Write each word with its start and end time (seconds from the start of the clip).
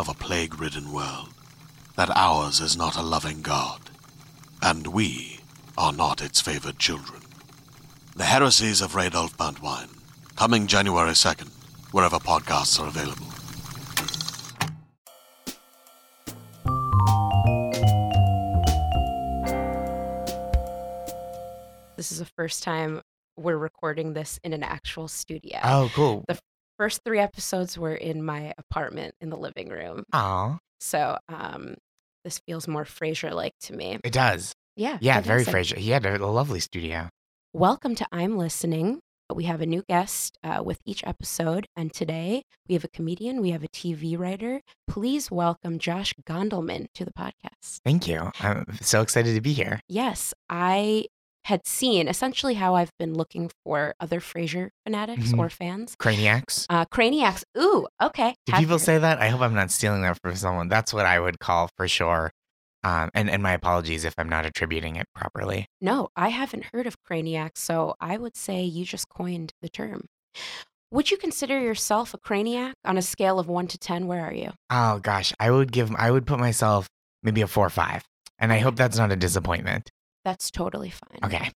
of 0.00 0.08
a 0.08 0.14
plague 0.14 0.58
ridden 0.58 0.90
world 0.94 1.28
that 1.94 2.08
ours 2.16 2.58
is 2.58 2.74
not 2.74 2.96
a 2.96 3.02
loving 3.02 3.42
God, 3.42 3.90
and 4.62 4.86
we 4.86 5.40
are 5.76 5.92
not 5.92 6.22
its 6.22 6.40
favored 6.40 6.78
children. 6.78 7.20
The 8.16 8.24
Heresies 8.24 8.80
of 8.80 8.92
Radolf 8.92 9.36
Burntwine, 9.36 9.90
coming 10.36 10.66
January 10.66 11.10
2nd, 11.10 11.50
wherever 11.92 12.16
podcasts 12.16 12.80
are 12.80 12.88
available. 12.88 13.26
This 21.98 22.10
is 22.10 22.20
the 22.20 22.24
first 22.24 22.62
time 22.62 23.02
we're 23.36 23.58
recording 23.58 24.14
this 24.14 24.40
in 24.42 24.54
an 24.54 24.62
actual 24.62 25.08
studio. 25.08 25.60
Oh, 25.62 25.90
cool. 25.94 26.24
The 26.26 26.38
first 26.80 27.04
three 27.04 27.18
episodes 27.18 27.76
were 27.76 27.94
in 27.94 28.24
my 28.24 28.54
apartment 28.56 29.14
in 29.20 29.28
the 29.28 29.36
living 29.36 29.68
room. 29.68 30.02
Aw, 30.14 30.56
So 30.80 31.18
um, 31.28 31.74
this 32.24 32.38
feels 32.38 32.66
more 32.66 32.84
Frasier 32.86 33.34
like 33.34 33.52
to 33.64 33.74
me. 33.74 33.98
it 34.02 34.14
does. 34.14 34.54
Yeah. 34.76 34.96
Yeah, 35.02 35.20
very. 35.20 35.44
Frasier. 35.44 35.76
He 35.76 35.90
had 35.90 36.06
a, 36.06 36.16
a 36.16 36.24
lovely 36.24 36.58
studio. 36.58 37.10
Welcome 37.52 37.94
to 37.96 38.06
I'm 38.10 38.38
Listening. 38.38 39.00
We 39.30 39.44
have 39.44 39.60
a 39.60 39.66
new 39.66 39.82
guest 39.90 40.38
uh, 40.42 40.62
with 40.64 40.78
each 40.86 41.04
episode, 41.04 41.66
and 41.76 41.92
today 41.92 42.44
we 42.66 42.72
have 42.72 42.84
a 42.84 42.88
comedian, 42.88 43.42
we 43.42 43.50
have 43.50 43.62
a 43.62 43.68
TV 43.68 44.18
writer. 44.18 44.62
Please 44.88 45.30
welcome 45.30 45.78
Josh 45.78 46.14
Gondelman 46.26 46.86
to 46.94 47.04
the 47.04 47.12
podcast. 47.12 47.80
Thank 47.84 48.08
you. 48.08 48.32
I'm 48.40 48.64
so 48.80 49.02
excited 49.02 49.34
to 49.34 49.42
be 49.42 49.52
here. 49.52 49.80
Yes, 49.86 50.32
I 50.48 51.04
had 51.44 51.66
seen 51.66 52.06
essentially 52.08 52.54
how 52.54 52.74
I've 52.74 52.90
been 52.98 53.14
looking 53.14 53.50
for 53.64 53.94
other 54.00 54.20
Frasier 54.20 54.68
fanatics 54.84 55.32
Mhm. 55.32 55.38
or 55.38 55.48
fans. 55.50 55.96
Craniacs. 55.96 56.66
Uh, 56.68 56.84
Craniacs. 56.86 57.44
Ooh, 57.58 57.86
okay. 58.00 58.34
Do 58.46 58.52
people 58.54 58.78
say 58.78 58.98
that? 58.98 59.18
I 59.20 59.28
hope 59.28 59.40
I'm 59.40 59.54
not 59.54 59.70
stealing 59.70 60.02
that 60.02 60.18
from 60.22 60.36
someone. 60.36 60.68
That's 60.68 60.92
what 60.92 61.06
I 61.06 61.18
would 61.18 61.38
call 61.38 61.70
for 61.76 61.88
sure. 61.88 62.30
Um, 62.82 63.10
and, 63.14 63.28
and 63.28 63.42
my 63.42 63.52
apologies 63.52 64.04
if 64.04 64.14
I'm 64.16 64.28
not 64.28 64.46
attributing 64.46 64.96
it 64.96 65.06
properly. 65.14 65.66
No, 65.80 66.08
I 66.16 66.28
haven't 66.30 66.64
heard 66.72 66.86
of 66.86 66.96
craniacs, 67.02 67.58
so 67.60 67.94
I 68.00 68.16
would 68.16 68.36
say 68.36 68.62
you 68.62 68.84
just 68.84 69.08
coined 69.08 69.52
the 69.60 69.68
term. 69.68 70.06
Would 70.90 71.10
you 71.10 71.16
consider 71.18 71.60
yourself 71.60 72.14
a 72.14 72.18
craniac 72.18 72.74
on 72.84 72.96
a 72.98 73.02
scale 73.02 73.38
of 73.38 73.48
one 73.48 73.66
to 73.68 73.78
10? 73.78 74.06
Where 74.06 74.24
are 74.24 74.32
you? 74.32 74.52
Oh 74.70 74.98
gosh, 74.98 75.32
I 75.38 75.50
would 75.50 75.72
give, 75.72 75.94
I 75.94 76.10
would 76.10 76.26
put 76.26 76.38
myself 76.38 76.88
maybe 77.22 77.42
a 77.42 77.46
four 77.46 77.66
or 77.66 77.70
five. 77.70 78.02
And 78.38 78.52
I 78.52 78.58
hope 78.58 78.76
that's 78.76 78.96
not 78.96 79.12
a 79.12 79.16
disappointment. 79.16 79.90
That's 80.24 80.50
totally 80.50 80.90
fine. 80.90 81.18
Okay. 81.24 81.50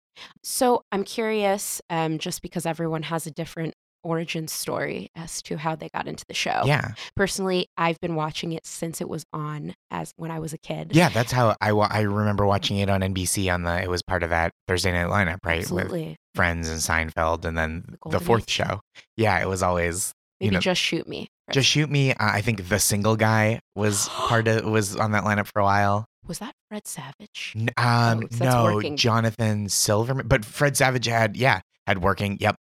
So 0.43 0.83
I'm 0.91 1.03
curious, 1.03 1.81
um, 1.89 2.17
just 2.19 2.41
because 2.41 2.65
everyone 2.65 3.03
has 3.03 3.25
a 3.27 3.31
different 3.31 3.73
origin 4.05 4.47
story 4.49 5.09
as 5.15 5.41
to 5.41 5.55
how 5.57 5.75
they 5.75 5.87
got 5.93 6.07
into 6.07 6.25
the 6.27 6.33
show. 6.33 6.63
Yeah. 6.65 6.91
Personally, 7.15 7.67
I've 7.77 7.99
been 8.01 8.15
watching 8.15 8.51
it 8.51 8.65
since 8.65 8.99
it 8.99 9.07
was 9.07 9.25
on 9.31 9.73
as 9.91 10.11
when 10.17 10.29
I 10.29 10.39
was 10.39 10.51
a 10.53 10.57
kid. 10.57 10.91
Yeah. 10.93 11.07
That's 11.09 11.31
how 11.31 11.55
I, 11.61 11.71
wa- 11.71 11.87
I 11.89 12.01
remember 12.01 12.45
watching 12.45 12.77
it 12.77 12.89
on 12.89 12.99
NBC 13.01 13.53
on 13.53 13.63
the, 13.63 13.81
it 13.81 13.89
was 13.89 14.01
part 14.01 14.23
of 14.23 14.29
that 14.29 14.51
Thursday 14.67 14.91
night 14.91 15.07
lineup, 15.07 15.37
right? 15.45 15.59
With 15.59 15.71
Absolutely. 15.85 16.17
Friends 16.35 16.67
and 16.67 16.79
Seinfeld 16.81 17.45
and 17.45 17.57
then 17.57 17.85
The 18.03 18.17
the, 18.17 18.19
fourth 18.19 18.43
Age. 18.43 18.49
show. 18.49 18.81
Yeah. 19.15 19.41
It 19.41 19.47
was 19.47 19.63
always 19.63 20.11
you 20.41 20.47
Maybe 20.47 20.55
know, 20.55 20.59
just 20.61 20.81
shoot 20.81 21.07
me. 21.07 21.27
Just 21.51 21.67
Shoot 21.69 21.89
Me. 21.89 22.11
Uh, 22.11 22.15
I 22.19 22.41
think 22.41 22.69
the 22.69 22.79
single 22.79 23.15
guy 23.17 23.59
was 23.75 24.07
part 24.09 24.47
of, 24.49 24.65
was 24.65 24.95
on 24.95 25.11
that 25.11 25.23
lineup 25.23 25.47
for 25.47 25.59
a 25.59 25.63
while. 25.63 26.05
Was 26.27 26.39
that 26.39 26.53
Fred 26.69 26.87
Savage? 26.87 27.53
Um, 27.77 28.23
Oh, 28.23 28.27
no, 28.39 28.63
working. 28.75 28.97
Jonathan 28.97 29.69
Silverman, 29.69 30.27
but 30.27 30.45
Fred 30.45 30.77
Savage 30.77 31.05
had, 31.05 31.35
yeah, 31.37 31.61
had 31.87 32.01
working. 32.01 32.37
Yep. 32.39 32.55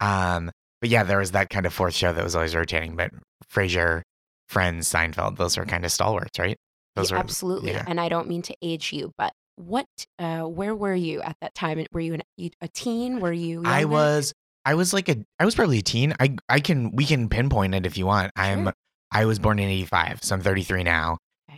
Um, 0.00 0.50
but 0.80 0.90
yeah, 0.90 1.02
there 1.04 1.18
was 1.18 1.30
that 1.32 1.48
kind 1.50 1.66
of 1.66 1.72
fourth 1.72 1.94
show 1.94 2.12
that 2.12 2.22
was 2.22 2.36
always 2.36 2.54
rotating. 2.54 2.96
But 2.96 3.10
Frasier, 3.52 4.02
Friends, 4.48 4.88
Seinfeld, 4.90 5.36
those 5.38 5.56
were 5.56 5.64
kind 5.64 5.84
of 5.84 5.92
stalwarts, 5.92 6.38
right? 6.38 6.56
Those 6.94 7.10
Yeah, 7.10 7.16
were 7.16 7.20
absolutely. 7.20 7.72
yeah. 7.72 7.84
And 7.86 8.00
I 8.00 8.08
don't 8.08 8.28
mean 8.28 8.42
to 8.42 8.56
age 8.62 8.92
you, 8.92 9.12
but 9.18 9.32
what? 9.56 9.86
Uh, 10.18 10.42
where 10.42 10.74
were 10.74 10.94
you 10.94 11.22
at 11.22 11.36
that 11.40 11.54
time? 11.54 11.84
Were 11.92 12.00
you 12.00 12.14
an, 12.14 12.22
a 12.60 12.68
teen? 12.68 13.20
Were 13.20 13.32
you? 13.32 13.62
I 13.64 13.84
was, 13.86 14.34
I 14.66 14.74
was 14.74 14.92
like 14.92 15.08
a, 15.08 15.16
I 15.38 15.44
was 15.46 15.54
probably 15.54 15.78
a 15.78 15.82
teen. 15.82 16.14
I, 16.20 16.36
I 16.48 16.60
can, 16.60 16.94
we 16.94 17.06
can 17.06 17.28
pinpoint 17.30 17.74
it 17.74 17.86
if 17.86 17.96
you 17.96 18.04
want. 18.06 18.32
I'm, 18.36 18.70
I 19.10 19.24
was 19.24 19.38
born 19.38 19.58
in 19.58 19.68
'85, 19.68 20.20
so 20.22 20.34
I'm 20.34 20.42
33 20.42 20.82
now. 20.84 21.16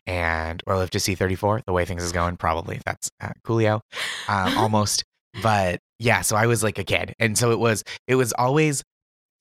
And 0.08 0.62
or 0.66 0.76
live 0.76 0.90
to 0.90 1.00
see 1.00 1.14
34. 1.14 1.62
The 1.66 1.72
way 1.72 1.84
things 1.84 2.02
is 2.02 2.10
going, 2.10 2.36
probably 2.38 2.80
that's 2.84 3.10
uh, 3.20 3.30
Coolio, 3.44 3.80
uh, 4.26 4.54
almost. 4.58 5.04
But 5.42 5.78
yeah, 5.98 6.22
so 6.22 6.34
I 6.34 6.46
was 6.46 6.64
like 6.64 6.78
a 6.78 6.84
kid, 6.84 7.14
and 7.20 7.38
so 7.38 7.52
it 7.52 7.60
was. 7.60 7.84
It 8.08 8.16
was 8.16 8.32
always 8.32 8.82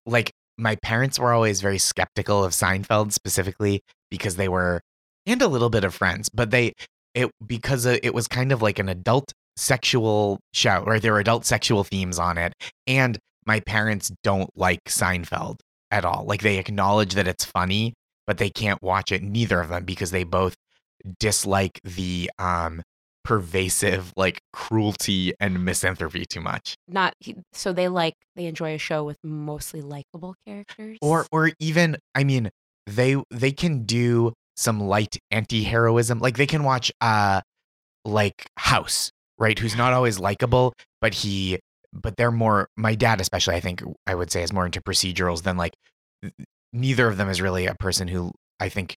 like 0.05 0.31
my 0.57 0.75
parents 0.83 1.17
were 1.17 1.33
always 1.33 1.61
very 1.61 1.77
skeptical 1.77 2.43
of 2.43 2.51
Seinfeld 2.51 3.13
specifically 3.13 3.81
because 4.11 4.35
they 4.35 4.49
were, 4.49 4.81
and 5.25 5.41
a 5.41 5.47
little 5.47 5.69
bit 5.69 5.83
of 5.83 5.95
Friends, 5.95 6.29
but 6.29 6.51
they 6.51 6.73
it 7.15 7.31
because 7.45 7.85
it 7.85 8.13
was 8.13 8.27
kind 8.27 8.51
of 8.51 8.61
like 8.61 8.77
an 8.77 8.89
adult 8.89 9.33
sexual 9.55 10.39
show, 10.53 10.83
or 10.85 10.99
there 10.99 11.13
were 11.13 11.19
adult 11.19 11.45
sexual 11.45 11.83
themes 11.83 12.19
on 12.19 12.37
it, 12.37 12.53
and 12.85 13.17
my 13.45 13.61
parents 13.61 14.11
don't 14.23 14.49
like 14.55 14.83
Seinfeld 14.87 15.59
at 15.89 16.03
all. 16.03 16.25
Like 16.27 16.41
they 16.41 16.57
acknowledge 16.57 17.13
that 17.13 17.27
it's 17.27 17.45
funny, 17.45 17.93
but 18.27 18.37
they 18.37 18.49
can't 18.49 18.81
watch 18.83 19.11
it. 19.11 19.23
Neither 19.23 19.59
of 19.59 19.69
them 19.69 19.85
because 19.85 20.11
they 20.11 20.23
both 20.23 20.55
dislike 21.19 21.79
the 21.83 22.29
um 22.37 22.83
pervasive 23.23 24.13
like 24.15 24.39
cruelty 24.53 25.33
and 25.39 25.65
misanthropy 25.65 26.25
too 26.25 26.39
much. 26.39 26.75
not. 26.87 27.13
So 27.51 27.73
they 27.73 27.87
like 27.89 28.13
they 28.35 28.45
enjoy 28.45 28.75
a 28.75 28.77
show 28.77 29.03
with 29.03 29.17
mostly 29.23 29.81
likable 29.81 30.35
characters. 30.45 30.97
Or 31.01 31.25
or 31.31 31.51
even 31.59 31.97
I 32.15 32.23
mean 32.23 32.49
they 32.85 33.17
they 33.31 33.51
can 33.51 33.83
do 33.83 34.33
some 34.55 34.79
light 34.79 35.17
anti-heroism. 35.31 36.19
Like 36.19 36.37
they 36.37 36.47
can 36.47 36.63
watch 36.63 36.91
uh 37.01 37.41
like 38.05 38.47
House, 38.57 39.11
right? 39.37 39.59
Who's 39.59 39.75
not 39.75 39.91
always 39.97 40.19
likable, 40.19 40.73
but 41.01 41.13
he 41.13 41.59
but 41.91 42.15
they're 42.15 42.31
more 42.31 42.69
my 42.77 42.95
dad 42.95 43.19
especially 43.19 43.55
I 43.55 43.59
think 43.59 43.83
I 44.05 44.15
would 44.15 44.31
say 44.31 44.41
is 44.41 44.53
more 44.53 44.65
into 44.65 44.81
procedurals 44.81 45.43
than 45.43 45.57
like 45.57 45.73
neither 46.77 47.07
of 47.07 47.17
them 47.17 47.29
is 47.29 47.41
really 47.41 47.65
a 47.65 47.75
person 47.75 48.07
who 48.07 48.31
I 48.59 48.69
think 48.69 48.95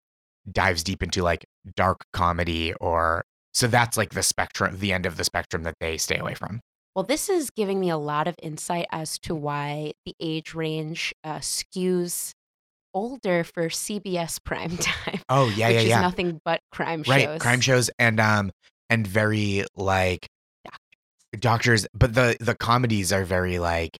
dives 0.51 0.83
deep 0.83 1.03
into 1.03 1.23
like 1.23 1.45
dark 1.77 1.99
comedy 2.13 2.73
or 2.75 3.23
so 3.53 3.67
that's 3.67 3.97
like 3.97 4.11
the 4.11 4.23
spectrum, 4.23 4.79
the 4.79 4.93
end 4.93 5.07
of 5.07 5.17
the 5.17 5.25
spectrum 5.25 5.65
that 5.65 5.75
they 5.81 5.97
stay 5.97 6.19
away 6.19 6.35
from. 6.35 6.61
Well, 6.95 7.05
this 7.05 7.29
is 7.29 7.51
giving 7.51 7.79
me 7.81 7.91
a 7.91 7.97
lot 7.97 8.27
of 8.29 8.35
insight 8.43 8.87
as 8.91 9.19
to 9.21 9.35
why 9.35 9.93
the 10.07 10.15
age 10.21 10.55
range 10.55 11.15
uh, 11.25 11.39
skews 11.39 12.33
older 12.95 13.45
for 13.45 13.69
CBS 13.69 14.39
prime 14.45 14.77
time, 14.77 15.21
Oh 15.29 15.49
yeah, 15.57 15.69
which 15.69 15.75
yeah, 15.77 15.81
is 15.83 15.89
yeah. 15.89 16.01
nothing 16.01 16.41
but 16.45 16.61
crime 16.73 17.05
right, 17.07 17.25
shows. 17.25 17.41
crime 17.41 17.61
shows 17.61 17.91
and 17.99 18.19
um 18.21 18.51
and 18.89 19.07
very 19.07 19.65
like 19.77 20.27
Doctors. 20.65 21.41
doctors, 21.41 21.87
but 21.95 22.15
the 22.15 22.37
the 22.41 22.55
comedies 22.57 23.13
are 23.13 23.25
very 23.25 23.59
like 23.61 23.97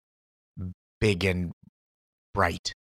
big 1.01 1.25
and 1.25 1.53
bright 2.35 2.73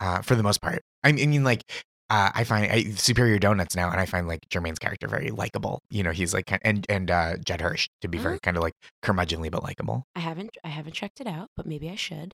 uh, 0.00 0.22
for 0.22 0.34
the 0.34 0.42
most 0.42 0.60
part. 0.60 0.82
I 1.04 1.12
mean, 1.12 1.22
I 1.22 1.26
mean, 1.26 1.44
like 1.44 1.62
uh, 2.08 2.30
I 2.34 2.44
find 2.44 2.70
I, 2.70 2.84
Superior 2.94 3.38
Donuts 3.38 3.74
now, 3.74 3.90
and 3.90 4.00
I 4.00 4.06
find 4.06 4.28
like 4.28 4.48
Jermaine's 4.48 4.78
character 4.78 5.08
very 5.08 5.30
likable. 5.30 5.82
You 5.90 6.02
know, 6.02 6.12
he's 6.12 6.32
like, 6.32 6.56
and 6.62 6.86
and 6.88 7.10
uh, 7.10 7.36
Judd 7.44 7.60
Hirsch 7.60 7.88
to 8.00 8.08
be 8.08 8.18
very 8.18 8.38
kind 8.38 8.56
of 8.56 8.62
like 8.62 8.74
curmudgeonly 9.02 9.50
but 9.50 9.62
likable. 9.62 10.04
I 10.14 10.20
haven't 10.20 10.50
I 10.62 10.68
haven't 10.68 10.92
checked 10.92 11.20
it 11.20 11.26
out, 11.26 11.48
but 11.56 11.66
maybe 11.66 11.90
I 11.90 11.96
should. 11.96 12.32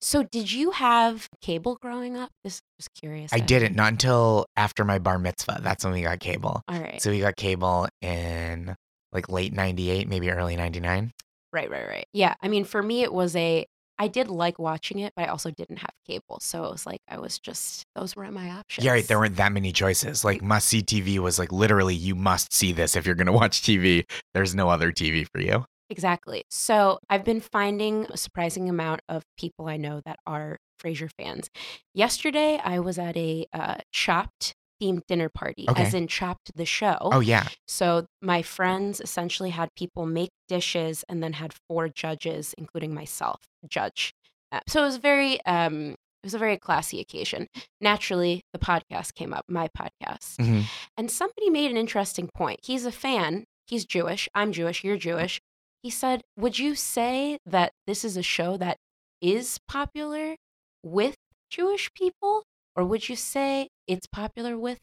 So, 0.00 0.24
did 0.24 0.50
you 0.50 0.72
have 0.72 1.28
cable 1.42 1.76
growing 1.80 2.16
up? 2.16 2.30
This 2.42 2.60
was 2.78 2.88
curious. 2.88 3.32
I 3.32 3.40
didn't 3.40 3.76
not 3.76 3.92
until 3.92 4.46
after 4.56 4.84
my 4.84 4.98
bar 4.98 5.18
mitzvah. 5.18 5.60
That's 5.62 5.84
when 5.84 5.92
we 5.92 6.02
got 6.02 6.18
cable. 6.20 6.62
All 6.66 6.80
right. 6.80 7.00
So 7.00 7.10
we 7.10 7.20
got 7.20 7.36
cable 7.36 7.88
in 8.00 8.74
like 9.12 9.28
late 9.28 9.52
'98, 9.52 10.08
maybe 10.08 10.30
early 10.30 10.56
'99. 10.56 11.12
Right, 11.52 11.70
right, 11.70 11.86
right. 11.86 12.06
Yeah. 12.12 12.34
I 12.40 12.48
mean, 12.48 12.64
for 12.64 12.82
me, 12.82 13.02
it 13.02 13.12
was 13.12 13.34
a, 13.34 13.66
I 14.00 14.08
did 14.08 14.28
like 14.28 14.58
watching 14.58 14.98
it, 15.00 15.12
but 15.14 15.26
I 15.26 15.28
also 15.28 15.50
didn't 15.50 15.76
have 15.76 15.90
cable. 16.06 16.40
So 16.40 16.64
it 16.64 16.70
was 16.70 16.86
like, 16.86 17.02
I 17.06 17.18
was 17.18 17.38
just, 17.38 17.84
those 17.94 18.16
weren't 18.16 18.32
my 18.32 18.48
options. 18.48 18.86
Yeah, 18.86 18.92
right. 18.92 19.06
There 19.06 19.18
weren't 19.18 19.36
that 19.36 19.52
many 19.52 19.72
choices. 19.72 20.24
Like 20.24 20.40
must 20.40 20.68
see 20.68 20.80
TV 20.80 21.18
was 21.18 21.38
like 21.38 21.52
literally 21.52 21.94
you 21.94 22.14
must 22.14 22.50
see 22.50 22.72
this 22.72 22.96
if 22.96 23.04
you're 23.04 23.14
gonna 23.14 23.30
watch 23.32 23.60
TV. 23.60 24.10
There's 24.32 24.54
no 24.54 24.70
other 24.70 24.90
TV 24.90 25.26
for 25.30 25.42
you. 25.42 25.66
Exactly. 25.90 26.44
So 26.48 26.98
I've 27.10 27.24
been 27.24 27.42
finding 27.42 28.06
a 28.08 28.16
surprising 28.16 28.70
amount 28.70 29.02
of 29.06 29.22
people 29.36 29.68
I 29.68 29.76
know 29.76 30.00
that 30.06 30.18
are 30.26 30.56
Frasier 30.82 31.10
fans. 31.18 31.50
Yesterday, 31.92 32.58
I 32.64 32.78
was 32.78 32.98
at 32.98 33.18
a 33.18 33.44
uh, 33.52 33.76
Chopped 33.92 34.54
themed 34.80 35.02
dinner 35.08 35.28
party, 35.28 35.66
Okay. 35.68 35.82
as 35.82 35.94
in 35.94 36.06
Chopped 36.08 36.50
the 36.54 36.64
show. 36.64 36.96
Oh 37.00 37.20
yeah. 37.20 37.48
So 37.68 38.06
my 38.22 38.42
friends 38.42 39.00
essentially 39.00 39.50
had 39.50 39.68
people 39.76 40.06
make 40.06 40.30
dishes 40.48 41.04
and 41.08 41.22
then 41.22 41.34
had 41.34 41.52
four 41.68 41.88
judges, 41.88 42.54
including 42.58 42.94
myself, 42.94 43.40
judge. 43.68 44.12
Uh, 44.52 44.60
so 44.66 44.82
it 44.82 44.86
was 44.86 44.96
very, 44.96 45.44
um, 45.46 45.90
it 46.22 46.26
was 46.26 46.34
a 46.34 46.38
very 46.38 46.56
classy 46.58 47.00
occasion. 47.00 47.46
Naturally, 47.80 48.42
the 48.52 48.58
podcast 48.58 49.14
came 49.14 49.32
up, 49.32 49.44
my 49.48 49.68
podcast, 49.68 50.36
Mhm. 50.38 50.64
and 50.96 51.10
somebody 51.10 51.50
made 51.50 51.70
an 51.70 51.76
interesting 51.76 52.28
point. 52.34 52.60
He's 52.62 52.84
a 52.84 52.92
fan. 52.92 53.44
He's 53.66 53.84
Jewish. 53.84 54.28
I'm 54.34 54.52
Jewish. 54.52 54.82
You're 54.82 54.96
Jewish. 54.98 55.40
He 55.82 55.88
said, 55.90 56.22
"Would 56.36 56.58
you 56.58 56.74
say 56.74 57.38
that 57.46 57.72
this 57.86 58.04
is 58.04 58.16
a 58.16 58.22
show 58.22 58.56
that 58.56 58.76
is 59.22 59.58
popular 59.68 60.36
with 60.82 61.14
Jewish 61.50 61.90
people, 61.94 62.42
or 62.76 62.84
would 62.84 63.08
you 63.08 63.16
say 63.16 63.68
it's 63.90 64.06
popular 64.06 64.56
with 64.56 64.78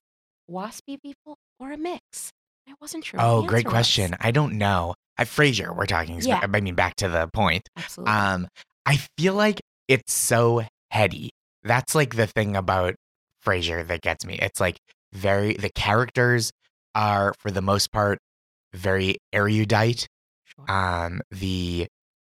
waspy 0.50 1.02
people, 1.02 1.38
or 1.60 1.72
a 1.72 1.78
mix?" 1.78 2.32
I 2.70 2.74
wasn't 2.82 3.06
sure. 3.06 3.20
Oh, 3.22 3.44
great 3.44 3.60
answer 3.60 3.68
was. 3.68 3.74
question. 3.74 4.16
I 4.20 4.32
don't 4.32 4.58
know. 4.58 4.94
I 5.18 5.24
Frasier, 5.24 5.76
we're 5.76 5.86
talking. 5.86 6.20
Yeah. 6.22 6.42
I 6.44 6.60
mean, 6.60 6.76
back 6.76 6.96
to 6.98 7.08
the 7.10 7.28
point. 7.34 7.68
Absolutely. 7.76 8.14
Um, 8.14 8.48
I 8.86 9.00
feel 9.18 9.34
like 9.34 9.62
it's 9.88 10.14
so 10.14 10.64
heady. 10.92 11.32
That's 11.64 11.96
like 11.96 12.16
the 12.16 12.28
thing 12.28 12.56
about 12.56 12.96
Frasier 13.46 13.88
that 13.88 14.02
gets 14.02 14.26
me. 14.26 14.38
It's 14.42 14.60
like 14.60 14.78
very 15.14 15.54
the 15.54 15.70
characters 15.70 16.52
are 16.94 17.34
for 17.40 17.52
the 17.52 17.62
most 17.62 17.92
part 17.92 18.20
very 18.74 19.18
erudite. 19.34 20.08
Sure. 20.46 20.72
Um, 20.72 21.22
the 21.32 21.88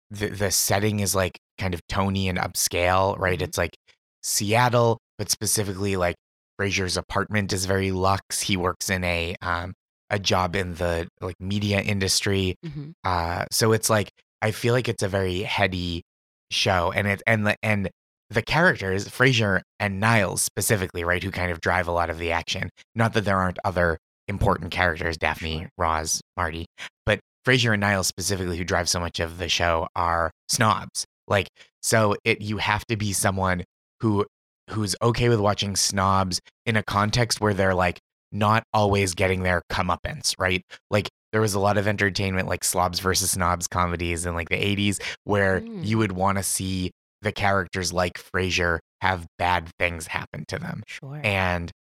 the 0.09 0.27
the 0.29 0.51
setting 0.51 1.01
is 1.01 1.13
like 1.13 1.37
kind 1.57 1.73
of 1.73 1.81
Tony 1.87 2.29
and 2.29 2.37
upscale, 2.39 3.17
right? 3.19 3.39
Mhm. 3.39 3.43
It's 3.43 3.57
like 3.57 3.75
Seattle, 4.23 4.97
but 5.17 5.29
specifically 5.29 5.97
like 5.97 6.15
Frasier's 6.59 6.97
apartment 6.97 7.53
is 7.53 7.65
very 7.65 7.91
luxe. 7.91 8.41
He 8.41 8.57
works 8.57 8.89
in 8.89 9.03
a 9.03 9.35
um 9.41 9.73
a 10.09 10.19
job 10.19 10.55
in 10.55 10.75
the 10.75 11.07
like 11.21 11.39
media 11.39 11.81
industry. 11.81 12.55
Mhm. 12.65 12.93
Uh, 13.03 13.45
so 13.51 13.71
it's 13.71 13.89
like 13.89 14.11
I 14.41 14.51
feel 14.51 14.73
like 14.73 14.89
it's 14.89 15.03
a 15.03 15.07
very 15.07 15.43
heady 15.43 16.03
show, 16.51 16.91
and 16.91 17.07
it 17.07 17.21
and 17.25 17.47
the 17.47 17.55
and 17.63 17.89
the 18.29 18.41
characters 18.41 19.07
Frasier 19.07 19.61
and 19.79 19.99
Niles 19.99 20.41
specifically, 20.41 21.03
right, 21.03 21.21
who 21.23 21.31
kind 21.31 21.51
of 21.51 21.61
drive 21.61 21.87
a 21.87 21.91
lot 21.91 22.09
of 22.09 22.17
the 22.17 22.31
action. 22.31 22.69
Not 22.95 23.13
that 23.13 23.25
there 23.25 23.37
aren't 23.37 23.59
other 23.65 23.97
important 24.27 24.71
characters, 24.71 25.17
Daphne. 25.17 25.67
Roz, 25.77 26.21
Marty, 26.37 26.65
but 27.05 27.19
Frasier 27.45 27.73
and 27.73 27.81
Niles 27.81 28.07
specifically, 28.07 28.57
who 28.57 28.63
drive 28.63 28.87
so 28.89 28.99
much 28.99 29.19
of 29.19 29.37
the 29.37 29.49
show, 29.49 29.87
are 29.95 30.31
snobs. 30.49 31.05
Like 31.27 31.47
so, 31.81 32.15
it 32.23 32.41
you 32.41 32.57
have 32.57 32.85
to 32.87 32.97
be 32.97 33.13
someone 33.13 33.63
who 34.01 34.25
who's 34.69 34.95
okay 35.01 35.27
with 35.29 35.39
watching 35.39 35.75
snobs 35.75 36.39
in 36.65 36.75
a 36.77 36.83
context 36.83 37.41
where 37.41 37.53
they're 37.53 37.75
like 37.75 37.99
not 38.31 38.63
always 38.73 39.13
getting 39.13 39.43
their 39.43 39.61
comeuppance, 39.71 40.33
right? 40.39 40.61
Like 40.89 41.09
there 41.33 41.41
was 41.41 41.53
a 41.53 41.59
lot 41.59 41.77
of 41.77 41.87
entertainment 41.87 42.47
like 42.47 42.63
slobs 42.63 42.99
versus 42.99 43.31
snobs 43.31 43.67
comedies 43.67 44.25
in 44.25 44.35
like 44.35 44.49
the 44.49 44.55
80s 44.55 44.99
where 45.25 45.61
Mm. 45.61 45.85
you 45.85 45.97
would 45.97 46.11
want 46.13 46.37
to 46.37 46.43
see 46.43 46.91
the 47.21 47.31
characters 47.31 47.91
like 47.93 48.13
Frasier 48.33 48.79
have 49.01 49.25
bad 49.37 49.69
things 49.79 50.07
happen 50.07 50.45
to 50.47 50.57
them. 50.59 50.83
Sure. 50.87 51.19
And 51.23 51.71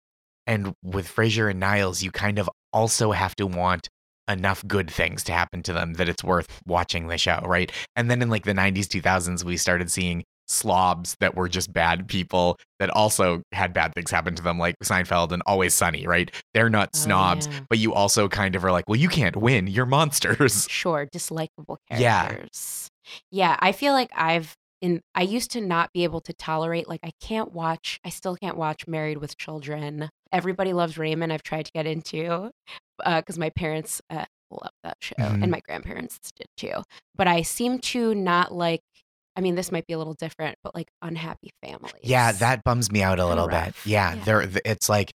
and 0.46 0.74
with 0.82 1.06
Frasier 1.08 1.48
and 1.50 1.60
Niles, 1.60 2.02
you 2.02 2.10
kind 2.10 2.38
of 2.38 2.50
also 2.72 3.12
have 3.12 3.36
to 3.36 3.46
want 3.46 3.88
enough 4.28 4.66
good 4.66 4.90
things 4.90 5.22
to 5.24 5.32
happen 5.32 5.62
to 5.62 5.72
them 5.72 5.94
that 5.94 6.08
it's 6.08 6.22
worth 6.24 6.60
watching 6.66 7.08
the 7.08 7.18
show, 7.18 7.40
right? 7.44 7.70
And 7.96 8.10
then 8.10 8.22
in 8.22 8.30
like 8.30 8.44
the 8.44 8.52
90s, 8.54 8.86
2000s, 8.86 9.44
we 9.44 9.56
started 9.56 9.90
seeing 9.90 10.24
slobs 10.50 11.16
that 11.20 11.34
were 11.36 11.48
just 11.48 11.72
bad 11.72 12.08
people 12.08 12.58
that 12.78 12.90
also 12.90 13.42
had 13.52 13.72
bad 13.72 13.94
things 13.94 14.10
happen 14.10 14.34
to 14.34 14.42
them, 14.42 14.58
like 14.58 14.74
Seinfeld 14.82 15.32
and 15.32 15.42
Always 15.46 15.72
Sunny, 15.74 16.06
right? 16.06 16.30
They're 16.54 16.70
not 16.70 16.90
Oh, 16.94 16.98
snobs, 16.98 17.46
yeah. 17.46 17.60
but 17.68 17.78
you 17.78 17.94
also 17.94 18.28
kind 18.28 18.56
of 18.56 18.64
are 18.64 18.72
like, 18.72 18.88
well, 18.88 18.98
you 18.98 19.08
can't 19.08 19.36
win. 19.36 19.66
You're 19.66 19.86
monsters. 19.86 20.66
sure 20.70 21.06
dislikable 21.06 21.76
characters 21.90 22.88
yeah 23.30 23.50
Yeah. 23.50 23.56
i 23.60 23.72
feel 23.72 23.92
like 23.92 24.10
i've 24.14 24.54
in 24.80 25.00
i 25.14 25.22
used 25.22 25.50
to 25.52 25.60
not 25.60 25.92
be 25.92 26.04
able 26.04 26.20
to 26.22 26.32
tolerate 26.32 26.88
like 26.88 27.00
i 27.02 27.10
can't 27.20 27.52
watch 27.52 27.98
i 28.04 28.08
still 28.08 28.36
can't 28.36 28.56
watch 28.56 28.86
married 28.86 29.18
with 29.18 29.36
children 29.36 30.08
everybody 30.32 30.72
loves 30.72 30.96
raymond 30.96 31.32
i've 31.32 31.42
tried 31.42 31.64
to 31.66 31.72
get 31.72 31.86
into 31.86 32.50
because 33.04 33.38
my 33.38 33.50
parents 33.50 34.00
uh, 34.10 34.24
love 34.50 34.70
that 34.84 34.96
show 35.00 35.14
Mhm. 35.18 35.42
and 35.42 35.50
my 35.50 35.60
grandparents 35.66 36.18
did 36.36 36.46
too 36.56 36.82
but 37.16 37.26
i 37.26 37.42
seem 37.42 37.78
to 37.80 38.14
not 38.14 38.52
like 38.54 38.80
i 39.40 39.42
mean 39.42 39.54
this 39.54 39.72
might 39.72 39.86
be 39.86 39.94
a 39.94 39.98
little 39.98 40.12
different 40.12 40.54
but 40.62 40.74
like 40.74 40.88
unhappy 41.00 41.48
families 41.64 41.94
Yeah, 42.02 42.32
that 42.32 42.62
bums 42.62 42.92
me 42.92 43.02
out 43.02 43.18
a 43.18 43.26
little 43.26 43.48
bit. 43.48 43.74
Yeah, 43.86 44.14
Yeah. 44.14 44.24
there 44.24 44.48
it's 44.66 44.90
like 44.90 45.10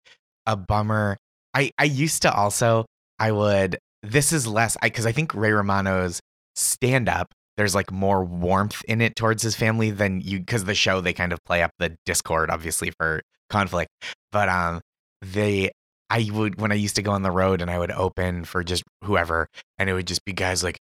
a 0.47 0.57
bummer. 0.57 1.19
I 1.53 1.71
I 1.79 1.85
used 1.85 2.23
to 2.23 2.33
also 2.33 2.87
I 3.19 3.33
would 3.33 3.79
this 4.03 4.33
is 4.33 4.47
less 4.47 4.79
I 4.81 4.89
cuz 4.89 5.05
I 5.05 5.13
think 5.13 5.35
Ray 5.35 5.53
Romano's 5.53 6.21
stand 6.57 7.09
up 7.11 7.33
there's 7.59 7.75
like 7.75 7.93
more 7.93 8.25
warmth 8.25 8.83
in 8.89 9.03
it 9.03 9.15
towards 9.15 9.43
his 9.43 9.55
family 9.55 9.91
than 9.91 10.23
you 10.23 10.43
cuz 10.43 10.65
the 10.65 10.75
show 10.75 11.01
they 11.03 11.13
kind 11.13 11.33
of 11.35 11.39
play 11.45 11.63
up 11.63 11.71
the 11.79 11.97
discord 12.07 12.51
obviously 12.51 12.91
for 12.99 13.21
conflict. 13.51 13.91
But 14.33 14.49
um 14.49 14.81
they 15.21 15.71
I 16.11 16.31
would 16.33 16.61
when 16.61 16.73
I 16.73 16.77
used 16.77 16.97
to 16.97 17.03
go 17.03 17.13
on 17.13 17.23
the 17.23 17.31
road 17.31 17.61
and 17.61 17.71
I 17.71 17.79
would 17.79 17.91
open 17.93 18.45
for 18.45 18.65
just 18.65 18.85
whoever 19.05 19.49
and 19.79 19.91
it 19.91 19.93
would 19.95 20.07
just 20.07 20.25
be 20.25 20.33
guys 20.33 20.63
like 20.65 20.79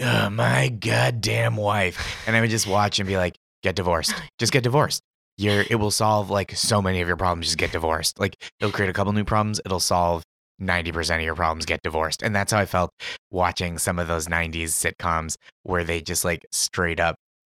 oh, 0.00 0.30
my 0.30 0.68
goddamn 0.68 1.56
wife. 1.56 2.22
And 2.26 2.36
I 2.36 2.40
would 2.40 2.50
just 2.50 2.66
watch 2.66 2.98
and 2.98 3.06
be 3.06 3.16
like 3.16 3.36
get 3.62 3.76
divorced. 3.76 4.14
Just 4.38 4.52
get 4.52 4.62
divorced. 4.62 5.02
You're 5.36 5.64
it 5.68 5.76
will 5.76 5.90
solve 5.90 6.30
like 6.30 6.52
so 6.56 6.80
many 6.80 7.00
of 7.00 7.08
your 7.08 7.16
problems. 7.16 7.46
Just 7.46 7.58
get 7.58 7.72
divorced. 7.72 8.20
Like 8.20 8.36
it'll 8.60 8.72
create 8.72 8.90
a 8.90 8.92
couple 8.92 9.12
new 9.12 9.24
problems. 9.24 9.60
It'll 9.64 9.80
solve 9.80 10.22
90% 10.60 11.16
of 11.16 11.22
your 11.22 11.34
problems. 11.34 11.66
Get 11.66 11.80
divorced. 11.82 12.22
And 12.22 12.34
that's 12.34 12.52
how 12.52 12.58
i 12.60 12.66
felt 12.66 12.90
watching 13.30 13.78
some 13.78 13.98
of 13.98 14.06
those 14.06 14.28
90s 14.28 14.68
sitcoms 14.68 15.36
where 15.64 15.82
they 15.82 16.00
just 16.00 16.24
like 16.24 16.44
straight 16.52 17.00
up 17.00 17.16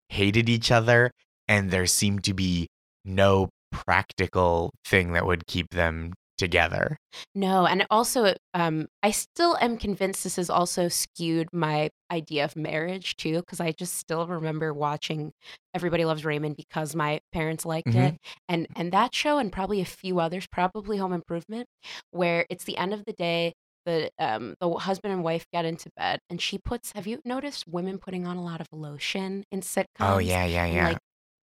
hated 0.08 0.48
each 0.48 0.70
other 0.70 1.10
and 1.48 1.70
there 1.70 1.86
seemed 1.86 2.22
to 2.24 2.34
be 2.34 2.68
no 3.04 3.48
practical 3.72 4.70
thing 4.84 5.12
that 5.12 5.26
would 5.26 5.46
keep 5.46 5.70
them 5.70 6.12
together 6.38 6.96
No, 7.34 7.64
and 7.66 7.86
also, 7.90 8.34
um, 8.54 8.86
I 9.02 9.10
still 9.12 9.56
am 9.60 9.76
convinced 9.78 10.24
this 10.24 10.36
has 10.36 10.50
also 10.50 10.88
skewed 10.88 11.48
my 11.52 11.90
idea 12.10 12.44
of 12.44 12.56
marriage 12.56 13.16
too, 13.16 13.36
because 13.40 13.60
I 13.60 13.72
just 13.72 13.94
still 13.94 14.26
remember 14.26 14.72
watching 14.74 15.32
Everybody 15.74 16.04
Loves 16.04 16.24
Raymond 16.24 16.56
because 16.56 16.94
my 16.96 17.20
parents 17.32 17.64
liked 17.64 17.88
Mhm. 17.88 18.14
it, 18.14 18.16
and 18.48 18.66
and 18.76 18.92
that 18.92 19.14
show 19.14 19.38
and 19.38 19.52
probably 19.52 19.80
a 19.80 19.84
few 19.84 20.18
others, 20.20 20.46
probably 20.50 20.96
Home 20.98 21.12
Improvement, 21.12 21.66
where 22.10 22.46
it's 22.50 22.64
the 22.64 22.76
end 22.76 22.92
of 22.94 23.04
the 23.04 23.12
day. 23.12 23.52
The 23.86 24.10
um 24.18 24.54
the 24.60 24.70
husband 24.74 25.12
and 25.12 25.22
wife 25.22 25.44
get 25.52 25.64
into 25.64 25.90
bed, 25.96 26.18
and 26.30 26.40
she 26.40 26.58
puts. 26.58 26.92
Have 26.94 27.06
you 27.06 27.20
noticed 27.24 27.66
women 27.68 27.98
putting 27.98 28.26
on 28.26 28.36
a 28.36 28.42
lot 28.42 28.60
of 28.60 28.66
lotion 28.72 29.44
in 29.52 29.60
sitcoms? 29.60 29.86
oh 30.00 30.18
yeah 30.18 30.44
yeah 30.46 30.64
and, 30.64 30.74
yeah 30.74 30.84
like 30.88 30.98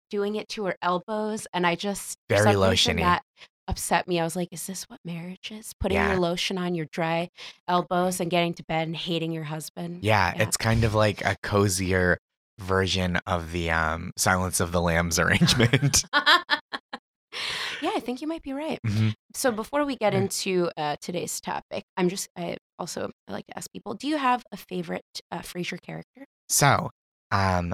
doing 0.10 0.36
it 0.36 0.48
to 0.50 0.66
her 0.66 0.76
elbows, 0.82 1.48
and 1.54 1.66
I 1.68 1.76
just 1.76 2.18
Very 2.30 2.54
lotiony. 2.54 3.00
That 3.02 3.24
upset 3.68 4.08
me. 4.08 4.20
I 4.20 4.24
was 4.24 4.36
like, 4.36 4.50
is 4.52 4.66
this 4.68 4.84
what 4.84 5.00
marriage 5.04 5.52
is? 5.52 5.74
Putting 5.80 5.98
Yeah. 5.98 6.12
your 6.12 6.20
lotion 6.20 6.58
on 6.58 6.76
your 6.76 6.88
dry 6.92 7.30
elbows 7.68 8.20
and 8.20 8.30
getting 8.32 8.54
to 8.56 8.64
bed 8.64 8.88
and 8.88 8.96
hating 8.96 9.32
your 9.32 9.44
husband. 9.46 10.00
Yeah, 10.04 10.34
Yeah. 10.36 10.44
it's 10.44 10.58
kind 10.58 10.84
of 10.84 10.94
like 10.96 11.24
a 11.26 11.36
cozier 11.44 12.18
version 12.60 13.18
of 13.28 13.52
the 13.52 13.70
um, 13.72 14.12
Silence 14.18 14.60
of 14.60 14.72
the 14.72 14.82
Lambs 14.82 15.20
arrangement. 15.20 16.06
yeah, 16.14 17.92
I 17.96 18.00
think 18.00 18.22
you 18.22 18.28
might 18.28 18.42
be 18.44 18.54
right. 18.54 18.80
Mhm. 18.86 19.14
So 19.34 19.52
before 19.52 19.86
we 19.86 19.96
get 19.96 20.14
into 20.14 20.70
uh, 20.78 20.96
today's 21.02 21.40
topic, 21.40 21.84
I'm 21.96 22.10
just 22.10 22.30
I 22.36 22.58
also 22.80 23.12
I 23.28 23.32
like 23.32 23.46
to 23.48 23.58
ask 23.58 23.72
people: 23.72 23.94
Do 23.94 24.08
you 24.08 24.18
have 24.18 24.44
a 24.52 24.58
favorite 24.58 25.04
uh, 25.32 25.40
Frasier 25.40 25.80
character? 25.82 26.26
So, 26.50 26.90
um, 27.32 27.74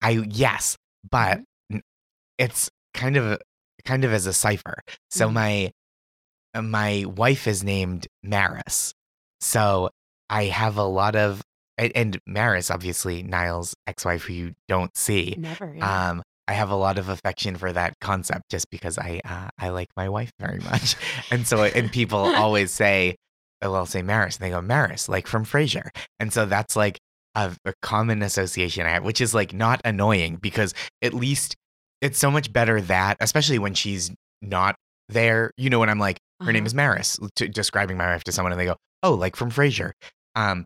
I 0.00 0.10
yes, 0.30 0.76
but 1.10 1.42
Mm-hmm. 1.72 1.78
it's 2.38 2.70
kind 2.94 3.16
of 3.16 3.38
kind 3.84 4.04
of 4.04 4.12
as 4.12 4.26
a 4.26 4.32
cipher. 4.32 4.80
So 5.10 5.28
Mhm. 5.28 5.32
my 5.32 5.70
uh, 6.54 6.62
my 6.62 7.04
wife 7.06 7.46
is 7.46 7.64
named 7.64 8.06
Maris. 8.22 8.94
So 9.40 9.90
I 10.30 10.44
have 10.44 10.76
a 10.76 10.84
lot 10.84 11.16
of 11.16 11.42
and, 11.76 12.20
Maris, 12.24 12.70
obviously 12.70 13.24
Niles' 13.24 13.74
ex-wife, 13.88 14.22
who 14.22 14.32
you 14.32 14.52
don't 14.68 14.96
see. 14.96 15.34
Never. 15.36 15.74
Yeah. 15.76 16.10
Um, 16.10 16.22
I 16.46 16.52
have 16.52 16.70
a 16.70 16.76
lot 16.76 16.98
of 16.98 17.08
affection 17.08 17.56
for 17.56 17.72
that 17.72 17.94
concept 18.00 18.42
just 18.48 18.70
because 18.70 18.96
I 18.96 19.20
uh, 19.24 19.48
I 19.58 19.70
like 19.70 19.88
my 19.96 20.08
wife 20.08 20.30
very 20.38 20.60
much, 20.60 20.94
and 21.32 21.46
so 21.46 21.64
and 21.64 21.90
people 21.90 22.18
always 22.36 22.70
say, 22.70 23.16
oh, 23.62 23.74
I'll 23.74 23.86
say 23.86 24.02
Maris, 24.02 24.36
and 24.36 24.44
they 24.44 24.50
go 24.50 24.60
Maris, 24.60 25.08
like 25.08 25.26
from 25.26 25.44
Frasier, 25.44 25.88
and 26.20 26.32
so 26.32 26.44
that's 26.46 26.76
like 26.76 26.98
a, 27.34 27.50
a 27.64 27.72
common 27.82 28.22
association 28.22 28.86
I 28.86 28.90
have, 28.90 29.04
which 29.04 29.20
is 29.20 29.34
like 29.34 29.52
not 29.52 29.80
annoying 29.84 30.36
because 30.36 30.74
at 31.02 31.12
least 31.14 31.56
it's 32.04 32.18
so 32.18 32.30
much 32.30 32.52
better 32.52 32.80
that, 32.82 33.16
especially 33.20 33.58
when 33.58 33.74
she's 33.74 34.10
not 34.42 34.76
there. 35.08 35.50
You 35.56 35.70
know, 35.70 35.78
when 35.80 35.88
I'm 35.88 35.98
like, 35.98 36.18
her 36.40 36.52
name 36.52 36.62
Uh-huh. 36.62 36.66
is 36.66 36.74
Maris, 36.74 37.18
to, 37.36 37.48
describing 37.48 37.96
my 37.96 38.06
wife 38.12 38.24
to 38.24 38.32
someone, 38.32 38.52
and 38.52 38.60
they 38.60 38.66
go, 38.66 38.76
oh, 39.02 39.14
like 39.14 39.36
from 39.36 39.50
Frasier. 39.50 39.92
Um, 40.34 40.64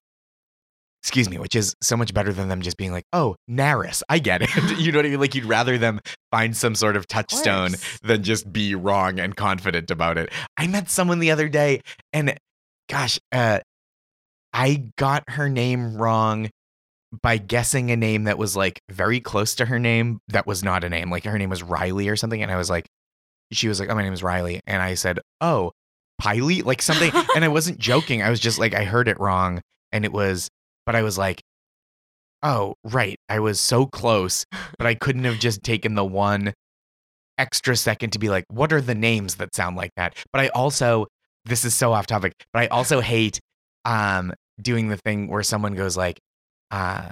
excuse 1.03 1.31
me, 1.31 1.39
which 1.39 1.55
is 1.55 1.75
so 1.81 1.97
much 1.97 2.13
better 2.13 2.33
than 2.33 2.49
them 2.49 2.61
just 2.61 2.77
being 2.77 2.91
like, 2.93 3.05
oh, 3.13 3.37
Naris, 3.49 4.03
I 4.09 4.19
get 4.19 4.43
it. 4.43 4.51
you 4.79 4.91
know 4.91 4.99
what 4.99 5.07
I 5.07 5.11
mean? 5.11 5.21
Like 5.21 5.35
you'd 5.35 5.45
rather 5.45 5.79
them 5.79 6.01
find 6.33 6.57
some 6.57 6.75
sort 6.75 6.97
of 6.97 7.03
Of 7.03 7.09
touchstone 7.09 7.69
course. 7.71 7.99
than 8.03 8.23
just 8.25 8.53
be 8.53 8.75
wrong 8.75 9.21
and 9.21 9.37
confident 9.37 9.91
about 9.93 10.19
it. 10.19 10.31
I 10.57 10.67
met 10.67 10.91
someone 10.91 11.21
the 11.21 11.31
other 11.31 11.49
day 11.49 11.83
and 12.13 12.35
gosh, 12.89 13.21
uh, 13.31 13.61
I 14.53 14.91
got 14.97 15.25
her 15.29 15.49
name 15.49 15.97
wrong 15.97 16.51
by 17.23 17.39
guessing 17.39 17.91
a 17.91 17.97
name 17.97 18.25
that 18.25 18.39
was 18.39 18.55
like 18.57 18.81
very 18.91 19.21
close 19.21 19.55
to 19.57 19.67
her 19.67 19.79
name 19.79 20.21
that 20.29 20.47
was 20.47 20.63
not 20.63 20.85
a 20.85 20.91
name. 20.91 21.11
Like 21.11 21.25
her 21.25 21.39
name 21.39 21.51
was 21.51 21.63
Riley 21.63 22.09
or 22.09 22.17
something. 22.17 22.43
And 22.43 22.51
I 22.51 22.57
was 22.57 22.69
like, 22.69 22.87
she 23.53 23.69
was 23.69 23.81
like, 23.81 23.89
oh, 23.89 23.95
my 23.95 24.03
name 24.03 24.13
is 24.13 24.23
Riley. 24.23 24.61
And 24.67 24.83
I 24.83 24.95
said, 24.95 25.21
oh, 25.41 25.73
Piley, 26.21 26.65
like 26.65 26.83
something. 26.83 27.11
and 27.35 27.45
I 27.45 27.49
wasn't 27.49 27.79
joking. 27.79 28.23
I 28.23 28.31
was 28.31 28.41
just 28.41 28.59
like, 28.59 28.75
I 28.75 28.85
heard 28.85 29.09
it 29.09 29.19
wrong. 29.19 29.63
And 29.91 30.05
it 30.05 30.13
was, 30.13 30.49
but 30.85 30.95
I 30.95 31.03
was 31.03 31.17
like, 31.17 31.41
oh, 32.43 32.75
right. 32.85 33.17
I 33.29 33.41
was 33.41 33.59
so 33.59 33.87
close, 33.87 34.45
but 34.77 34.87
I 34.87 34.95
couldn't 34.95 35.25
have 35.25 35.39
just 35.39 35.63
taken 35.63 35.95
the 35.95 36.05
one 36.05 36.53
extra 37.39 37.77
second 37.77 38.11
to 38.11 38.19
be 38.19 38.29
like, 38.29 38.45
what 38.49 38.73
are 38.73 38.81
the 38.81 38.95
names 38.95 39.37
that 39.37 39.55
sound 39.55 39.77
like 39.77 39.93
that? 39.97 40.15
But 40.33 40.43
I 40.43 40.49
also, 40.49 41.07
this 41.47 41.65
is 41.65 41.75
so 41.75 41.93
off 41.93 42.07
topic, 42.07 42.33
but 42.53 42.61
I 42.61 42.67
also 42.67 43.01
hate 43.01 43.41
um 43.85 44.35
doing 44.61 44.89
the 44.89 44.97
thing 44.99 45.29
where 45.29 45.43
someone 45.43 45.75
goes 45.75 45.97
like, 45.97 46.19
uh, 46.71 47.11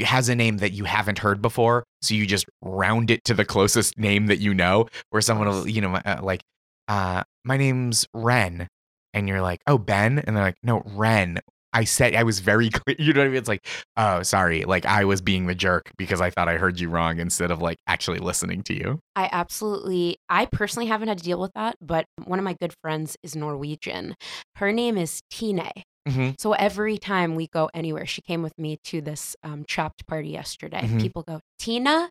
has 0.00 0.28
a 0.28 0.34
name 0.34 0.58
that 0.58 0.72
you 0.72 0.84
haven't 0.84 1.18
heard 1.18 1.40
before, 1.40 1.84
so 2.02 2.14
you 2.14 2.26
just 2.26 2.46
round 2.62 3.10
it 3.10 3.24
to 3.24 3.34
the 3.34 3.44
closest 3.44 3.98
name 3.98 4.26
that 4.26 4.38
you 4.38 4.54
know. 4.54 4.88
Where 5.10 5.22
someone 5.22 5.48
will, 5.48 5.68
you 5.68 5.80
know, 5.80 5.94
uh, 5.94 6.20
like, 6.22 6.42
uh, 6.88 7.22
my 7.44 7.56
name's 7.56 8.06
Ren, 8.12 8.68
and 9.14 9.28
you're 9.28 9.42
like, 9.42 9.60
oh 9.66 9.78
Ben, 9.78 10.18
and 10.18 10.36
they're 10.36 10.44
like, 10.44 10.58
no 10.62 10.82
Ren. 10.84 11.40
I 11.72 11.84
said 11.84 12.14
I 12.14 12.22
was 12.22 12.38
very 12.38 12.70
clear. 12.70 12.96
You 12.98 13.12
know 13.12 13.20
what 13.20 13.26
I 13.26 13.28
mean? 13.28 13.36
It's 13.36 13.48
like, 13.48 13.66
oh, 13.98 14.22
sorry, 14.22 14.64
like 14.64 14.86
I 14.86 15.04
was 15.04 15.20
being 15.20 15.46
the 15.46 15.54
jerk 15.54 15.90
because 15.98 16.22
I 16.22 16.30
thought 16.30 16.48
I 16.48 16.56
heard 16.56 16.80
you 16.80 16.88
wrong 16.88 17.18
instead 17.18 17.50
of 17.50 17.60
like 17.60 17.76
actually 17.86 18.18
listening 18.18 18.62
to 18.64 18.74
you. 18.74 19.00
I 19.14 19.28
absolutely, 19.30 20.16
I 20.28 20.46
personally 20.46 20.86
haven't 20.86 21.08
had 21.08 21.18
to 21.18 21.24
deal 21.24 21.38
with 21.38 21.52
that, 21.54 21.76
but 21.82 22.06
one 22.24 22.38
of 22.38 22.44
my 22.44 22.56
good 22.58 22.72
friends 22.82 23.16
is 23.22 23.36
Norwegian. 23.36 24.14
Her 24.56 24.72
name 24.72 24.96
is 24.96 25.20
Tine. 25.30 25.70
Mm-hmm. 26.06 26.30
So 26.38 26.52
every 26.52 26.98
time 26.98 27.34
we 27.34 27.48
go 27.48 27.68
anywhere, 27.74 28.06
she 28.06 28.22
came 28.22 28.42
with 28.42 28.56
me 28.58 28.78
to 28.84 29.00
this 29.00 29.34
um, 29.42 29.64
chopped 29.66 30.06
party 30.06 30.28
yesterday. 30.30 30.82
Mhm. 30.82 31.00
People 31.00 31.22
go, 31.22 31.40
Tina? 31.58 32.08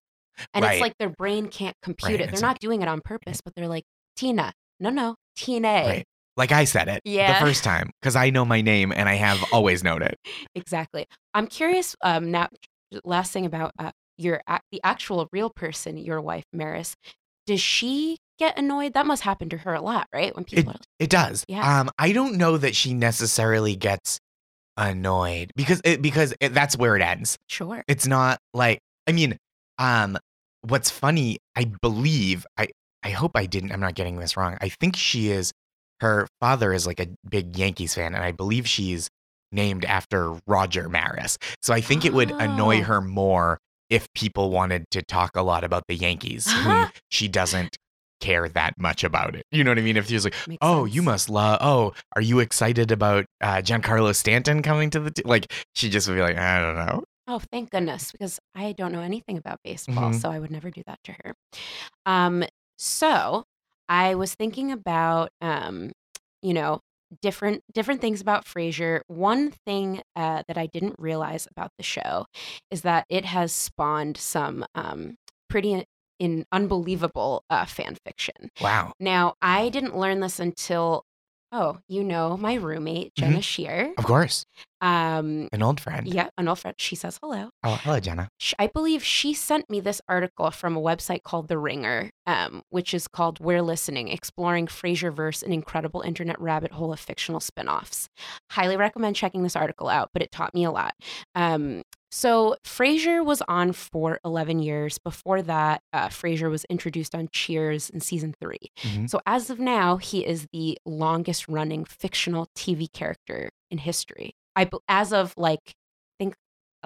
And 0.54 0.64
Right. 0.66 0.74
it's 0.74 0.82
like 0.82 0.98
their 1.00 1.10
brain 1.10 1.48
can't 1.48 1.76
compute 1.82 2.12
Right, 2.12 2.16
it. 2.22 2.24
They're 2.26 2.34
it's 2.34 2.42
not 2.42 2.56
like- 2.56 2.60
doing 2.60 2.82
it 2.82 2.88
on 2.90 3.00
purpose, 3.02 3.40
but 3.44 3.56
they're 3.56 3.68
like, 3.70 3.86
Tina. 4.18 4.52
No, 4.80 4.90
no, 4.90 5.16
Tine. 5.38 5.64
Right. 5.64 6.06
Like 6.38 6.52
I 6.52 6.66
said 6.66 6.90
it 6.90 7.00
Yeah. 7.06 7.40
the 7.40 7.46
first 7.46 7.64
time 7.64 7.92
because 8.02 8.18
I 8.18 8.30
know 8.30 8.44
my 8.44 8.60
name 8.62 8.92
and 8.92 9.08
I 9.08 9.14
have 9.16 9.42
always 9.54 9.84
known 9.84 10.02
it. 10.02 10.16
Exactly. 10.56 11.06
I'm 11.34 11.48
curious 11.48 11.96
um, 12.02 12.32
now, 12.32 12.50
last 13.06 13.32
thing 13.32 13.46
about 13.46 13.72
uh, 13.80 13.92
your, 14.18 14.42
the 14.72 14.82
actual 14.84 15.28
real 15.32 15.50
person, 15.50 15.98
your 15.98 16.20
wife, 16.22 16.44
Maris. 16.52 16.96
Does 17.46 17.62
she 17.62 18.18
get 18.40 18.58
annoyed? 18.58 18.94
That 18.94 19.06
must 19.06 19.24
happen 19.24 19.50
to 19.50 19.58
her 19.58 19.74
a 19.74 19.82
lot, 19.82 20.08
right? 20.14 20.36
When 20.36 20.46
people 20.46 20.72
are 20.74 20.80
It 21.00 21.10
does. 21.10 21.44
Yeah. 21.48 21.80
Um, 21.82 21.90
I 21.98 22.12
don't 22.12 22.36
know 22.38 22.58
that 22.58 22.76
she 22.76 22.94
necessarily 22.94 23.76
gets 23.76 24.20
annoyed 24.78 25.52
because 25.56 25.82
it, 25.84 26.02
because 26.02 26.34
it, 26.40 26.54
that's 26.54 26.78
where 26.78 26.96
it 26.96 27.02
ends. 27.02 27.38
sure. 27.48 27.84
It's 27.88 28.08
not 28.08 28.40
like 28.54 28.80
I 29.08 29.12
mean, 29.12 29.38
um, 29.78 30.18
what's 30.62 30.90
funny? 30.90 31.38
I 31.56 31.66
believe 31.82 32.46
I 32.58 32.68
I 33.04 33.10
hope 33.12 33.32
I 33.36 33.46
didn't. 33.46 33.72
I'm 33.72 33.80
not 33.80 33.94
getting 33.96 34.18
this 34.18 34.36
wrong. 34.36 34.58
I 34.62 34.70
think 34.70 34.96
she 34.96 35.30
is. 35.30 35.52
Her 36.02 36.28
father 36.42 36.74
is 36.74 36.86
like 36.88 37.00
a 37.00 37.08
big 37.30 37.56
Yankees 37.56 37.94
fan, 37.96 38.16
and 38.16 38.24
I 38.24 38.32
believe 38.32 38.68
she's 38.68 39.10
named 39.52 39.86
after 39.86 40.34
Roger 40.48 40.90
Maris. 40.90 41.38
So 41.62 41.74
I 41.74 41.80
think 41.82 42.04
it 42.04 42.14
would 42.14 42.32
annoy 42.32 42.80
Oh. 42.80 42.84
her 42.84 43.02
more 43.02 43.60
if 43.90 44.12
people 44.14 44.50
wanted 44.50 44.84
to 44.92 45.04
talk 45.04 45.32
a 45.36 45.42
lot 45.44 45.64
about 45.64 45.84
the 45.88 45.96
Yankees, 45.96 46.52
whom 46.52 46.88
she 47.12 47.28
doesn't 47.28 47.78
care 48.22 48.48
that 48.50 48.74
much 48.80 49.04
about 49.04 49.36
it. 49.36 49.46
You 49.52 49.64
know 49.64 49.72
what 49.72 49.80
I 49.80 49.82
mean? 49.82 49.98
If 49.98 50.08
he 50.10 50.14
was 50.16 50.24
like, 50.26 50.36
Makes 50.48 50.60
oh, 50.62 50.86
sense. 50.86 50.96
you 50.96 51.02
must 51.04 51.30
love. 51.30 51.58
Oh, 51.62 51.94
are 52.16 52.22
you 52.22 52.40
excited 52.40 52.92
about 52.92 53.26
uh, 53.42 53.58
Giancarlo 53.58 54.16
Stanton 54.16 54.62
coming 54.62 54.90
to 54.92 55.00
the 55.00 55.12
t-? 55.12 55.24
like? 55.26 55.52
She 55.76 55.90
just 55.90 56.08
would 56.08 56.16
be 56.16 56.22
like, 56.22 56.38
I 56.38 56.60
don't 56.60 56.76
know. 56.76 57.04
Oh, 57.28 57.42
thank 57.52 57.72
goodness, 57.72 58.12
because 58.12 58.40
I 58.54 58.74
don't 58.74 58.92
know 58.92 59.02
anything 59.02 59.38
about 59.38 59.60
baseball, 59.64 60.12
Mhm. 60.12 60.22
so 60.22 60.30
I 60.30 60.38
would 60.40 60.52
never 60.52 60.70
do 60.70 60.84
that 60.86 61.00
to 61.06 61.12
her. 61.24 61.34
Um, 62.06 62.44
so 62.78 63.46
I 63.90 64.16
was 64.16 64.36
thinking 64.36 64.72
about, 64.72 65.30
um, 65.42 65.92
you 66.42 66.54
know, 66.54 66.82
different 67.22 67.62
different 67.74 68.02
things 68.02 68.20
about 68.22 68.46
Frasier. 68.46 69.02
One 69.08 69.52
thing 69.66 70.02
uh, 70.16 70.44
that 70.48 70.58
I 70.58 70.66
didn't 70.68 70.96
realize 71.00 71.48
about 71.50 71.72
the 71.78 71.84
show 71.84 72.26
is 72.72 72.82
that 72.82 73.06
it 73.10 73.26
has 73.26 73.52
spawned 73.54 74.18
some 74.18 74.66
um, 74.76 75.16
pretty 75.50 75.84
in 76.20 76.46
unbelievable 76.52 77.44
uh, 77.50 77.66
fan 77.66 77.98
fiction. 78.06 78.50
Wow. 78.62 78.94
Now, 79.00 79.36
I 79.42 79.70
didn't 79.70 79.98
learn 79.98 80.20
this 80.20 80.40
until, 80.40 81.04
oh, 81.52 81.80
you 81.88 82.04
know, 82.04 82.38
my 82.38 82.56
roommate 82.56 83.14
Jenna 83.16 83.42
Shear. 83.42 83.94
Of 83.98 84.06
course, 84.06 84.46
Um, 84.82 85.50
an 85.52 85.62
old 85.64 85.80
friend. 85.80 86.08
yeah, 86.08 86.30
an 86.38 86.48
old 86.48 86.60
friend. 86.60 86.76
She 86.78 86.96
says 86.96 87.18
hello 87.22 87.50
Oh, 87.64 87.80
hello, 87.82 88.00
Jenna. 88.00 88.28
I 88.60 88.68
believe 88.68 89.04
she 89.04 89.34
sent 89.34 89.70
me 89.70 89.80
this 89.80 90.02
article 90.08 90.52
from 90.52 90.76
a 90.78 90.82
website 90.82 91.24
called 91.24 91.48
The 91.48 91.58
Ringer, 91.58 92.12
um, 92.28 92.62
which 92.70 92.94
is 92.94 93.08
called 93.08 93.40
We're 93.40 93.62
Listening 93.64 94.10
Exploring 94.10 94.68
Frasierverse, 94.68 95.44
an 95.44 95.52
incredible 95.52 96.02
internet 96.02 96.40
rabbit 96.40 96.72
hole 96.74 96.94
of 96.94 97.00
fictional 97.00 97.40
spin-offs. 97.40 98.08
Highly 98.52 98.78
recommend 98.78 99.16
checking 99.16 99.44
this 99.44 99.56
article 99.56 99.90
out, 99.90 100.10
but 100.14 100.22
it 100.22 100.32
taught 100.32 100.54
me 100.54 100.64
a 100.66 100.72
lot. 100.72 100.94
Um, 101.34 101.82
so, 102.16 102.56
Frasier 102.64 103.26
was 103.26 103.42
on 103.50 103.74
for 103.74 104.20
11 104.24 104.60
years. 104.60 104.98
Before 105.00 105.42
that, 105.42 105.82
uh, 105.92 106.08
Frasier 106.08 106.50
was 106.50 106.64
introduced 106.70 107.14
on 107.14 107.28
Cheers 107.34 107.90
in 107.90 108.00
season 108.00 108.34
three. 108.40 108.72
Mhm. 108.84 109.10
So, 109.10 109.20
as 109.26 109.50
of 109.50 109.60
now, 109.60 109.98
he 109.98 110.26
is 110.26 110.48
the 110.54 110.78
longest 110.86 111.50
running 111.50 111.84
fictional 111.84 112.48
TV 112.56 112.88
character 112.88 113.50
in 113.70 113.80
history. 113.80 114.34
I, 114.56 114.70
as 114.88 115.12
of 115.12 115.34
like, 115.36 115.76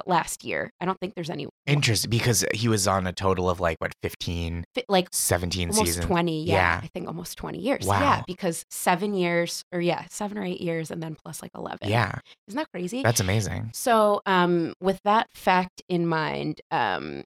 last 0.05 0.43
year. 0.43 0.71
I 0.81 0.85
don't 0.85 0.99
think 0.99 1.13
there's 1.15 1.29
any 1.29 1.47
Interesting, 1.67 2.09
because 2.09 2.45
he 2.53 2.67
was 2.67 2.87
on 2.87 3.05
a 3.07 3.13
total 3.13 3.49
of 3.49 3.59
like 3.59 3.77
what 3.79 3.91
15, 4.01 4.63
fi- 4.75 4.83
like 4.89 5.07
17 5.11 5.69
almost 5.69 5.85
seasons. 5.85 6.05
20 6.05 6.45
yeah, 6.45 6.53
Yeah. 6.53 6.81
i 6.83 6.87
think 6.87 7.07
almost 7.07 7.37
20 7.37 7.59
years 7.59 7.85
Wow. 7.85 7.99
yeah 7.99 8.21
because 8.27 8.63
seven 8.71 9.13
years 9.13 9.63
or 9.71 9.79
yeah 9.81 10.05
seven 10.09 10.37
or 10.37 10.43
eight 10.43 10.61
years 10.61 10.89
and 10.91 11.01
then 11.03 11.15
plus 11.23 11.41
like 11.41 11.51
11 11.55 11.87
Yeah, 11.89 12.19
isn't 12.47 12.57
that 12.57 12.71
crazy 12.73 13.03
that's 13.03 13.19
amazing. 13.19 13.71
so 13.73 14.21
um 14.25 14.73
with 14.81 14.99
that 15.03 15.27
fact 15.35 15.81
in 15.89 16.07
mind 16.07 16.61
um 16.71 17.23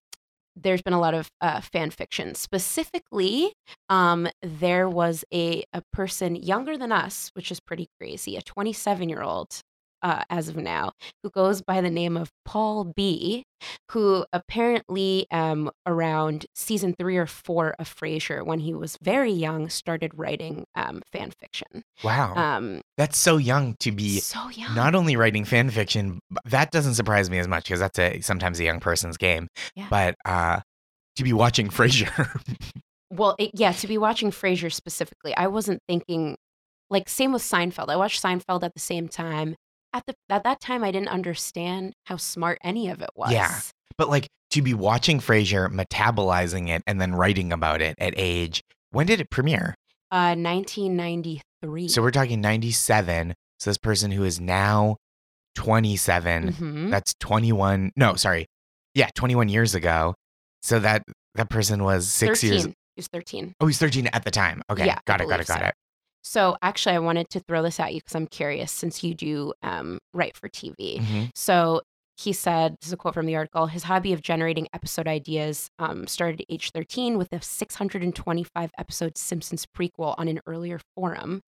there's 0.55 0.81
been 0.83 0.93
a 0.93 0.99
lot 0.99 1.13
of 1.15 1.27
uh, 1.41 1.61
fan 1.61 1.89
fiction 1.89 2.35
specifically 2.35 3.53
um 3.89 4.27
there 4.41 4.89
was 4.89 5.23
a 5.33 5.63
a 5.73 5.81
person 5.93 6.35
younger 6.35 6.77
than 6.77 6.91
us 6.91 7.29
which 7.33 7.51
is 7.51 7.59
pretty 7.59 7.87
crazy 7.99 8.35
a 8.35 8.41
27 8.41 9.09
year 9.09 9.21
old 9.21 9.61
uh, 10.03 10.23
as 10.29 10.49
of 10.49 10.57
now, 10.57 10.91
who 11.23 11.29
goes 11.29 11.61
by 11.61 11.81
the 11.81 11.89
name 11.89 12.17
of 12.17 12.29
Paul 12.45 12.83
B, 12.95 13.45
who 13.91 14.25
apparently 14.33 15.25
um, 15.31 15.71
around 15.87 16.45
season 16.53 16.93
three 16.99 17.17
or 17.17 17.25
four 17.25 17.73
of 17.79 17.87
Frasier, 17.93 18.45
when 18.45 18.59
he 18.59 18.73
was 18.73 18.97
very 19.01 19.31
young, 19.31 19.69
started 19.69 20.11
writing 20.15 20.65
um, 20.75 21.01
fan 21.11 21.31
fiction. 21.31 21.83
Wow. 22.03 22.35
Um, 22.35 22.81
That's 22.97 23.17
so 23.17 23.37
young 23.37 23.75
to 23.79 23.91
be 23.91 24.19
so 24.19 24.49
young. 24.49 24.75
not 24.75 24.93
only 24.93 25.15
writing 25.15 25.45
fan 25.45 25.69
fiction, 25.69 26.19
that 26.45 26.71
doesn't 26.71 26.95
surprise 26.95 27.29
me 27.29 27.39
as 27.39 27.47
much 27.47 27.63
because 27.63 27.79
that's 27.79 27.97
a 27.97 28.19
sometimes 28.21 28.59
a 28.59 28.63
young 28.65 28.79
person's 28.79 29.17
game. 29.17 29.47
Yeah. 29.75 29.87
But 29.89 30.15
uh 30.25 30.59
to 31.15 31.23
be 31.23 31.31
watching 31.33 31.67
Frasier. 31.69 32.09
well, 33.09 33.35
it, 33.39 33.51
yeah, 33.53 33.71
to 33.71 33.87
be 33.87 33.97
watching 33.97 34.31
Frasier 34.31 34.71
specifically, 34.73 35.35
I 35.35 35.47
wasn't 35.47 35.79
thinking 35.87 36.35
like 36.89 37.09
same 37.09 37.31
with 37.33 37.41
Seinfeld. 37.41 37.89
I 37.89 37.95
watched 37.95 38.21
Seinfeld 38.21 38.63
at 38.63 38.73
the 38.73 38.79
same 38.79 39.07
time. 39.07 39.55
At 39.93 40.05
the 40.07 40.15
at 40.29 40.43
that 40.43 40.59
time, 40.59 40.83
I 40.83 40.91
didn't 40.91 41.09
understand 41.09 41.93
how 42.05 42.17
smart 42.17 42.57
any 42.63 42.89
of 42.89 43.01
it 43.01 43.11
was. 43.15 43.31
Yeah. 43.31 43.59
but 43.97 44.09
like 44.09 44.27
to 44.51 44.61
be 44.61 44.73
watching 44.73 45.19
Frasier, 45.19 45.69
metabolizing 45.71 46.69
it, 46.69 46.81
and 46.87 46.99
then 46.99 47.13
writing 47.15 47.51
about 47.53 47.81
it 47.81 47.95
at 47.99 48.13
age. 48.17 48.61
When 48.91 49.05
did 49.07 49.19
it 49.21 49.29
premiere? 49.29 49.75
Uh, 50.11 50.35
1993. 50.35 51.87
So 51.87 52.01
we're 52.01 52.11
talking 52.11 52.41
97. 52.41 53.33
So 53.59 53.69
this 53.69 53.77
person 53.77 54.11
who 54.11 54.23
is 54.23 54.39
now 54.39 54.97
27, 55.55 56.53
Mhm. 56.53 56.91
that's 56.91 57.13
21. 57.19 57.91
No, 57.95 58.15
sorry. 58.15 58.47
Yeah, 58.93 59.09
21 59.15 59.49
years 59.49 59.73
ago. 59.75 60.15
So 60.61 60.79
that 60.79 61.03
that 61.35 61.49
person 61.49 61.83
was 61.83 62.11
six 62.11 62.41
13. 62.41 62.51
years. 62.51 62.65
He 62.65 62.73
was 62.99 63.07
13. 63.07 63.55
Oh, 63.59 63.65
he's 63.67 63.79
13 63.79 64.07
at 64.07 64.23
the 64.23 64.31
time. 64.31 64.61
Okay. 64.69 64.85
Yeah, 64.85 64.95
I 64.97 65.01
got 65.05 65.21
it, 65.21 65.27
got 65.27 65.39
it, 65.39 65.47
got 65.47 65.59
so. 65.59 65.65
it. 65.65 65.73
So 66.23 66.57
actually, 66.61 66.95
I 66.95 66.99
wanted 66.99 67.29
to 67.31 67.39
throw 67.41 67.61
this 67.61 67.79
at 67.79 67.93
you 67.93 67.99
because 67.99 68.15
I'm 68.15 68.27
curious 68.27 68.71
since 68.71 69.03
you 69.03 69.13
do 69.13 69.53
um, 69.61 69.99
write 70.13 70.35
for 70.37 70.49
TV. 70.49 70.99
Mhm. 70.99 71.29
So 71.35 71.81
he 72.15 72.31
said, 72.31 72.75
this 72.79 72.87
is 72.87 72.93
a 72.93 72.97
quote 72.97 73.15
from 73.15 73.25
the 73.25 73.35
article 73.35 73.65
his 73.65 73.83
hobby 73.83 74.13
of 74.13 74.21
generating 74.21 74.67
episode 74.71 75.07
ideas 75.07 75.71
um, 75.79 76.05
started 76.05 76.41
at 76.41 76.45
age 76.47 76.69
13 76.71 77.17
with 77.17 77.33
a 77.33 77.41
625 77.41 78.71
episode 78.77 79.17
Simpsons 79.17 79.65
prequel 79.65 80.13
on 80.19 80.27
an 80.27 80.39
earlier 80.45 80.79
forum. 80.95 81.41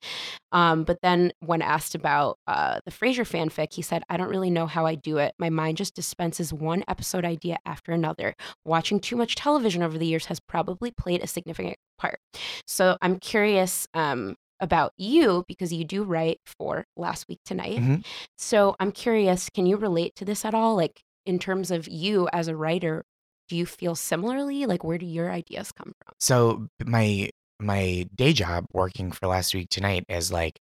Um, 0.52 0.84
but 0.84 0.98
then, 1.04 1.32
when 1.40 1.62
asked 1.62 1.94
about 1.96 2.38
uh, 2.48 2.80
the 2.84 2.92
Frasier 2.92 3.28
fanfic, 3.30 3.74
he 3.74 3.82
said, 3.84 4.04
I 4.10 4.18
don't 4.18 4.30
really 4.30 4.50
know 4.50 4.66
how 4.66 4.86
I 4.86 4.96
do 4.96 5.18
it. 5.20 5.34
My 5.38 5.50
mind 5.52 5.78
just 5.78 5.94
dispenses 5.96 6.52
one 6.52 6.84
episode 6.88 7.26
idea 7.26 7.58
after 7.66 7.92
another. 7.92 8.34
Watching 8.66 9.00
too 9.00 9.16
much 9.16 9.36
television 9.36 9.84
over 9.84 9.98
the 9.98 10.08
years 10.08 10.26
has 10.26 10.40
probably 10.40 10.92
played 10.92 11.24
a 11.24 11.28
significant 11.28 11.78
part. 12.00 12.20
So 12.66 12.98
I'm 13.02 13.20
curious. 13.20 13.88
Um, 13.94 14.36
about 14.60 14.94
you 14.98 15.44
because 15.48 15.74
you 15.74 15.84
do 15.84 16.04
write 16.04 16.40
for 16.46 16.86
Last 16.96 17.28
Week 17.28 17.40
Tonight. 17.46 17.78
Mhm. 17.78 18.06
So 18.38 18.76
I'm 18.80 18.92
curious, 18.92 19.50
can 19.50 19.66
you 19.66 19.78
relate 19.78 20.16
to 20.16 20.26
this 20.26 20.46
at 20.46 20.54
all? 20.54 20.76
Like 20.76 21.02
in 21.26 21.40
terms 21.40 21.72
of 21.72 21.88
you 21.88 22.30
as 22.32 22.48
a 22.48 22.56
writer, 22.56 23.04
do 23.50 23.56
you 23.56 23.66
feel 23.66 23.96
similarly? 23.96 24.66
Like 24.66 24.84
where 24.84 24.98
do 24.98 25.06
your 25.06 25.32
ideas 25.32 25.72
come 25.72 25.94
from? 26.04 26.14
So 26.20 26.68
my 26.86 27.30
my 27.60 28.06
day 28.14 28.34
job 28.34 28.66
working 28.74 29.12
for 29.12 29.28
last 29.28 29.54
week 29.54 29.70
tonight 29.70 30.04
is 30.10 30.32
like 30.32 30.60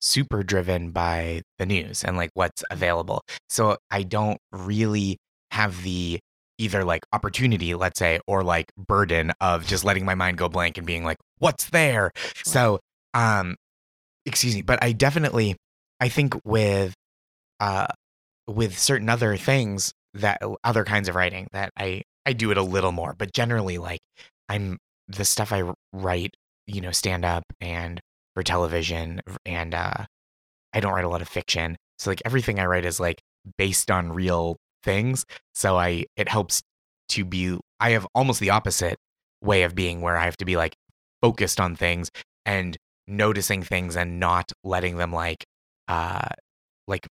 super 0.00 0.42
driven 0.42 0.90
by 0.90 1.40
the 1.58 1.64
news 1.64 2.04
and 2.04 2.16
like 2.16 2.30
what's 2.34 2.62
available. 2.70 3.22
So 3.48 3.78
I 3.90 4.02
don't 4.02 4.38
really 4.52 5.16
have 5.50 5.82
the 5.82 6.20
either 6.58 6.84
like 6.84 7.02
opportunity, 7.12 7.74
let's 7.74 7.98
say, 7.98 8.20
or 8.26 8.44
like 8.44 8.70
burden 8.76 9.32
of 9.40 9.66
just 9.66 9.84
letting 9.84 10.04
my 10.04 10.14
mind 10.14 10.36
go 10.36 10.48
blank 10.48 10.76
and 10.76 10.86
being 10.86 11.04
like, 11.04 11.16
what's 11.38 11.70
there? 11.70 12.12
So 12.44 12.80
um 13.14 13.56
excuse 14.26 14.54
me, 14.54 14.62
but 14.62 14.82
I 14.82 14.92
definitely 14.92 15.56
I 16.00 16.08
think 16.08 16.34
with 16.44 16.94
uh 17.60 17.86
with 18.46 18.78
certain 18.78 19.08
other 19.08 19.36
things 19.36 19.92
that 20.14 20.42
other 20.62 20.84
kinds 20.84 21.08
of 21.08 21.14
writing 21.14 21.48
that 21.52 21.70
I 21.76 22.02
I 22.26 22.32
do 22.32 22.50
it 22.50 22.58
a 22.58 22.62
little 22.62 22.92
more, 22.92 23.14
but 23.16 23.32
generally 23.32 23.78
like 23.78 24.00
I'm 24.48 24.78
the 25.08 25.24
stuff 25.24 25.52
I 25.52 25.64
write, 25.92 26.34
you 26.66 26.80
know, 26.80 26.92
stand 26.92 27.24
up 27.24 27.44
and 27.60 28.00
for 28.34 28.42
television 28.42 29.20
and 29.46 29.74
uh 29.74 30.04
I 30.72 30.80
don't 30.80 30.92
write 30.92 31.04
a 31.04 31.08
lot 31.08 31.22
of 31.22 31.28
fiction. 31.28 31.76
So 31.98 32.10
like 32.10 32.22
everything 32.24 32.58
I 32.58 32.66
write 32.66 32.84
is 32.84 33.00
like 33.00 33.20
based 33.58 33.90
on 33.90 34.12
real 34.12 34.56
things. 34.82 35.24
So 35.54 35.78
I 35.78 36.06
it 36.16 36.28
helps 36.28 36.62
to 37.10 37.24
be 37.24 37.58
I 37.80 37.90
have 37.90 38.06
almost 38.14 38.40
the 38.40 38.50
opposite 38.50 38.96
way 39.42 39.62
of 39.62 39.74
being 39.74 40.00
where 40.00 40.16
I 40.16 40.24
have 40.24 40.36
to 40.38 40.44
be 40.44 40.56
like 40.56 40.74
focused 41.22 41.60
on 41.60 41.76
things 41.76 42.10
and 42.46 42.76
noticing 43.06 43.62
things 43.62 43.96
and 43.96 44.18
not 44.20 44.52
letting 44.62 44.96
them 44.96 45.12
like 45.12 45.44
uh 45.88 46.28
like 46.86 47.06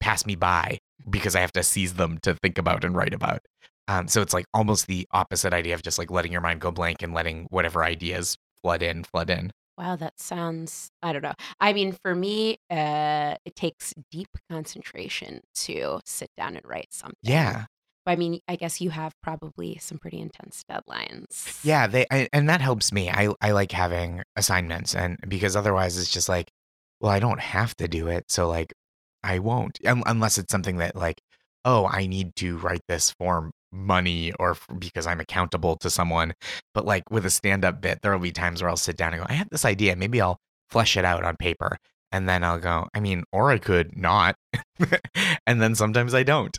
pass 0.00 0.26
me 0.26 0.34
by 0.34 0.78
because 1.08 1.34
I 1.34 1.40
have 1.40 1.52
to 1.52 1.62
seize 1.62 1.94
them 1.94 2.18
to 2.22 2.34
think 2.34 2.58
about 2.58 2.84
and 2.84 2.94
write 2.94 3.14
about. 3.14 3.40
Um, 3.88 4.08
so 4.08 4.22
it's 4.22 4.34
like 4.34 4.46
almost 4.54 4.86
the 4.86 5.06
opposite 5.10 5.52
idea 5.52 5.74
of 5.74 5.82
just 5.82 5.98
like 5.98 6.10
letting 6.10 6.32
your 6.32 6.40
mind 6.40 6.60
go 6.60 6.70
blank 6.70 7.02
and 7.02 7.12
letting 7.12 7.46
whatever 7.50 7.82
ideas 7.84 8.36
flood 8.62 8.82
in, 8.82 9.04
flood 9.04 9.30
in. 9.30 9.50
Wow, 9.76 9.96
that 9.96 10.20
sounds 10.20 10.90
I 11.02 11.12
don't 11.12 11.22
know. 11.22 11.34
I 11.58 11.72
mean, 11.72 11.92
for 11.92 12.14
me, 12.14 12.58
uh 12.70 13.36
it 13.44 13.56
takes 13.56 13.94
deep 14.10 14.28
concentration 14.50 15.40
to 15.54 16.00
sit 16.04 16.30
down 16.36 16.56
and 16.56 16.64
write 16.64 16.88
something. 16.92 17.16
Yeah. 17.22 17.64
I 18.06 18.16
mean, 18.16 18.40
I 18.48 18.56
guess 18.56 18.80
you 18.80 18.90
have 18.90 19.12
probably 19.22 19.78
some 19.80 19.98
pretty 19.98 20.20
intense 20.20 20.64
deadlines. 20.70 21.62
Yeah, 21.64 21.86
they 21.86 22.06
I, 22.10 22.28
and 22.32 22.48
that 22.48 22.60
helps 22.60 22.92
me. 22.92 23.10
I 23.10 23.32
I 23.40 23.52
like 23.52 23.72
having 23.72 24.22
assignments 24.36 24.94
and 24.94 25.18
because 25.28 25.56
otherwise 25.56 25.98
it's 25.98 26.10
just 26.10 26.28
like, 26.28 26.50
well, 27.00 27.12
I 27.12 27.20
don't 27.20 27.40
have 27.40 27.76
to 27.76 27.88
do 27.88 28.08
it, 28.08 28.24
so 28.28 28.48
like 28.48 28.72
I 29.22 29.38
won't 29.38 29.78
Un- 29.86 30.02
unless 30.06 30.38
it's 30.38 30.50
something 30.50 30.78
that 30.78 30.96
like, 30.96 31.20
oh, 31.64 31.86
I 31.86 32.06
need 32.06 32.36
to 32.36 32.56
write 32.58 32.82
this 32.88 33.12
for 33.18 33.50
money 33.72 34.32
or 34.38 34.56
because 34.78 35.06
I'm 35.06 35.20
accountable 35.20 35.76
to 35.76 35.90
someone. 35.90 36.34
But 36.74 36.84
like 36.86 37.10
with 37.10 37.26
a 37.26 37.30
stand-up 37.30 37.80
bit, 37.80 38.00
there 38.02 38.12
will 38.12 38.18
be 38.18 38.32
times 38.32 38.62
where 38.62 38.70
I'll 38.70 38.76
sit 38.76 38.96
down 38.96 39.12
and 39.12 39.22
go, 39.22 39.26
I 39.28 39.34
have 39.34 39.50
this 39.50 39.64
idea, 39.64 39.96
maybe 39.96 40.20
I'll 40.20 40.38
flesh 40.70 40.96
it 40.96 41.04
out 41.04 41.24
on 41.24 41.36
paper. 41.36 41.76
And 42.12 42.28
then 42.28 42.42
I'll 42.42 42.58
go, 42.58 42.88
I 42.94 43.00
mean, 43.00 43.22
or 43.32 43.50
I 43.50 43.58
could 43.58 43.96
not. 43.96 44.34
and 45.46 45.62
then 45.62 45.74
sometimes 45.76 46.12
I 46.14 46.24
don't. 46.24 46.58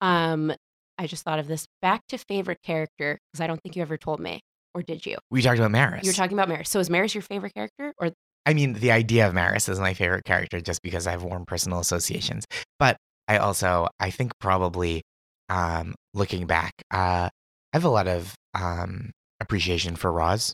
Um, 0.00 0.52
I 0.98 1.06
just 1.06 1.24
thought 1.24 1.38
of 1.38 1.46
this. 1.48 1.66
Back 1.82 2.02
to 2.08 2.18
favorite 2.18 2.58
character 2.62 3.18
because 3.32 3.40
I 3.40 3.46
don't 3.46 3.60
think 3.62 3.76
you 3.76 3.82
ever 3.82 3.96
told 3.96 4.20
me, 4.20 4.40
or 4.74 4.82
did 4.82 5.06
you? 5.06 5.16
We 5.30 5.42
talked 5.42 5.58
about 5.58 5.70
Maris. 5.70 6.04
You 6.04 6.10
were 6.10 6.14
talking 6.14 6.36
about 6.36 6.48
Maris. 6.48 6.68
So 6.70 6.78
is 6.78 6.90
Maris 6.90 7.14
your 7.14 7.22
favorite 7.22 7.54
character, 7.54 7.92
or 7.98 8.10
I 8.46 8.54
mean, 8.54 8.72
the 8.74 8.90
idea 8.90 9.26
of 9.28 9.34
Maris 9.34 9.68
is 9.68 9.78
my 9.80 9.94
favorite 9.94 10.24
character 10.24 10.60
just 10.60 10.82
because 10.82 11.06
I 11.06 11.10
have 11.12 11.22
warm 11.22 11.44
personal 11.46 11.78
associations. 11.80 12.44
But 12.78 12.96
I 13.28 13.36
also, 13.38 13.88
I 14.00 14.10
think 14.10 14.32
probably 14.40 15.02
um, 15.48 15.94
looking 16.14 16.46
back, 16.46 16.72
uh, 16.90 17.28
I 17.28 17.76
have 17.76 17.84
a 17.84 17.88
lot 17.90 18.08
of 18.08 18.34
um, 18.54 19.10
appreciation 19.40 19.94
for 19.96 20.10
Roz. 20.10 20.52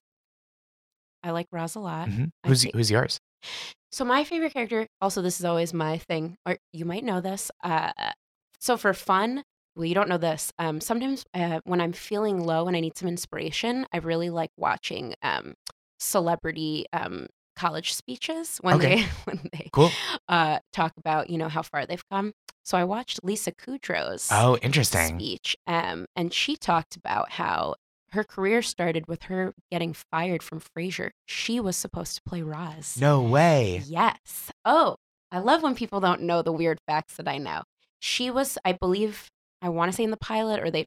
I 1.22 1.30
like 1.30 1.46
Roz 1.52 1.74
a 1.74 1.80
lot. 1.80 2.08
Mhm. 2.08 2.30
Who's 2.46 2.62
think- 2.62 2.74
who's 2.74 2.90
yours? 2.90 3.18
So 3.92 4.04
my 4.04 4.24
favorite 4.24 4.52
character, 4.52 4.86
also 5.00 5.22
this 5.22 5.38
is 5.38 5.44
always 5.44 5.72
my 5.72 5.98
thing, 5.98 6.36
or 6.46 6.56
you 6.72 6.84
might 6.84 7.04
know 7.04 7.20
this. 7.20 7.50
Uh, 7.62 7.92
so 8.58 8.76
for 8.76 8.92
fun, 8.94 9.42
well, 9.74 9.84
you 9.84 9.94
don't 9.94 10.08
know 10.08 10.18
this. 10.18 10.52
Um, 10.58 10.80
sometimes 10.80 11.24
uh, 11.34 11.60
when 11.64 11.80
I'm 11.80 11.92
feeling 11.92 12.40
low 12.44 12.66
and 12.66 12.76
I 12.76 12.80
need 12.80 12.96
some 12.96 13.08
inspiration, 13.08 13.86
I 13.92 13.98
really 13.98 14.30
like 14.30 14.50
watching 14.56 15.14
um, 15.22 15.54
celebrity 15.98 16.86
um, 16.92 17.26
college 17.56 17.92
speeches 17.94 18.58
when 18.62 18.76
Okay. 18.76 18.96
they 18.96 19.02
when 19.24 19.48
they 19.52 19.68
Cool. 19.72 19.90
uh, 20.28 20.58
talk 20.72 20.92
about 20.96 21.30
you 21.30 21.38
know 21.38 21.48
how 21.48 21.62
far 21.62 21.86
they've 21.86 22.08
come. 22.10 22.32
So 22.64 22.76
I 22.78 22.84
watched 22.84 23.20
Lisa 23.22 23.52
Kudrow's 23.52 24.28
Oh, 24.32 24.56
interesting. 24.62 25.16
speech, 25.18 25.56
um, 25.66 26.06
and 26.16 26.32
she 26.32 26.56
talked 26.56 26.96
about 26.96 27.32
how 27.32 27.74
her 28.12 28.24
career 28.24 28.62
started 28.62 29.06
with 29.08 29.24
her 29.24 29.52
getting 29.70 29.92
fired 29.92 30.42
from 30.42 30.60
Frasier. 30.60 31.10
She 31.26 31.60
was 31.60 31.76
supposed 31.76 32.14
to 32.16 32.22
play 32.26 32.40
Roz. 32.42 32.96
No 33.00 33.20
way. 33.20 33.82
Yes. 33.86 34.50
Oh, 34.64 34.96
I 35.30 35.38
love 35.40 35.62
when 35.62 35.74
people 35.74 36.00
don't 36.00 36.22
know 36.22 36.40
the 36.42 36.52
weird 36.52 36.78
facts 36.86 37.16
that 37.16 37.28
I 37.28 37.38
know. 37.38 37.62
She 38.00 38.30
was, 38.30 38.58
I 38.64 38.72
believe, 38.72 39.26
I 39.62 39.68
want 39.68 39.90
to 39.90 39.96
say 39.96 40.04
in 40.04 40.10
the 40.10 40.16
pilot, 40.16 40.60
or 40.60 40.70
they, 40.70 40.86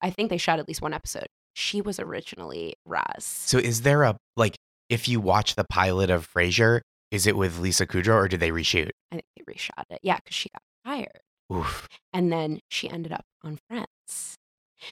I 0.00 0.10
think 0.10 0.30
they 0.30 0.36
shot 0.38 0.58
at 0.58 0.68
least 0.68 0.82
one 0.82 0.94
episode. 0.94 1.26
She 1.54 1.80
was 1.80 1.98
originally 2.00 2.74
Roz. 2.84 3.24
So 3.24 3.58
is 3.58 3.82
there 3.82 4.02
a 4.02 4.16
like 4.36 4.56
if 4.88 5.08
you 5.08 5.20
watch 5.20 5.54
the 5.54 5.64
pilot 5.64 6.10
of 6.10 6.30
Frasier, 6.32 6.80
is 7.10 7.26
it 7.26 7.36
with 7.36 7.58
Lisa 7.58 7.86
Kudrow 7.86 8.14
or 8.16 8.28
did 8.28 8.40
they 8.40 8.50
reshoot? 8.50 8.90
I 9.12 9.16
think 9.16 9.24
they 9.36 9.52
reshot 9.52 9.84
it. 9.90 10.00
Yeah, 10.02 10.16
because 10.16 10.34
she 10.34 10.48
got 10.50 10.62
fired. 10.84 11.20
Oof. 11.52 11.86
and 12.12 12.32
then 12.32 12.58
she 12.70 12.88
ended 12.90 13.12
up 13.12 13.24
on 13.42 13.58
Friends. 13.68 14.36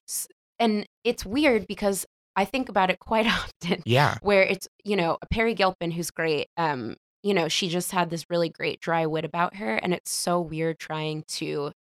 S- 0.09 0.29
And 0.61 0.87
it's 1.03 1.25
weird 1.27 1.66
because 1.66 2.07
I 2.37 2.44
think 2.44 2.68
about 2.68 2.90
it 2.90 2.98
quite 3.01 3.27
often 3.62 3.83
Yeah. 3.85 4.16
where 4.22 4.42
it's, 4.42 4.68
you 4.85 4.94
know, 4.96 5.18
Peri 5.31 5.55
Gilpin 5.55 5.90
who's 5.90 6.11
great. 6.11 6.48
Um, 6.57 6.96
you 7.23 7.35
know, 7.35 7.49
she 7.49 7.69
just 7.69 7.93
had 7.93 8.11
this 8.11 8.31
really 8.31 8.49
great 8.49 8.81
dry 8.81 9.07
wit 9.07 9.25
about 9.25 9.57
her 9.57 9.77
and 9.77 9.95
it's 9.95 10.11
so 10.11 10.41
weird 10.41 10.79
trying 10.79 11.25
to 11.29 11.73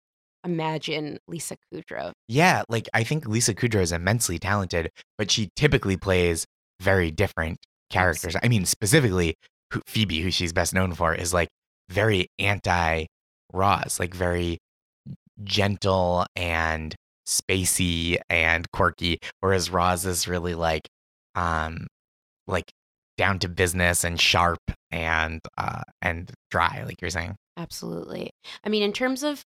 imagine 0.43 1.19
Lisa 1.27 1.57
Kudrow. 1.73 2.11
Yeah, 2.27 2.63
like 2.69 2.89
I 2.93 3.03
think 3.03 3.27
Lisa 3.27 3.53
Kudrow 3.53 3.81
is 3.81 3.91
immensely 3.91 4.39
talented, 4.39 4.91
but 5.17 5.31
she 5.31 5.49
typically 5.55 5.97
plays 5.97 6.45
very 6.79 7.11
different 7.11 7.59
characters. 7.89 8.35
I 8.41 8.47
mean, 8.47 8.65
specifically 8.65 9.35
who, 9.71 9.81
Phoebe, 9.85 10.21
who 10.21 10.31
she's 10.31 10.53
best 10.53 10.73
known 10.73 10.93
for, 10.93 11.13
is 11.13 11.33
like 11.33 11.49
very 11.89 12.27
anti 12.39 13.05
Roz, 13.53 13.99
like 13.99 14.13
very 14.13 14.57
gentle 15.43 16.25
and 16.35 16.95
spacey 17.27 18.17
and 18.29 18.69
quirky, 18.71 19.19
whereas 19.39 19.69
Roz 19.69 20.05
is 20.05 20.27
really 20.27 20.55
like 20.55 20.87
um 21.35 21.87
like 22.47 22.71
down 23.21 23.37
to 23.39 23.47
business 23.47 24.03
and 24.03 24.19
sharp 24.19 24.59
and 24.89 25.39
uh 25.57 25.83
and 26.01 26.31
dry, 26.49 26.83
like 26.87 26.99
you're 27.01 27.11
saying. 27.11 27.35
Absolutely. 27.55 28.31
I 28.63 28.69
mean, 28.69 28.81
in 28.81 28.93
terms 28.93 29.21
of 29.23 29.43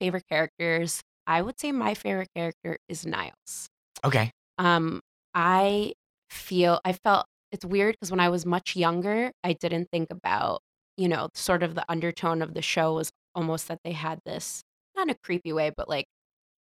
favorite 0.00 0.24
characters, 0.28 1.00
I 1.26 1.40
would 1.40 1.58
say 1.58 1.72
my 1.72 1.94
favorite 1.94 2.28
character 2.36 2.76
is 2.88 3.06
Niles. 3.06 3.68
Okay. 4.04 4.30
Um, 4.58 5.00
I 5.34 5.94
feel 6.28 6.80
I 6.84 6.92
felt 6.92 7.24
it's 7.50 7.64
weird 7.64 7.94
because 7.94 8.10
when 8.10 8.20
I 8.20 8.28
was 8.28 8.44
much 8.44 8.76
younger, 8.76 9.30
I 9.42 9.54
didn't 9.54 9.88
think 9.90 10.08
about, 10.10 10.60
you 10.98 11.08
know, 11.08 11.28
sort 11.34 11.62
of 11.62 11.74
the 11.74 11.84
undertone 11.88 12.42
of 12.42 12.52
the 12.52 12.60
show 12.62 12.94
was 12.94 13.10
almost 13.34 13.68
that 13.68 13.78
they 13.84 13.92
had 13.92 14.18
this 14.26 14.62
not 14.96 15.06
in 15.08 15.10
a 15.10 15.18
creepy 15.24 15.52
way, 15.52 15.70
but 15.76 15.88
like 15.88 16.04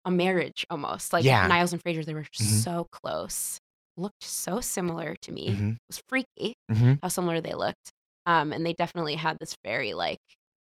a 0.05 0.11
marriage 0.11 0.65
almost. 0.71 1.13
Like 1.13 1.25
Yeah. 1.25 1.47
Niles 1.49 1.73
and 1.73 1.83
Frasier, 1.83 2.05
they 2.05 2.15
were 2.15 2.23
Mhm. 2.23 2.63
so 2.63 2.87
close, 2.93 3.59
looked 3.97 4.23
so 4.25 4.61
similar 4.61 5.17
to 5.23 5.33
me. 5.33 5.49
hmm 5.51 5.71
It 5.71 5.79
was 5.89 6.03
freaky 6.09 6.55
hmm 6.71 6.95
how 7.03 7.09
similar 7.09 7.41
they 7.41 7.55
looked. 7.55 7.91
Um, 8.27 8.53
and 8.53 8.65
they 8.67 8.73
definitely 8.73 9.15
had 9.15 9.39
this 9.41 9.55
very 9.65 9.95
like 9.95 10.19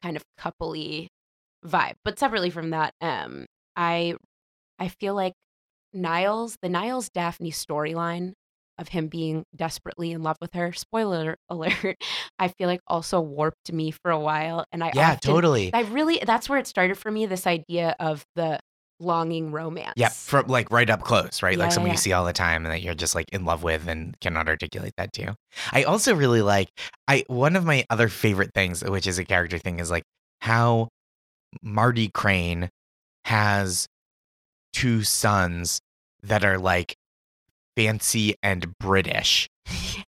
kind 0.03 0.17
of 0.17 0.23
coupley 0.39 1.09
vibe. 1.67 1.95
But 2.05 2.19
separately 2.19 2.51
from 2.51 2.71
that, 2.71 2.93
um, 3.01 3.47
I 3.77 4.17
I 4.79 4.89
feel 4.89 5.15
like 5.15 5.35
Niles, 5.93 6.57
the 6.63 6.69
Niles 6.69 7.09
Daphne 7.11 7.51
storyline 7.51 8.33
of 8.79 8.89
him 8.89 9.09
being 9.09 9.45
desperately 9.55 10.13
in 10.13 10.23
love 10.23 10.37
with 10.41 10.55
her, 10.55 10.73
spoiler 10.73 11.37
alert, 11.51 11.97
I 12.39 12.49
feel 12.49 12.67
like 12.69 12.81
also 12.87 13.21
warped 13.21 13.73
me 13.73 13.91
for 13.91 14.11
a 14.11 14.19
while. 14.19 14.65
And 14.73 14.83
I 14.83 14.93
Yeah, 14.95 15.13
often- 15.13 15.33
totally. 15.33 15.71
I 15.75 15.83
really 15.83 16.21
that's 16.25 16.49
where 16.49 16.59
it 16.59 16.67
started 16.67 16.97
for 16.97 17.11
me, 17.11 17.27
this 17.27 17.47
idea 17.47 17.95
of 18.01 18.25
the 18.37 18.59
longing 19.01 19.51
romance. 19.51 19.95
Yeah, 19.97 20.11
from 20.11 20.47
like 20.47 20.71
right 20.71 20.89
up 20.89 21.03
close, 21.03 21.43
right? 21.43 21.57
Yeah, 21.57 21.65
like 21.65 21.73
someone 21.73 21.89
yeah. 21.89 21.95
you 21.95 21.99
see 21.99 22.13
all 22.13 22.25
the 22.25 22.33
time 22.33 22.65
and 22.65 22.73
that 22.73 22.83
you're 22.83 22.95
just 22.95 23.15
like 23.15 23.29
in 23.33 23.45
love 23.45 23.63
with 23.63 23.89
and 23.89 24.19
cannot 24.21 24.49
articulate 24.49 24.95
that 24.97 25.13
too. 25.13 25.35
I 25.73 25.85
also 25.85 26.15
really 26.15 26.43
like 26.43 26.69
I 27.09 27.25
one 27.27 27.57
of 27.57 27.65
my 27.65 27.85
other 27.91 28.09
favorite 28.09 28.53
things, 28.55 28.85
which 28.85 29.07
is 29.07 29.19
a 29.19 29.25
character 29.25 29.59
thing, 29.59 29.81
is 29.81 29.91
like 29.91 30.05
how 30.41 30.89
Marty 31.63 32.09
Crane 32.09 32.69
has 33.25 33.87
two 34.73 35.03
sons 35.03 35.81
that 36.23 36.45
are 36.45 36.59
like 36.59 36.95
fancy 37.77 38.35
and 38.43 38.79
British. 38.79 39.49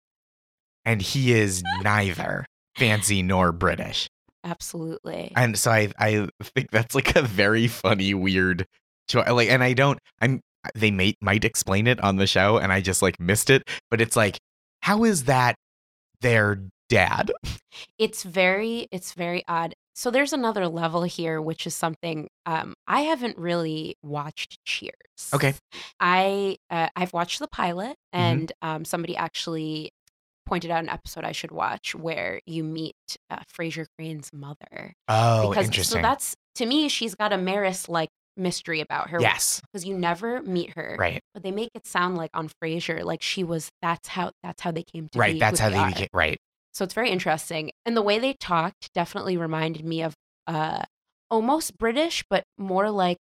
and 0.86 1.02
he 1.02 1.34
is 1.34 1.64
neither 1.84 2.46
fancy 2.78 3.22
nor 3.22 3.52
British. 3.52 4.10
Absolutely. 4.44 5.32
And 5.36 5.58
so 5.58 5.72
I 5.72 5.92
I 6.00 6.28
think 6.42 6.72
that's 6.72 6.96
like 6.96 7.16
a 7.16 7.22
very 7.22 7.68
funny, 7.68 8.14
weird 8.14 8.66
choice. 9.08 9.30
Like, 9.30 9.50
and 9.50 9.64
I 9.64 9.74
don't. 9.74 10.00
I'm. 10.22 10.42
They 10.76 10.92
may 10.92 11.16
might 11.22 11.44
explain 11.44 11.88
it 11.88 12.00
on 12.02 12.18
the 12.18 12.28
show, 12.28 12.58
and 12.58 12.72
I 12.72 12.82
just 12.82 13.02
like 13.02 13.20
missed 13.20 13.50
it. 13.50 13.64
But 13.90 14.00
it's 14.02 14.16
like, 14.16 14.38
how 14.82 15.04
is 15.04 15.24
that 15.26 15.56
their 16.22 16.60
dad? 16.90 17.32
it's 17.98 18.24
very 18.24 18.88
it's 18.92 19.14
very 19.14 19.44
odd 19.48 19.74
so 19.96 20.12
there's 20.12 20.34
another 20.34 20.68
level 20.68 21.04
here 21.04 21.42
which 21.42 21.66
is 21.66 21.74
something 21.74 22.28
um 22.46 22.74
i 22.86 23.00
haven't 23.02 23.38
really 23.38 23.96
watched 24.04 24.58
cheers 24.66 24.92
Okay. 25.34 25.54
i 26.02 26.58
uh, 26.70 26.90
i've 26.98 27.14
watched 27.14 27.40
the 27.40 27.48
pilot 27.48 27.92
Mhm. 28.14 28.20
and 28.20 28.52
um 28.62 28.84
somebody 28.84 29.16
actually 29.16 29.92
pointed 30.46 30.70
out 30.70 30.84
an 30.84 30.90
episode 30.90 31.24
i 31.24 31.32
should 31.32 31.52
watch 31.52 31.96
where 31.96 32.42
you 32.46 32.62
meet 32.66 32.96
uh, 33.30 33.38
Frasier 33.58 33.86
Crane's 33.98 34.30
mother 34.34 34.94
Oh, 35.08 35.50
because 35.50 35.68
interesting. 35.68 36.00
so 36.00 36.02
that's 36.02 36.36
to 36.56 36.66
me 36.66 36.90
she's 36.90 37.16
got 37.16 37.32
a 37.32 37.38
Maris 37.38 37.88
like 37.88 38.10
mystery 38.42 38.82
about 38.82 39.10
her 39.10 39.22
yes, 39.22 39.62
because 39.72 39.86
you 39.86 39.98
never 39.98 40.42
meet 40.42 40.72
her 40.76 40.96
right, 41.00 41.22
but 41.34 41.44
they 41.44 41.52
make 41.52 41.70
it 41.76 41.86
sound 41.86 42.18
like 42.18 42.32
on 42.34 42.50
Frasier 42.62 43.04
like 43.04 43.22
she 43.22 43.44
was 43.44 43.70
that's 43.82 44.10
how 44.10 44.32
that's 44.44 44.62
how 44.62 44.72
they 44.72 44.84
came 44.84 45.08
to 45.12 45.20
right. 45.20 45.40
That's 45.40 45.60
how 45.60 45.70
they 45.70 45.78
are. 45.78 45.88
became. 45.88 46.08
Right. 46.14 46.38
So 46.74 46.84
it's 46.84 46.94
very 46.94 47.10
interesting. 47.10 47.72
And 47.86 47.98
the 47.98 48.02
way 48.02 48.18
they 48.20 48.34
talked 48.34 48.94
definitely 48.94 49.38
reminded 49.38 49.86
me 49.86 50.02
of 50.02 50.14
uh 50.48 50.84
almost 51.30 51.78
British, 51.78 52.24
but 52.30 52.44
more 52.58 52.90
like 52.90 53.18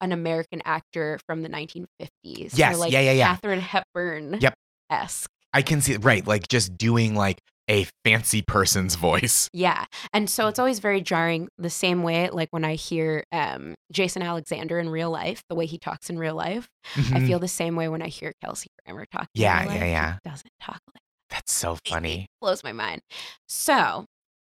an 0.00 0.12
American 0.12 0.60
actor 0.64 1.18
from 1.26 1.42
the 1.42 1.48
1950s. 1.48 2.58
Yes, 2.58 2.78
like 2.78 2.92
yeah, 2.92 3.00
yeah, 3.00 3.12
yeah. 3.12 3.26
Katharine 3.26 3.60
Hepburn 3.60 4.38
Yep. 4.40 4.54
esque. 4.90 5.30
I 5.52 5.62
can 5.62 5.80
see. 5.80 5.96
Right, 5.96 6.26
like 6.26 6.48
just 6.48 6.76
doing 6.76 7.14
like 7.14 7.38
a 7.70 7.86
fancy 8.04 8.42
person's 8.42 8.94
voice. 8.94 9.48
Yeah. 9.52 9.84
And 10.12 10.28
so 10.28 10.48
it's 10.48 10.58
always 10.58 10.80
very 10.80 11.00
jarring 11.00 11.48
the 11.58 11.70
same 11.70 12.02
way 12.02 12.28
like 12.30 12.48
when 12.50 12.64
I 12.64 12.74
hear 12.74 13.24
um 13.32 13.74
Jason 13.92 14.22
Alexander 14.22 14.78
in 14.78 14.88
real 14.90 15.10
life, 15.10 15.42
the 15.48 15.54
way 15.54 15.66
he 15.66 15.78
talks 15.78 16.10
in 16.10 16.18
real 16.18 16.34
life. 16.34 16.68
I 16.96 17.00
Mhm. 17.00 17.26
feel 17.26 17.38
the 17.38 17.48
same 17.48 17.74
way 17.76 17.88
when 17.88 18.02
I 18.02 18.08
hear 18.08 18.32
Kelsey 18.42 18.68
Grammer 18.84 19.06
talk. 19.06 19.28
Yeah, 19.34 19.64
yeah, 19.74 19.84
yeah. 19.84 20.12
He 20.22 20.28
doesn't 20.30 20.52
talk 20.60 20.80
like 20.94 21.02
That's 21.30 21.52
so 21.52 21.78
funny. 21.88 22.26
blows 22.40 22.62
my 22.62 22.72
mind. 22.72 23.00
So, 23.48 24.04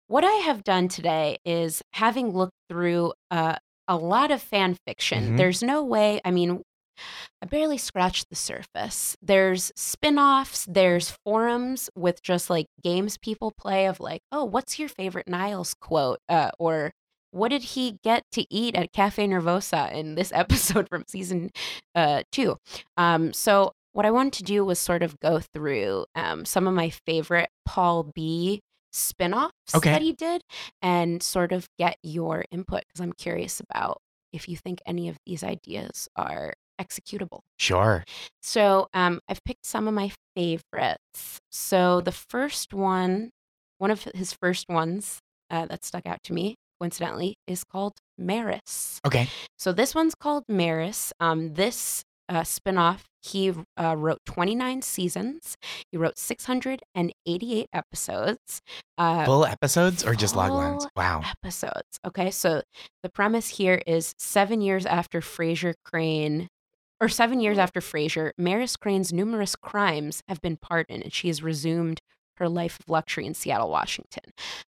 what 0.08 0.24
I 0.24 0.32
have 0.46 0.62
done 0.64 0.88
today 0.88 1.38
is 1.44 1.82
having 1.92 2.30
looked 2.32 2.54
through 2.68 3.12
uh, 3.30 3.56
a 3.88 3.96
lot 3.96 4.30
of 4.30 4.42
fan 4.42 4.76
fiction. 4.86 5.32
Mhm. 5.32 5.36
There's 5.36 5.62
no 5.62 5.82
way, 5.84 6.20
I 6.24 6.30
mean, 6.30 6.62
I 7.42 7.46
barely 7.46 7.78
scratched 7.78 8.28
the 8.30 8.36
surface. 8.36 9.16
There's 9.22 9.72
spin 9.76 10.18
offs, 10.18 10.66
there's 10.68 11.10
forums 11.24 11.90
with 11.94 12.22
just 12.22 12.50
like 12.50 12.66
games 12.82 13.18
people 13.18 13.52
play 13.56 13.86
of 13.86 14.00
like, 14.00 14.20
oh, 14.32 14.44
what's 14.44 14.78
your 14.78 14.88
favorite 14.88 15.28
Niles 15.28 15.74
quote? 15.80 16.18
Uh, 16.28 16.50
or 16.58 16.92
what 17.30 17.48
did 17.48 17.62
he 17.62 17.98
get 18.02 18.22
to 18.32 18.46
eat 18.54 18.74
at 18.74 18.92
Cafe 18.92 19.26
Nervosa 19.26 19.92
in 19.92 20.14
this 20.14 20.32
episode 20.34 20.88
from 20.88 21.04
season 21.06 21.50
uh, 21.94 22.22
two? 22.32 22.56
Um, 22.96 23.32
so 23.32 23.72
what 23.92 24.06
I 24.06 24.10
wanted 24.10 24.34
to 24.34 24.42
do 24.44 24.64
was 24.64 24.78
sort 24.78 25.02
of 25.02 25.18
go 25.20 25.40
through 25.40 26.06
um, 26.14 26.44
some 26.44 26.66
of 26.66 26.74
my 26.74 26.90
favorite 26.90 27.48
Paul 27.64 28.10
B 28.14 28.60
spin-offs 28.92 29.52
Okay. 29.74 29.90
that 29.90 30.02
he 30.02 30.12
did 30.12 30.40
and 30.80 31.22
sort 31.22 31.52
of 31.52 31.66
get 31.78 31.96
your 32.02 32.44
input 32.50 32.82
because 32.88 33.00
I'm 33.02 33.12
curious 33.12 33.60
about 33.60 33.98
if 34.32 34.48
you 34.48 34.56
think 34.56 34.80
any 34.86 35.08
of 35.08 35.16
these 35.26 35.42
ideas 35.44 36.08
are 36.16 36.54
executable. 36.80 37.40
Sure. 37.58 38.04
So 38.42 38.88
um, 38.94 39.20
I've 39.28 39.42
picked 39.44 39.66
some 39.66 39.88
of 39.88 39.94
my 39.94 40.10
favorites. 40.34 41.40
So 41.50 42.00
the 42.00 42.12
first 42.12 42.72
one, 42.74 43.30
one 43.78 43.90
of 43.90 44.04
his 44.14 44.32
first 44.32 44.68
ones 44.68 45.18
uh, 45.50 45.66
that 45.66 45.84
stuck 45.84 46.06
out 46.06 46.22
to 46.24 46.32
me, 46.32 46.56
coincidentally, 46.80 47.36
is 47.46 47.64
called 47.64 47.94
Maris. 48.18 49.00
Okay. 49.06 49.28
So 49.58 49.72
this 49.72 49.94
one's 49.94 50.14
called 50.14 50.44
Maris. 50.48 51.12
Um, 51.20 51.54
this 51.54 52.04
uh, 52.28 52.40
spinoff, 52.40 53.02
he 53.22 53.52
uh, 53.76 53.94
wrote 53.96 54.18
29 54.26 54.82
seasons. 54.82 55.56
He 55.90 55.98
wrote 55.98 56.18
688 56.18 57.66
episodes. 57.72 58.62
Uh, 58.98 59.24
Full 59.24 59.46
episodes 59.46 60.04
or 60.04 60.14
just 60.14 60.34
log 60.36 60.52
lines? 60.52 60.86
Wow. 60.96 61.22
episodes. 61.24 62.00
Okay, 62.04 62.30
so 62.30 62.62
the 63.02 63.08
premise 63.08 63.48
here 63.48 63.80
is 63.86 64.14
seven 64.18 64.60
years 64.60 64.86
after 64.86 65.20
Frasier 65.20 65.74
Crane, 65.84 66.48
or 67.00 67.08
seven 67.08 67.40
years 67.40 67.58
after 67.58 67.80
Fraser, 67.80 68.32
Maris 68.38 68.76
Crane's 68.76 69.12
numerous 69.12 69.54
crimes 69.56 70.22
have 70.28 70.40
been 70.40 70.56
pardoned, 70.56 71.02
and 71.02 71.12
she 71.12 71.28
has 71.28 71.42
resumed 71.42 72.00
her 72.36 72.48
life 72.48 72.78
of 72.80 72.88
luxury 72.88 73.26
in 73.26 73.34
Seattle, 73.34 73.70
Washington. 73.70 74.24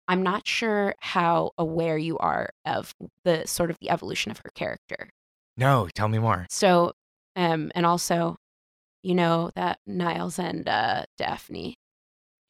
I'm 0.09 0.23
not 0.23 0.47
sure 0.47 0.95
how 1.01 1.53
aware 1.59 1.99
you 1.99 2.19
are 2.19 2.51
of 2.65 2.95
the 3.25 3.47
sort 3.47 3.71
of 3.71 3.77
the 3.81 3.91
evolution 3.91 4.31
of 4.31 4.39
her 4.39 4.51
character. 4.55 5.11
No, 5.57 5.89
tell 5.95 6.09
me 6.09 6.19
more. 6.19 6.47
So, 6.51 6.93
um, 7.37 7.71
and 7.75 7.85
also, 7.85 8.37
you 9.03 9.15
know 9.15 9.51
that 9.55 9.79
Niles 9.87 10.39
and 10.39 10.69
uh, 10.69 11.05
Daphne 11.19 11.77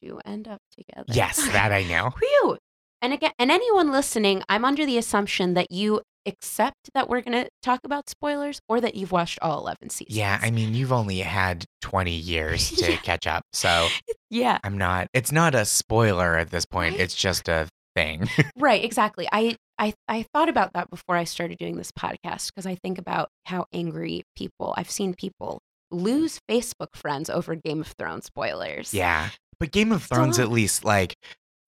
do 0.01 0.19
end 0.25 0.47
up 0.47 0.61
together. 0.75 1.11
Yes, 1.13 1.45
that 1.49 1.71
I 1.71 1.83
know. 1.83 2.11
Whew. 2.19 2.57
And 3.01 3.13
again, 3.13 3.31
and 3.37 3.51
anyone 3.51 3.91
listening, 3.91 4.43
I'm 4.49 4.65
under 4.65 4.85
the 4.85 4.97
assumption 4.97 5.53
that 5.53 5.71
you 5.71 6.01
accept 6.25 6.89
that 6.93 7.09
we're 7.09 7.21
going 7.21 7.43
to 7.45 7.49
talk 7.63 7.79
about 7.83 8.09
spoilers 8.09 8.59
or 8.69 8.79
that 8.81 8.95
you've 8.95 9.11
watched 9.11 9.39
all 9.41 9.59
11 9.59 9.89
seasons. 9.89 10.17
Yeah, 10.17 10.39
I 10.41 10.51
mean, 10.51 10.73
you've 10.73 10.91
only 10.91 11.19
had 11.19 11.65
20 11.81 12.11
years 12.11 12.69
to 12.77 12.91
Yeah. 12.91 12.97
catch 12.97 13.25
up. 13.27 13.43
So 13.53 13.87
yeah, 14.29 14.59
I'm 14.63 14.77
not, 14.77 15.07
it's 15.13 15.31
not 15.31 15.55
a 15.55 15.65
spoiler 15.65 16.37
at 16.37 16.51
this 16.51 16.65
point. 16.65 16.93
Right? 16.93 17.01
It's 17.01 17.15
just 17.15 17.47
a 17.49 17.67
thing. 17.95 18.27
right, 18.57 18.83
exactly. 18.83 19.27
I, 19.31 19.55
I, 19.77 19.93
I 20.07 20.25
thought 20.33 20.49
about 20.49 20.73
that 20.73 20.89
before 20.89 21.15
I 21.15 21.23
started 21.23 21.57
doing 21.57 21.77
this 21.77 21.91
podcast 21.91 22.47
because 22.47 22.65
I 22.65 22.75
think 22.75 22.97
about 22.97 23.29
how 23.45 23.65
angry 23.73 24.23
people, 24.35 24.73
I've 24.77 24.91
seen 24.91 25.13
people 25.13 25.59
lose 25.91 26.39
Facebook 26.49 26.95
friends 26.95 27.29
over 27.29 27.55
Game 27.55 27.81
of 27.81 27.87
Thrones 27.97 28.25
spoilers. 28.25 28.93
yeah. 28.93 29.29
But 29.59 29.71
Game 29.71 29.91
of 29.91 30.03
Thrones, 30.03 30.37
on. 30.39 30.43
at 30.45 30.51
least, 30.51 30.85
like, 30.85 31.15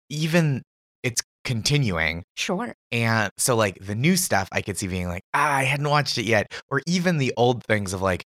even 0.09 0.63
it's 1.03 1.21
continuing. 1.49 2.23
Sure. 2.37 2.75
And 2.91 3.31
so, 3.39 3.55
like, 3.55 3.83
the 3.83 3.95
new 3.95 4.15
stuff, 4.15 4.47
I 4.51 4.61
could 4.61 4.77
see 4.77 4.85
being 4.87 5.07
like, 5.07 5.23
ah, 5.33 5.55
I 5.55 5.63
hadn't 5.63 5.89
watched 5.89 6.19
it 6.19 6.25
yet. 6.25 6.53
Or 6.69 6.83
even 6.85 7.17
the 7.17 7.33
old 7.37 7.63
things 7.63 7.91
of 7.91 8.03
like, 8.03 8.23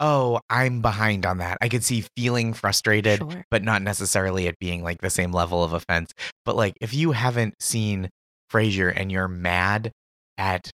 oh, 0.00 0.40
I'm 0.50 0.82
behind 0.82 1.24
on 1.24 1.38
that. 1.38 1.56
I 1.60 1.68
could 1.68 1.84
see 1.84 2.04
feeling 2.16 2.52
frustrated, 2.52 3.20
Sure. 3.20 3.44
but 3.48 3.62
not 3.62 3.80
necessarily 3.80 4.48
it 4.48 4.58
being 4.58 4.82
like 4.82 5.00
the 5.02 5.08
same 5.08 5.30
level 5.30 5.62
of 5.62 5.72
offense. 5.72 6.10
But 6.44 6.56
like, 6.56 6.74
if 6.80 6.92
you 6.92 7.12
haven't 7.12 7.54
seen 7.62 8.10
Frasier 8.52 8.92
and 8.94 9.12
you're 9.12 9.28
mad 9.28 9.92
at 10.36 10.68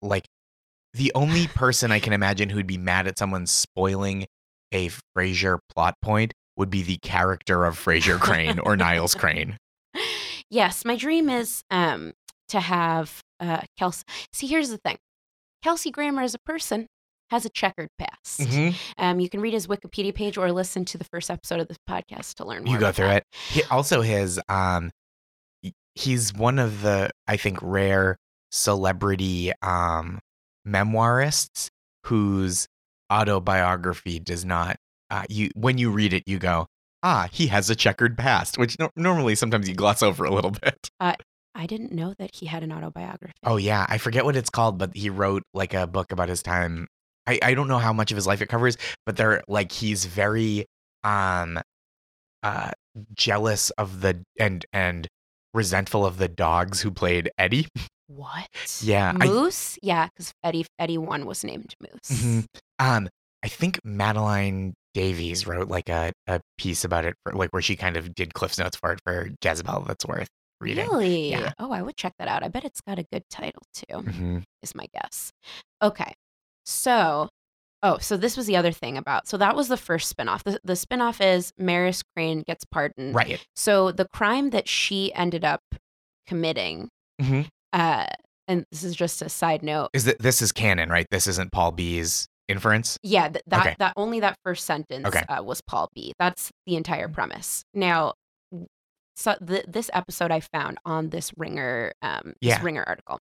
like 0.00 0.26
the 0.94 1.10
only 1.16 1.46
person 1.54 1.90
I 1.90 1.98
can 1.98 2.12
imagine 2.12 2.48
who'd 2.48 2.68
be 2.68 2.78
mad 2.78 3.08
at 3.08 3.18
someone 3.18 3.48
spoiling 3.48 4.24
a 4.70 4.88
Frasier 5.18 5.58
plot 5.74 5.94
point 6.00 6.32
would 6.56 6.70
be 6.70 6.82
the 6.84 6.98
character 7.02 7.64
of 7.64 7.76
Frasier 7.76 8.20
Crane 8.20 8.60
or 8.60 8.76
Niles 8.76 9.16
Crane. 9.16 9.56
Yes, 10.50 10.84
my 10.84 10.96
dream 10.96 11.28
is 11.30 11.62
um 11.70 12.12
to 12.48 12.60
have 12.60 13.20
uh 13.38 13.62
Kelsey. 13.78 14.04
See, 14.32 14.46
here's 14.46 14.70
the 14.70 14.78
thing. 14.78 14.98
Kelsey 15.62 15.90
Grammer 15.90 16.22
as 16.22 16.34
a 16.34 16.38
person 16.40 16.86
has 17.30 17.44
a 17.44 17.48
checkered 17.50 17.88
past. 17.98 18.40
Mhm. 18.40 18.74
Um, 18.98 19.20
you 19.20 19.28
can 19.28 19.40
read 19.40 19.52
his 19.52 19.68
Wikipedia 19.68 20.12
page 20.12 20.36
or 20.36 20.50
listen 20.50 20.84
to 20.86 20.98
the 20.98 21.04
first 21.04 21.30
episode 21.30 21.60
of 21.60 21.68
this 21.68 21.78
podcast 21.88 22.34
to 22.34 22.44
learn 22.44 22.64
more. 22.64 22.74
You 22.74 22.80
go 22.80 22.90
through 22.90 23.06
that. 23.06 23.18
it. 23.18 23.24
He, 23.50 23.62
also, 23.70 24.00
his 24.02 24.40
um, 24.48 24.90
he's 25.94 26.34
one 26.34 26.58
of 26.58 26.82
the 26.82 27.10
I 27.28 27.36
think 27.36 27.58
rare 27.62 28.16
celebrity 28.50 29.52
um 29.62 30.18
memoirists 30.66 31.68
whose 32.06 32.66
autobiography 33.12 34.18
does 34.18 34.44
not. 34.44 34.76
Uh, 35.10 35.22
you 35.28 35.50
when 35.54 35.78
you 35.78 35.90
read 35.90 36.12
it, 36.12 36.24
you 36.26 36.38
go, 36.38 36.66
ah, 37.02 37.28
he 37.32 37.46
has 37.48 37.70
a 37.70 37.76
checkered 37.76 38.16
past, 38.18 38.58
which 38.58 38.78
no- 38.78 38.90
normally 38.96 39.34
sometimes 39.34 39.68
you 39.68 39.74
gloss 39.74 40.02
over 40.02 40.24
a 40.24 40.30
little 40.32 40.50
bit. 40.52 40.88
I 41.52 41.66
didn't 41.66 41.90
know 41.92 42.14
that 42.18 42.30
he 42.34 42.46
had 42.46 42.62
an 42.62 42.72
autobiography. 42.72 43.32
Oh 43.44 43.56
yeah, 43.56 43.84
I 43.88 43.98
forget 43.98 44.24
what 44.24 44.36
it's 44.36 44.50
called, 44.50 44.78
but 44.78 44.96
he 44.96 45.10
wrote 45.10 45.42
like 45.52 45.74
a 45.74 45.86
book 45.86 46.12
about 46.12 46.28
his 46.28 46.42
time. 46.44 46.86
I, 47.26 47.40
I 47.42 47.54
don't 47.54 47.66
know 47.68 47.78
how 47.78 47.92
much 47.92 48.12
of 48.12 48.16
his 48.16 48.26
life 48.26 48.40
it 48.40 48.46
covers, 48.48 48.78
but 49.04 49.16
they're 49.16 49.42
like 49.48 49.72
he's 49.72 50.04
very 50.04 50.66
um 51.02 51.58
uh 52.44 52.70
jealous 53.14 53.70
of 53.70 54.00
the 54.00 54.22
and 54.38 54.64
and 54.72 55.08
resentful 55.52 56.06
of 56.06 56.18
the 56.18 56.28
dogs 56.28 56.80
who 56.80 56.90
played 56.90 57.30
Eddie. 57.38 57.66
What? 58.06 58.80
Yeah, 58.82 59.12
I- 59.20 59.26
Moose? 59.28 59.78
yeah, 59.82 60.08
because 60.08 60.32
Eddie 60.42 60.66
Eddie 60.80 60.98
one 60.98 61.26
was 61.26 61.44
named 61.44 61.74
Moose. 61.80 62.22
Mhm. 62.22 62.46
Um 62.80 63.08
I 63.44 63.48
think 63.48 63.78
Madeleine 63.84 64.74
Davies 64.94 65.46
wrote 65.46 65.68
like 65.68 65.88
a, 65.88 66.12
a 66.26 66.40
piece 66.58 66.84
about 66.84 67.04
it 67.04 67.14
for 67.24 67.32
like 67.32 67.50
where 67.50 67.62
she 67.62 67.76
kind 67.76 67.96
of 67.96 68.14
did 68.14 68.34
Cliff's 68.34 68.58
notes 68.58 68.76
for 68.76 68.92
it 68.92 69.00
for 69.04 69.30
Jezebel 69.42 69.84
that's 69.86 70.04
worth 70.06 70.28
reading. 70.60 70.86
Really? 70.88 71.30
Yeah. 71.30 71.52
Oh, 71.58 71.70
I 71.72 71.82
would 71.82 71.96
check 71.96 72.12
that 72.18 72.28
out. 72.28 72.42
I 72.42 72.48
bet 72.48 72.64
it's 72.64 72.80
got 72.80 72.98
a 72.98 73.04
good 73.12 73.22
title 73.30 73.62
too. 73.72 73.96
Mhm. 73.96 74.42
Is 74.62 74.74
my 74.74 74.86
guess. 74.94 75.30
Okay. 75.82 76.12
So, 76.66 77.28
oh, 77.82 77.98
so 77.98 78.16
this 78.16 78.36
was 78.36 78.46
the 78.46 78.56
other 78.56 78.72
thing 78.72 78.96
about. 78.98 79.26
So 79.26 79.36
that 79.38 79.56
was 79.56 79.68
the 79.68 79.76
first 79.76 80.14
spinoff. 80.16 80.42
The 80.42 80.60
the 80.64 80.74
spinoff 80.74 81.24
is 81.24 81.52
Maris 81.56 82.02
Crane 82.14 82.42
gets 82.46 82.64
pardoned. 82.64 83.14
Right. 83.14 83.44
So 83.56 83.92
the 83.92 84.06
crime 84.12 84.50
that 84.50 84.68
she 84.68 85.12
ended 85.14 85.44
up 85.44 85.60
committing, 86.26 86.88
Mhm. 87.20 87.48
uh, 87.72 88.06
and 88.48 88.64
this 88.70 88.82
is 88.84 88.94
just 88.96 89.22
a 89.22 89.28
side 89.28 89.62
note. 89.62 89.90
Is 89.92 90.04
that 90.04 90.18
this 90.20 90.42
is 90.42 90.52
canon, 90.52 90.88
right? 90.90 91.06
This 91.10 91.26
isn't 91.26 91.52
Paul 91.52 91.72
B's 91.72 92.26
inference? 92.50 92.98
Yeah, 93.02 93.28
th- 93.28 93.44
that 93.46 93.60
Okay. 93.66 93.76
that 93.78 93.92
only 93.96 94.20
that 94.20 94.36
first 94.44 94.64
sentence 94.66 95.06
Okay. 95.06 95.22
uh, 95.28 95.42
was 95.42 95.60
Paul 95.60 95.88
B. 95.94 96.12
That's 96.18 96.50
the 96.66 96.76
entire 96.76 97.08
premise. 97.08 97.64
Now, 97.72 98.14
so 99.16 99.36
th- 99.46 99.64
this 99.68 99.90
episode 99.92 100.30
I 100.30 100.40
found 100.40 100.78
on 100.84 101.10
this 101.10 101.30
Ringer, 101.36 101.92
um, 102.02 102.34
Yeah. 102.40 102.56
this 102.56 102.64
Ringer 102.64 102.84
article. 102.86 103.18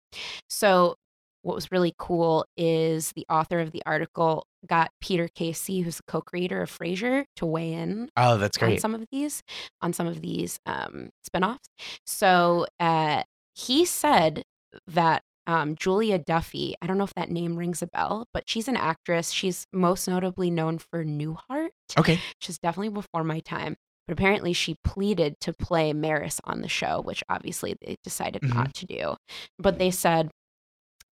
So, 0.49 0.95
what 1.41 1.55
was 1.55 1.71
really 1.71 1.93
cool 1.97 2.45
is 2.57 3.13
the 3.15 3.25
author 3.29 3.59
of 3.59 3.71
the 3.71 3.81
article 3.85 4.45
got 4.67 4.91
Peter 4.99 5.29
Casey, 5.33 5.79
who's 5.81 5.95
the 5.97 6.03
co-creator 6.05 6.61
of 6.61 6.69
Frasier, 6.77 7.23
to 7.37 7.45
weigh 7.45 7.73
in 7.73 8.09
Oh, 8.17 8.37
that's 8.37 8.57
on 8.57 8.67
great. 8.69 8.81
some 8.81 8.93
of 8.93 9.05
these 9.11 9.41
on 9.81 9.93
some 9.93 10.05
of 10.07 10.21
these 10.21 10.59
um, 10.65 11.09
spinoffs. 11.29 11.65
So 12.05 12.65
uh, 12.79 13.23
he 13.55 13.85
said 13.85 14.43
that 14.87 15.21
um, 15.49 15.75
Julia 15.75 16.19
Duffy, 16.19 16.75
I 16.81 16.88
don't 16.88 16.97
know 16.99 17.03
if 17.05 17.13
that 17.15 17.31
name 17.31 17.55
rings 17.57 17.81
a 17.81 17.88
bell, 17.88 18.27
but 18.33 18.49
she's 18.49 18.67
an 18.67 18.75
actress. 18.77 19.31
She's 19.31 19.65
most 19.73 20.07
notably 20.07 20.51
known 20.51 20.77
for 20.77 21.03
Newhart, 21.03 21.69
Okay. 21.97 22.19
She's 22.39 22.59
definitely 22.59 22.89
before 22.89 23.23
my 23.23 23.39
time. 23.41 23.75
But 24.07 24.13
apparently, 24.13 24.53
she 24.53 24.75
pleaded 24.83 25.35
to 25.41 25.53
play 25.53 25.93
Maris 25.93 26.39
on 26.43 26.62
the 26.62 26.67
show, 26.67 27.01
which 27.01 27.23
obviously 27.29 27.75
they 27.81 27.95
decided 28.03 28.43
Mhm. 28.43 28.53
not 28.55 28.73
to 28.75 28.85
do. 28.85 29.15
But 29.59 29.79
they 29.79 29.91
said 29.91 30.29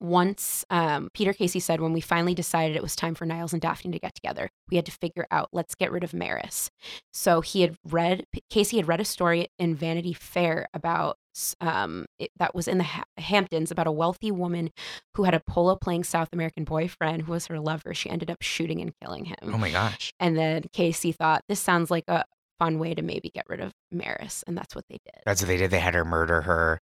once 0.04 0.64
um, 0.70 1.08
Peter 1.14 1.32
Casey 1.32 1.60
said, 1.60 1.80
when 1.80 1.92
we 1.92 2.00
finally 2.00 2.34
decided 2.34 2.76
it 2.76 2.82
was 2.82 2.94
time 2.94 3.14
for 3.14 3.24
Niles 3.24 3.52
and 3.52 3.62
Daphne 3.62 3.92
to 3.92 3.98
get 3.98 4.14
together, 4.14 4.50
we 4.70 4.76
had 4.76 4.86
to 4.86 4.92
figure 4.92 5.26
out 5.30 5.48
let's 5.52 5.74
get 5.74 5.90
rid 5.90 6.04
of 6.04 6.12
Maris. 6.12 6.70
So 7.12 7.40
he 7.40 7.62
had 7.62 7.76
read 7.84 8.26
Casey 8.50 8.76
had 8.76 8.86
read 8.86 9.00
a 9.00 9.04
story 9.04 9.48
in 9.58 9.74
Vanity 9.74 10.12
Fair 10.12 10.66
about 10.74 11.16
um, 11.60 12.06
it, 12.18 12.30
that 12.38 12.54
was 12.54 12.68
in 12.68 12.78
the 12.78 12.84
ha- 12.84 13.04
Hamptons 13.16 13.70
about 13.70 13.86
a 13.86 13.92
wealthy 13.92 14.30
woman 14.30 14.70
who 15.14 15.24
had 15.24 15.34
a 15.34 15.40
polo 15.40 15.74
playing 15.74 16.04
South 16.04 16.28
American 16.32 16.64
boyfriend 16.64 17.22
who 17.22 17.32
was 17.32 17.46
her 17.46 17.58
lover. 17.58 17.94
She 17.94 18.10
ended 18.10 18.30
up 18.30 18.42
shooting 18.42 18.80
and 18.80 18.92
killing 19.02 19.24
him. 19.24 19.36
Oh 19.42 19.58
my 19.58 19.70
gosh. 19.70 20.12
And 20.20 20.36
then 20.36 20.64
Casey 20.72 21.12
thought 21.12 21.42
this 21.48 21.60
sounds 21.60 21.90
like 21.90 22.04
a 22.08 22.24
fun 22.58 22.78
way 22.78 22.94
to 22.94 23.02
maybe 23.02 23.30
get 23.30 23.46
rid 23.48 23.60
of 23.60 23.72
Maris, 23.90 24.44
and 24.46 24.56
that's 24.56 24.76
what 24.76 24.84
they 24.88 24.98
did. 25.04 25.22
That's 25.26 25.42
what 25.42 25.48
they 25.48 25.56
did. 25.56 25.70
They 25.70 25.80
had 25.80 25.94
her 25.94 26.04
murder 26.04 26.42
her 26.42 26.78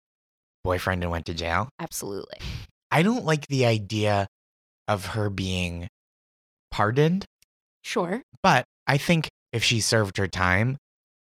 boyfriend 0.64 1.04
and 1.04 1.12
went 1.12 1.26
to 1.28 1.34
jail. 1.34 1.70
Absolutely. 1.80 2.40
I 2.92 3.04
don't 3.04 3.26
like 3.26 3.48
the 3.48 3.66
idea 3.66 4.28
of 4.88 5.06
her 5.08 5.30
being 5.30 5.88
pardoned, 6.72 7.26
Sure. 7.84 8.22
but 8.44 8.66
I 8.88 8.98
think 8.98 9.30
if 9.54 9.64
she 9.64 9.80
served 9.82 10.18
her 10.18 10.28
time, 10.28 10.78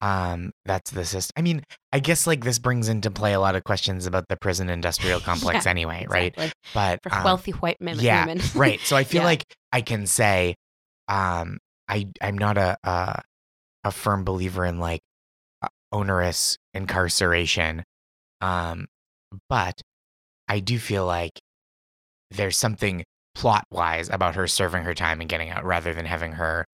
um, 0.01 0.51
that's 0.65 0.91
the 0.91 1.05
system. 1.05 1.31
I 1.37 1.41
mean, 1.41 1.63
I 1.93 1.99
guess 1.99 2.27
like 2.27 2.43
this 2.43 2.59
brings 2.59 2.89
into 2.89 3.09
play 3.09 3.33
a 3.33 3.39
lot 3.39 3.55
of 3.55 3.63
questions 3.63 4.05
about 4.05 4.25
the 4.27 4.35
prison 4.35 4.69
industrial 4.69 5.19
complex 5.21 5.65
Yeah, 5.65 5.71
anyway, 5.71 6.05
right? 6.09 6.35
But 6.73 6.99
For 7.03 7.13
um, 7.13 7.23
wealthy 7.23 7.51
white 7.51 7.79
men- 7.79 7.99
yeah, 7.99 8.25
women. 8.25 8.41
right. 8.55 8.79
So 8.81 8.95
I 8.97 9.05
feel 9.05 9.21
Yeah. 9.21 9.27
like 9.27 9.43
I 9.71 9.81
can 9.81 10.05
say, 10.07 10.55
um, 11.07 11.57
I 11.87 12.07
I'm 12.21 12.37
not 12.37 12.57
a 12.57 12.77
a, 12.83 13.21
a 13.85 13.91
firm 13.91 14.25
believer 14.25 14.65
in 14.65 14.79
like 14.79 15.01
uh, 15.61 15.67
onerous 15.93 16.57
incarceration, 16.73 17.83
um, 18.41 18.87
but 19.49 19.79
I 20.49 20.59
do 20.59 20.77
feel 20.79 21.05
like 21.05 21.31
there's 22.31 22.57
something 22.57 23.03
plot 23.35 23.65
wise 23.71 24.09
about 24.09 24.35
her 24.35 24.47
serving 24.47 24.83
her 24.83 24.93
time 24.93 25.19
and 25.21 25.29
getting 25.29 25.49
out 25.49 25.63
rather 25.65 25.93
than 25.93 26.05
having 26.05 26.33
her 26.33 26.65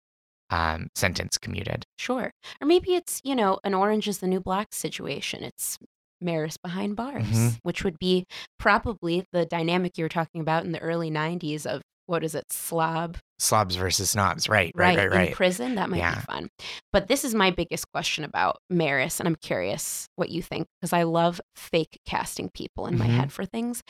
um, 0.49 0.87
sentence 0.95 1.37
commuted. 1.37 1.85
Sure. 1.99 2.31
Or 2.59 2.65
maybe 2.67 2.95
it's, 2.95 3.21
you 3.23 3.35
know, 3.35 3.59
an 3.63 3.73
orange 3.75 4.07
is 4.07 4.17
the 4.19 4.27
new 4.27 4.39
black 4.39 4.69
situation. 4.73 5.43
It's 5.43 5.77
Maris 6.21 6.57
behind 6.57 6.95
bars, 6.95 7.23
Mhm. 7.27 7.59
which 7.63 7.83
would 7.83 7.97
be 7.99 8.25
probably 8.57 9.25
the 9.31 9.45
dynamic 9.45 9.97
you 9.97 10.03
were 10.03 10.09
talking 10.09 10.41
about 10.41 10.65
in 10.65 10.71
the 10.71 10.79
early 10.79 11.09
90s 11.09 11.65
of 11.65 11.81
what 12.07 12.23
is 12.23 12.33
it, 12.33 12.51
slob, 12.51 13.17
Slobs 13.37 13.75
versus 13.75 14.09
snobs, 14.09 14.49
right? 14.49 14.73
Right, 14.75 14.97
right, 14.97 15.05
in 15.05 15.11
right. 15.11 15.33
prison? 15.33 15.75
That 15.75 15.89
might 15.89 15.99
Yeah. 15.99 16.15
be 16.15 16.21
fun. 16.21 16.49
But 16.91 17.07
this 17.07 17.23
is 17.23 17.33
my 17.35 17.51
biggest 17.51 17.85
question 17.93 18.23
about 18.25 18.57
Maris, 18.69 19.19
and 19.21 19.27
I'm 19.29 19.35
curious 19.35 20.07
what 20.17 20.29
you 20.29 20.41
think 20.41 20.65
because 20.81 20.91
I 20.91 21.03
love 21.03 21.39
fake 21.55 21.99
casting 22.05 22.49
people 22.49 22.87
in 22.87 22.97
my 22.97 23.05
Mhm. 23.07 23.15
head 23.15 23.31
for 23.31 23.45
things. 23.45 23.81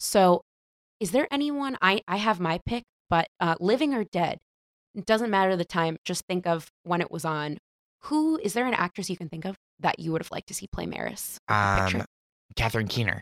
So, 0.00 0.40
is 1.00 1.10
there 1.10 1.28
anyone? 1.30 1.76
I 1.82 2.02
I 2.08 2.16
have 2.16 2.40
my 2.40 2.60
pick, 2.66 2.84
but 3.08 3.28
uh, 3.40 3.56
living 3.60 3.94
or 3.94 4.04
dead, 4.04 4.38
it 4.94 5.06
doesn't 5.06 5.30
matter 5.30 5.56
the 5.56 5.64
time. 5.64 5.96
Just 6.04 6.24
think 6.26 6.46
of 6.46 6.68
when 6.84 7.00
it 7.00 7.10
was 7.10 7.24
on. 7.24 7.58
Who 8.04 8.38
is 8.38 8.52
there 8.52 8.66
an 8.66 8.74
actress 8.74 9.10
you 9.10 9.16
can 9.16 9.28
think 9.28 9.44
of 9.44 9.56
that 9.80 9.98
you 9.98 10.12
would 10.12 10.22
have 10.22 10.30
liked 10.30 10.48
to 10.48 10.54
see 10.54 10.68
play 10.72 10.86
Maris? 10.86 11.38
Like 11.48 11.80
a 11.80 11.84
picture? 11.84 12.00
Um, 12.00 12.06
Catherine 12.54 12.88
Keener. 12.88 13.20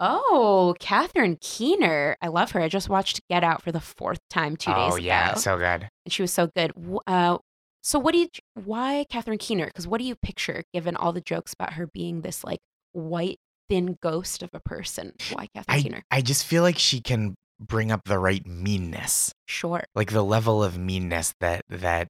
Oh, 0.00 0.74
Catherine 0.80 1.38
Keener. 1.40 2.16
I 2.20 2.28
love 2.28 2.50
her. 2.50 2.60
I 2.60 2.68
just 2.68 2.88
watched 2.88 3.20
Get 3.30 3.44
Out 3.44 3.62
for 3.62 3.72
the 3.72 3.80
fourth 3.80 4.18
time 4.28 4.56
two 4.56 4.72
days 4.72 4.78
oh 4.78 4.86
ago. 4.86 4.94
Oh, 4.94 4.96
yeah, 4.96 5.34
so 5.34 5.56
good. 5.56 5.88
and 6.04 6.12
she 6.12 6.22
was 6.22 6.32
so 6.32 6.48
good. 6.54 6.72
Uh, 7.06 7.38
so 7.82 7.98
what 7.98 8.12
do 8.12 8.18
you? 8.18 8.28
Why 8.54 9.06
Catherine 9.08 9.38
Keener? 9.38 9.66
Because 9.66 9.86
what 9.86 9.98
do 9.98 10.04
you 10.04 10.16
picture, 10.16 10.64
given 10.72 10.96
all 10.96 11.12
the 11.12 11.20
jokes 11.20 11.52
about 11.52 11.74
her 11.74 11.86
being 11.86 12.22
this 12.22 12.42
like 12.44 12.60
white 12.92 13.38
thin 13.68 13.96
ghost 14.02 14.42
of 14.42 14.50
a 14.52 14.60
person? 14.60 15.12
Why 15.32 15.48
Catherine 15.54 15.78
I 15.78 15.82
Keener? 15.82 16.02
I 16.10 16.20
just 16.20 16.44
feel 16.44 16.62
like 16.62 16.78
she 16.78 17.00
can 17.00 17.34
bring 17.60 17.90
up 17.92 18.02
the 18.04 18.18
right 18.18 18.44
meanness. 18.46 19.32
Sure. 19.46 19.84
like 19.94 20.10
the 20.12 20.24
level 20.24 20.62
of 20.62 20.76
meanness 20.78 21.32
that 21.40 21.62
that 21.68 22.08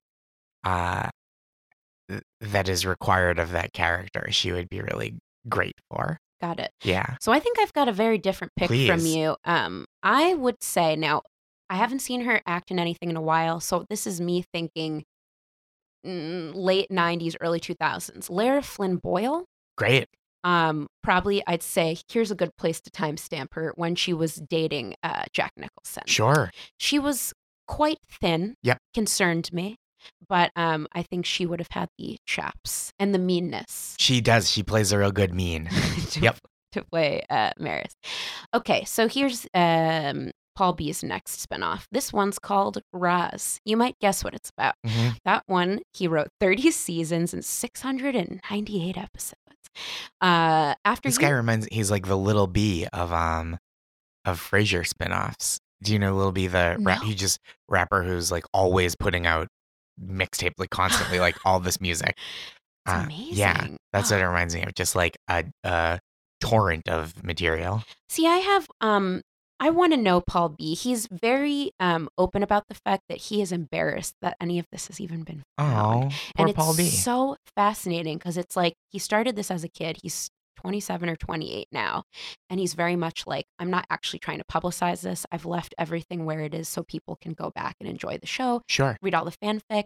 uh 0.63 1.09
that 2.39 2.69
is 2.69 2.85
required 2.85 3.39
of 3.39 3.51
that 3.51 3.73
character 3.73 4.27
she 4.31 4.51
would 4.51 4.69
be 4.69 4.79
really 4.81 5.17
great 5.49 5.75
for 5.89 6.17
Got 6.41 6.59
it. 6.59 6.71
yeah 6.83 7.15
So 7.21 7.31
I 7.31 7.39
think 7.39 7.59
I've 7.59 7.73
got 7.73 7.87
a 7.87 7.93
very 7.93 8.17
different 8.17 8.53
pick 8.57 8.69
from 8.69 8.99
you. 9.05 9.35
Um, 9.45 9.85
I 10.03 10.33
would 10.33 10.61
say 10.61 10.95
now 10.95 11.21
I 11.69 11.75
haven't 11.75 11.99
seen 11.99 12.21
her 12.25 12.41
act 12.45 12.69
in 12.71 12.77
anything 12.79 13.09
in 13.09 13.15
a 13.15 13.21
while, 13.21 13.59
so 13.59 13.85
this 13.89 14.05
is 14.05 14.19
me 14.21 14.43
thinking 14.53 15.03
mm, 16.05 16.51
late 16.53 16.89
'90s, 16.91 17.35
early 17.41 17.59
2000s. 17.59 18.29
Lara 18.29 18.61
Flynn 18.61 18.97
Boyle. 18.97 19.45
great 19.77 20.07
Um, 20.45 20.87
probably 21.03 21.43
I'd 21.47 21.63
say 21.63 21.97
here's 22.09 22.31
a 22.31 22.35
good 22.35 22.55
place 22.57 22.79
to 22.81 22.89
timestamp 22.91 23.47
her 23.55 23.73
when 23.75 23.95
she 23.95 24.13
was 24.13 24.35
dating 24.35 24.95
uh, 25.03 25.23
Jack 25.33 25.51
Nicholson. 25.57 26.03
sure 26.07 26.51
She 26.77 26.99
was 26.99 27.33
quite 27.67 27.97
thin. 28.21 28.55
Yep. 28.63 28.77
Concerned 28.93 29.51
me. 29.51 29.75
But 30.29 30.51
um, 30.55 30.87
I 30.93 31.01
think 31.01 31.25
she 31.25 31.47
would 31.47 31.59
have 31.59 31.71
had 31.71 31.89
the 31.97 32.17
chops 32.27 32.91
and 32.99 33.11
the 33.13 33.17
meanness. 33.19 33.95
she 33.99 34.21
does 34.21 34.49
she 34.51 34.61
plays 34.61 34.91
a 34.91 34.99
real 34.99 35.11
good 35.11 35.33
mean 35.33 35.67
Yep. 36.21 36.37
to 36.73 36.83
play 36.91 37.23
uh, 37.29 37.49
Maris. 37.57 37.93
Okay, 38.53 38.83
so 38.85 39.07
here's 39.07 39.47
um, 39.55 40.29
Paul 40.55 40.73
B's 40.73 41.03
next 41.03 41.43
spinoff. 41.49 41.85
This 41.91 42.13
one's 42.13 42.37
called 42.37 42.77
Roz. 42.93 43.59
You 43.65 43.77
might 43.77 43.97
guess 43.99 44.23
what 44.23 44.35
it's 44.35 44.51
about. 44.55 44.75
Mhm. 44.85 45.17
That 45.25 45.41
one, 45.47 45.79
he 45.93 46.07
wrote 46.07 46.27
30 46.39 46.69
seasons 46.69 47.33
and 47.33 47.43
698 47.43 48.97
episodes. 48.97 49.39
Uh, 50.21 50.75
after 50.85 51.09
This 51.09 51.17
he- 51.17 51.23
guy 51.23 51.29
reminds 51.29 51.67
he's 51.71 51.91
like 51.91 52.07
the 52.07 52.17
little 52.17 52.47
B 52.47 52.87
of 52.93 53.11
um 53.13 53.57
of 54.25 54.39
Frasier 54.39 54.87
spinoffs. 54.87 55.59
Do 55.83 55.93
you 55.93 55.99
know 55.99 56.15
Lil 56.15 56.31
B 56.31 56.47
the 56.47 56.77
rap 56.79 57.03
he 57.03 57.13
just 57.15 57.39
rapper 57.67 58.03
who's 58.03 58.31
like 58.31 58.45
always 58.53 58.95
putting 58.95 59.25
out 59.27 59.47
mixtape 60.03 60.53
like 60.57 60.69
constantly 60.71 61.19
like 61.19 61.35
all 61.45 61.59
this 61.59 61.79
music. 61.81 62.17
It's 62.87 62.93
Uh, 62.93 63.07
Yeah, 63.09 63.67
that's 63.93 64.11
Oh. 64.11 64.15
what 64.15 64.21
it 64.23 64.27
reminds 64.27 64.53
me 64.53 64.61
of. 64.61 64.75
Just 64.75 64.95
like 64.95 65.17
a, 65.27 65.43
a 65.63 65.99
torrent 66.39 66.87
of 66.87 67.23
material. 67.23 67.81
See, 68.09 68.27
I 68.27 68.37
have 68.37 68.67
um 68.81 69.21
I 69.59 69.69
want 69.69 69.93
to 69.93 69.97
know 69.97 70.21
Paul 70.21 70.49
B. 70.49 70.75
He's 70.75 71.07
very 71.07 71.71
um 71.79 72.09
open 72.17 72.43
about 72.43 72.67
the 72.67 72.75
fact 72.75 73.03
that 73.09 73.17
he 73.19 73.41
is 73.41 73.51
embarrassed 73.51 74.13
that 74.21 74.35
any 74.41 74.59
of 74.59 74.65
this 74.71 74.87
has 74.87 74.99
even 74.99 75.23
been 75.23 75.43
found. 75.57 76.05
Oh, 76.13 76.17
and 76.37 76.49
it's 76.49 76.57
Paul 76.57 76.75
B. 76.75 76.89
so 76.89 77.37
fascinating 77.55 78.17
because 78.17 78.37
it's 78.37 78.55
like 78.55 78.73
he 78.91 78.99
started 78.99 79.35
this 79.35 79.49
as 79.51 79.63
a 79.63 79.69
kid. 79.69 79.97
He's 80.03 80.29
27 80.57 81.09
or 81.09 81.15
28 81.15 81.67
now, 81.71 82.03
and 82.49 82.59
he's 82.59 82.73
very 82.73 82.95
much 82.95 83.27
like, 83.27 83.45
I'm 83.59 83.69
not 83.69 83.85
actually 83.91 84.19
trying 84.19 84.39
to 84.39 84.45
publicize 84.45 85.01
this. 85.01 85.25
I've 85.31 85.45
left 85.45 85.75
everything 85.77 86.25
where 86.25 86.39
it 86.39 86.55
is 86.55 86.67
so 86.67 86.81
people 86.83 87.17
can 87.21 87.33
go 87.33 87.51
back 87.53 87.75
and 87.79 87.87
enjoy 87.87 88.17
the 88.17 88.25
show, 88.25 88.61
Sure. 88.67 88.97
read 89.01 89.13
all 89.13 89.25
the 89.25 89.35
fanfic. 89.43 89.83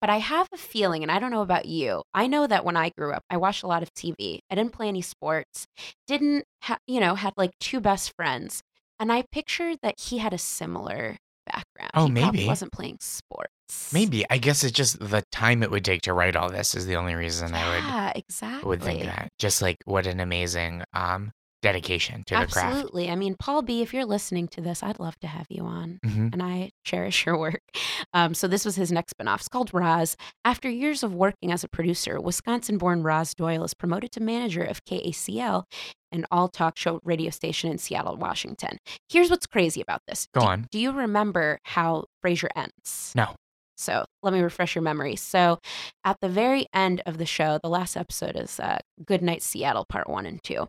But 0.00 0.08
I 0.10 0.18
have 0.18 0.48
a 0.54 0.56
feeling, 0.56 1.02
and 1.02 1.12
I 1.12 1.18
don't 1.18 1.32
know 1.32 1.42
about 1.42 1.66
you. 1.66 2.02
I 2.14 2.28
know 2.28 2.46
that 2.46 2.64
when 2.64 2.76
I 2.76 2.90
grew 2.96 3.12
up, 3.12 3.24
I 3.28 3.36
watched 3.36 3.62
a 3.62 3.66
lot 3.66 3.82
of 3.82 3.92
TV. 3.94 4.38
I 4.50 4.54
didn't 4.54 4.72
play 4.72 4.88
any 4.88 5.02
sports. 5.02 5.66
Didn't 6.06 6.44
ha- 6.62 6.78
you 6.86 7.00
know 7.00 7.14
had 7.14 7.34
like 7.36 7.50
two 7.60 7.80
best 7.80 8.14
friends, 8.16 8.62
and 9.02 9.12
I 9.12 9.24
pictured 9.32 9.78
that 9.82 9.98
he 9.98 10.18
had 10.18 10.32
a 10.32 10.38
similar 10.38 11.18
background. 11.44 11.90
Oh, 11.94 12.06
he 12.06 12.12
maybe. 12.12 12.46
wasn't 12.46 12.70
playing 12.72 12.98
sports. 13.00 13.92
Maybe. 13.92 14.24
I 14.30 14.38
guess 14.38 14.62
it's 14.62 14.72
just 14.72 15.00
the 15.00 15.24
time 15.32 15.62
it 15.64 15.70
would 15.72 15.84
take 15.84 16.02
to 16.02 16.12
write 16.12 16.36
all 16.36 16.48
this 16.48 16.74
is 16.76 16.86
the 16.86 16.94
only 16.96 17.14
reason 17.16 17.52
I 17.52 17.68
would 17.68 17.84
Yeah, 17.84 18.12
exactly. 18.14 18.68
would 18.68 18.82
think 18.82 19.02
that. 19.04 19.28
Just 19.40 19.60
like 19.60 19.78
what 19.84 20.06
an 20.06 20.20
amazing 20.20 20.84
um 20.94 21.32
dedication 21.62 22.24
to 22.26 22.34
the 22.34 22.46
craft. 22.46 22.56
Absolutely. 22.58 23.08
I 23.10 23.14
mean, 23.16 23.36
Paul 23.38 23.62
B, 23.62 23.80
if 23.82 23.94
you're 23.94 24.04
listening 24.04 24.48
to 24.48 24.60
this, 24.60 24.82
I'd 24.82 24.98
love 25.00 25.18
to 25.20 25.26
have 25.26 25.46
you 25.48 25.62
on. 25.64 25.98
hmm 26.04 26.28
And 26.32 26.42
I 26.42 26.70
cherish 26.84 27.24
your 27.26 27.38
work. 27.38 27.60
Um, 28.14 28.34
so, 28.34 28.46
this 28.46 28.64
was 28.66 28.76
his 28.76 28.92
next 28.92 29.14
spinoff. 29.16 29.36
It's 29.36 29.48
called 29.48 29.72
Roz. 29.72 30.16
After 30.44 30.68
years 30.68 31.02
of 31.02 31.14
working 31.14 31.50
as 31.50 31.64
a 31.64 31.68
producer, 31.68 32.20
Wisconsin 32.20 32.76
born 32.76 33.02
Roz 33.02 33.32
Doyle 33.32 33.64
is 33.64 33.72
promoted 33.72 34.10
to 34.12 34.20
manager 34.22 34.62
of 34.62 34.84
KACL, 34.84 35.62
an 36.10 36.26
all 36.30 36.48
talk 36.48 36.76
show 36.76 37.00
radio 37.04 37.30
station 37.30 37.70
in 37.70 37.78
Seattle, 37.78 38.16
Washington. 38.16 38.76
Here's 39.08 39.30
what's 39.30 39.46
crazy 39.46 39.80
about 39.80 40.00
this. 40.08 40.26
Go 40.34 40.40
Do- 40.40 40.46
on. 40.46 40.66
Do 40.70 40.78
you 40.78 40.92
remember 40.92 41.58
how 41.64 42.04
Frasier 42.22 42.48
ends? 42.54 43.12
No. 43.14 43.34
So 43.78 44.04
let 44.22 44.34
me 44.34 44.40
refresh 44.40 44.74
your 44.74 44.82
memory. 44.82 45.16
So 45.16 45.58
at 46.04 46.16
the 46.20 46.28
very 46.28 46.66
end 46.74 47.02
of 47.06 47.16
the 47.18 47.26
show, 47.26 47.58
the 47.62 47.70
last 47.70 47.96
episode 47.96 48.36
is 48.36 48.60
uh, 48.60 48.78
Good 49.06 49.22
Night 49.22 49.42
Seattle, 49.42 49.86
part 49.88 50.08
one 50.08 50.26
and 50.26 50.42
two. 50.42 50.66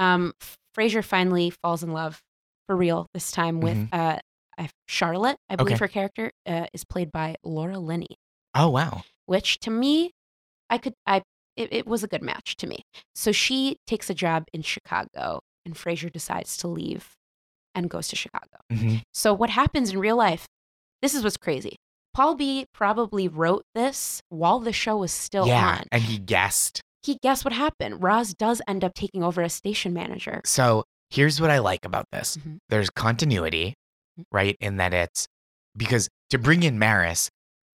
Um, 0.00 0.32
Frasier 0.76 1.04
finally 1.04 1.50
falls 1.50 1.82
in 1.84 1.92
love 1.92 2.20
for 2.66 2.74
real 2.76 3.06
this 3.14 3.30
time 3.30 3.60
with 3.60 3.78
uh, 3.92 4.18
uh, 4.58 4.66
Charlotte. 4.88 5.36
I 5.48 5.56
believe 5.56 5.74
Okay. 5.76 5.84
her 5.84 5.88
character 5.88 6.32
uh, 6.46 6.66
is 6.72 6.84
played 6.84 7.12
by 7.12 7.36
Laura 7.44 7.78
Linney, 7.78 8.16
Oh 8.54 8.70
wow. 8.70 9.02
which 9.26 9.58
to 9.60 9.70
me, 9.70 10.10
I 10.70 10.78
could, 10.78 10.94
I, 11.06 11.22
it, 11.56 11.72
it 11.72 11.86
was 11.86 12.02
a 12.02 12.08
good 12.08 12.22
match 12.22 12.56
to 12.56 12.66
me. 12.66 12.82
So 13.14 13.30
she 13.32 13.76
takes 13.86 14.08
a 14.10 14.14
job 14.14 14.44
in 14.52 14.62
Chicago, 14.62 15.40
and 15.66 15.74
Frasier 15.74 16.10
decides 16.12 16.56
to 16.58 16.68
leave 16.68 17.10
and 17.74 17.88
goes 17.90 18.08
to 18.08 18.16
Chicago. 18.16 18.58
hmm 18.72 18.96
So 19.12 19.34
what 19.34 19.50
happens 19.50 19.90
in 19.90 19.98
real 19.98 20.16
life? 20.16 20.46
This 21.02 21.14
is 21.14 21.22
what's 21.24 21.36
crazy. 21.36 21.76
Paul 22.14 22.34
B 22.34 22.66
probably 22.74 23.28
wrote 23.28 23.64
this 23.74 24.20
while 24.30 24.58
the 24.60 24.72
show 24.72 24.96
was 24.96 25.12
still 25.12 25.46
yeah, 25.46 25.76
on. 25.78 25.84
and 25.92 26.02
he 26.02 26.18
guessed. 26.18 26.80
He 27.02 27.18
guess 27.22 27.44
what 27.44 27.52
happened? 27.54 28.02
Roz 28.02 28.34
does 28.34 28.60
end 28.68 28.84
up 28.84 28.94
taking 28.94 29.22
over 29.22 29.42
as 29.42 29.52
station 29.54 29.92
manager. 29.92 30.40
So 30.44 30.84
here's 31.10 31.40
what 31.40 31.50
I 31.50 31.58
like 31.58 31.84
about 31.84 32.04
this. 32.12 32.36
Mhm. 32.36 32.58
There's 32.68 32.90
continuity, 32.90 33.74
Mhm. 34.18 34.24
right? 34.30 34.56
In 34.60 34.76
that 34.76 34.92
it's 34.92 35.26
because 35.76 36.08
to 36.30 36.38
bring 36.38 36.62
in 36.62 36.78
Maris, 36.78 37.30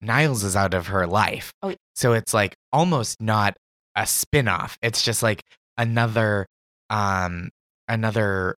Niles 0.01 0.43
is 0.45 0.57
out 0.57 0.73
of 0.75 0.87
her 0.89 1.07
life. 1.07 1.53
Oh. 1.63 1.75
So 1.95 2.15
it's 2.15 2.33
like 2.33 2.55
almost 2.73 3.21
not 3.21 3.57
a 3.95 4.07
spin-off. 4.07 4.79
It's 4.81 5.03
just 5.03 5.23
like 5.23 5.43
another 5.77 6.47
um 6.89 7.51
another 7.89 8.57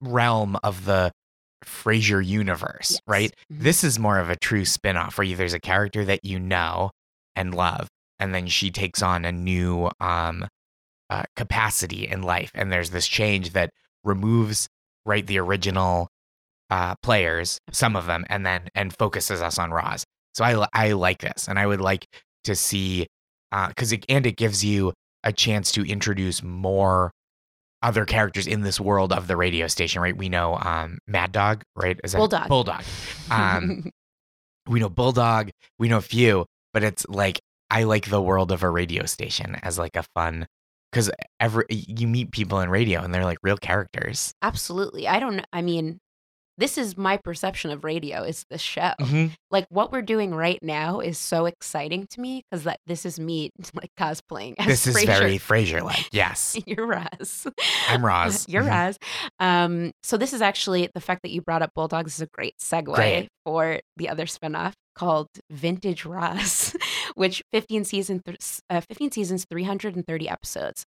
realm 0.00 0.56
of 0.62 0.84
the 0.84 1.10
Frasier 1.64 2.24
universe, 2.24 2.92
Yes. 2.92 3.00
right? 3.06 3.34
Mhm. 3.52 3.62
This 3.62 3.84
is 3.84 3.98
more 3.98 4.18
of 4.18 4.30
a 4.30 4.36
true 4.36 4.64
spin-off 4.64 5.18
where 5.18 5.26
you, 5.26 5.36
there's 5.36 5.52
a 5.52 5.60
character 5.60 6.04
that 6.06 6.24
you 6.24 6.38
know 6.40 6.90
and 7.36 7.54
love, 7.54 7.88
and 8.20 8.34
then 8.34 8.46
she 8.46 8.70
takes 8.70 9.02
on 9.02 9.24
a 9.24 9.32
new 9.32 9.90
um, 10.00 10.46
uh, 11.08 11.24
capacity 11.36 12.06
in 12.06 12.22
life, 12.22 12.50
and 12.54 12.70
there's 12.70 12.90
this 12.90 13.08
change 13.08 13.52
that 13.52 13.70
removes 14.04 14.68
right 15.04 15.26
the 15.26 15.38
original 15.38 16.08
uh, 16.70 16.94
players, 17.02 17.58
some 17.72 17.96
of 17.96 18.06
them, 18.06 18.24
and 18.28 18.46
then 18.46 18.68
and 18.74 18.96
focuses 18.96 19.40
us 19.40 19.58
on 19.58 19.72
Roz. 19.72 20.04
So 20.34 20.44
I 20.44 20.66
I 20.72 20.92
like 20.92 21.20
this, 21.20 21.48
and 21.48 21.58
I 21.58 21.66
would 21.66 21.80
like 21.80 22.06
to 22.44 22.54
see 22.54 23.06
because 23.68 23.92
it 23.92 24.04
and 24.08 24.26
it 24.26 24.36
gives 24.36 24.64
you 24.64 24.92
a 25.24 25.32
chance 25.32 25.72
to 25.72 25.82
introduce 25.84 26.42
more 26.42 27.10
other 27.82 28.04
characters 28.04 28.46
in 28.46 28.60
this 28.60 28.78
world 28.78 29.12
of 29.12 29.26
the 29.26 29.36
radio 29.36 29.66
station, 29.66 30.02
right? 30.02 30.16
We 30.16 30.28
know 30.28 30.56
um, 30.56 30.98
Mad 31.06 31.32
Dog, 31.32 31.62
right? 31.74 31.98
Is 32.04 32.12
that 32.12 32.18
Bulldog. 32.18 32.48
Bulldog. 32.48 32.84
Um, 33.30 33.90
we 34.68 34.80
know 34.80 34.88
Bulldog, 34.88 35.50
we 35.78 35.88
know 35.88 35.96
a 35.96 36.02
few, 36.02 36.46
but 36.72 36.82
it's 36.82 37.06
like 37.08 37.40
I 37.70 37.84
like 37.84 38.06
the 38.10 38.20
world 38.22 38.52
of 38.52 38.62
a 38.62 38.70
radio 38.70 39.06
station 39.06 39.56
as 39.62 39.78
like 39.78 39.96
a 39.96 40.04
fun 40.14 40.46
because 40.92 41.10
every 41.38 41.64
you 41.70 42.08
meet 42.08 42.32
people 42.32 42.60
in 42.60 42.68
radio 42.70 43.00
and 43.02 43.14
they're 43.14 43.24
like 43.24 43.38
real 43.42 43.56
characters. 43.56 44.32
Absolutely. 44.42 45.06
I 45.06 45.20
don't. 45.20 45.44
I 45.52 45.62
mean, 45.62 45.98
this 46.58 46.76
is 46.76 46.96
my 46.98 47.16
perception 47.16 47.70
of 47.70 47.84
radio 47.84 48.22
is 48.22 48.44
the 48.50 48.58
show. 48.58 48.90
Mhm. 49.00 49.30
Like 49.50 49.66
what 49.70 49.92
we're 49.92 50.02
doing 50.02 50.34
right 50.34 50.58
now 50.62 51.00
is 51.00 51.16
so 51.16 51.46
exciting 51.46 52.06
to 52.10 52.20
me 52.20 52.42
because 52.50 52.64
that 52.64 52.78
this 52.86 53.06
is 53.06 53.18
me 53.20 53.50
like 53.74 53.90
cosplaying 53.98 54.54
as 54.58 54.66
This 54.66 54.86
is 54.88 54.96
Frasier. 54.96 55.06
very 55.06 55.38
Frasier 55.38 55.82
like. 55.82 56.08
Yes, 56.12 56.58
You're 56.66 56.86
Roz. 56.86 57.46
I'm 57.88 58.04
Roz. 58.04 58.44
You're 58.48 58.64
Mhm. 58.64 58.68
Roz. 58.86 58.98
Um, 59.38 59.92
so 60.02 60.16
this 60.16 60.32
is 60.32 60.42
actually 60.42 60.90
the 60.92 61.00
fact 61.00 61.22
that 61.22 61.30
you 61.30 61.40
brought 61.40 61.62
up 61.62 61.70
Bulldogs 61.74 62.14
is 62.14 62.20
a 62.20 62.26
great 62.34 62.54
segue 62.60 62.94
Great. 62.94 63.28
for 63.46 63.80
the 63.96 64.08
other 64.08 64.26
spinoff 64.26 64.72
called 64.94 65.28
Vintage 65.50 66.04
Roz, 66.04 66.76
which 67.14 67.42
15 67.52 67.84
season 67.84 68.20
th- 68.24 68.60
uh, 68.68 68.80
15 68.80 69.10
seasons, 69.12 69.46
330 69.50 70.28
episodes. 70.28 70.84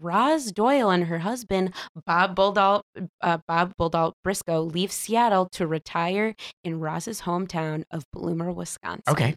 Roz 0.00 0.52
Doyle 0.52 0.90
and 0.90 1.06
her 1.06 1.18
husband 1.18 1.74
Bob 2.06 2.36
Bulldog 2.36 2.82
uh, 3.20 3.38
Bob 3.48 3.72
Bulldog 3.76 4.12
Briscoe 4.22 4.60
leave 4.62 4.92
Seattle 4.92 5.48
to 5.52 5.66
retire 5.66 6.34
in 6.62 6.78
Roz's 6.78 7.22
hometown 7.22 7.82
of 7.90 8.04
Bloomer, 8.12 8.52
Wisconsin. 8.52 9.02
Okay. 9.08 9.34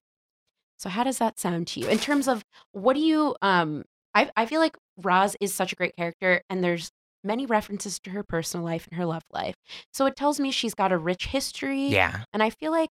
So 0.78 0.89
how 0.89 1.04
does 1.04 1.17
that 1.17 1.39
sound 1.39 1.67
to 1.67 1.80
you 1.80 1.88
in 1.88 1.97
terms 2.00 2.28
of 2.28 2.43
what 2.74 2.93
do 2.93 3.00
you 3.00 3.36
um 3.41 3.84
I 4.13 4.30
I 4.36 4.45
feel 4.45 4.60
like 4.60 4.78
Roz 4.97 5.36
is 5.41 5.54
such 5.54 5.74
a 5.74 5.76
great 5.76 5.95
character 5.95 6.41
and 6.50 6.63
there's 6.63 6.89
many 7.24 7.45
references 7.45 8.00
to 8.00 8.12
her 8.12 8.24
personal 8.24 8.63
life 8.65 8.88
and 8.88 8.97
her 8.97 9.06
love 9.06 9.24
life. 9.32 9.56
So 9.93 10.06
it 10.06 10.15
tells 10.15 10.39
me 10.39 10.52
she's 10.52 10.74
got 10.76 10.91
a 10.91 10.97
rich 10.97 11.28
history 11.28 11.88
Yeah, 11.88 12.24
and 12.34 12.43
I 12.43 12.50
feel 12.52 12.71
like 12.71 12.89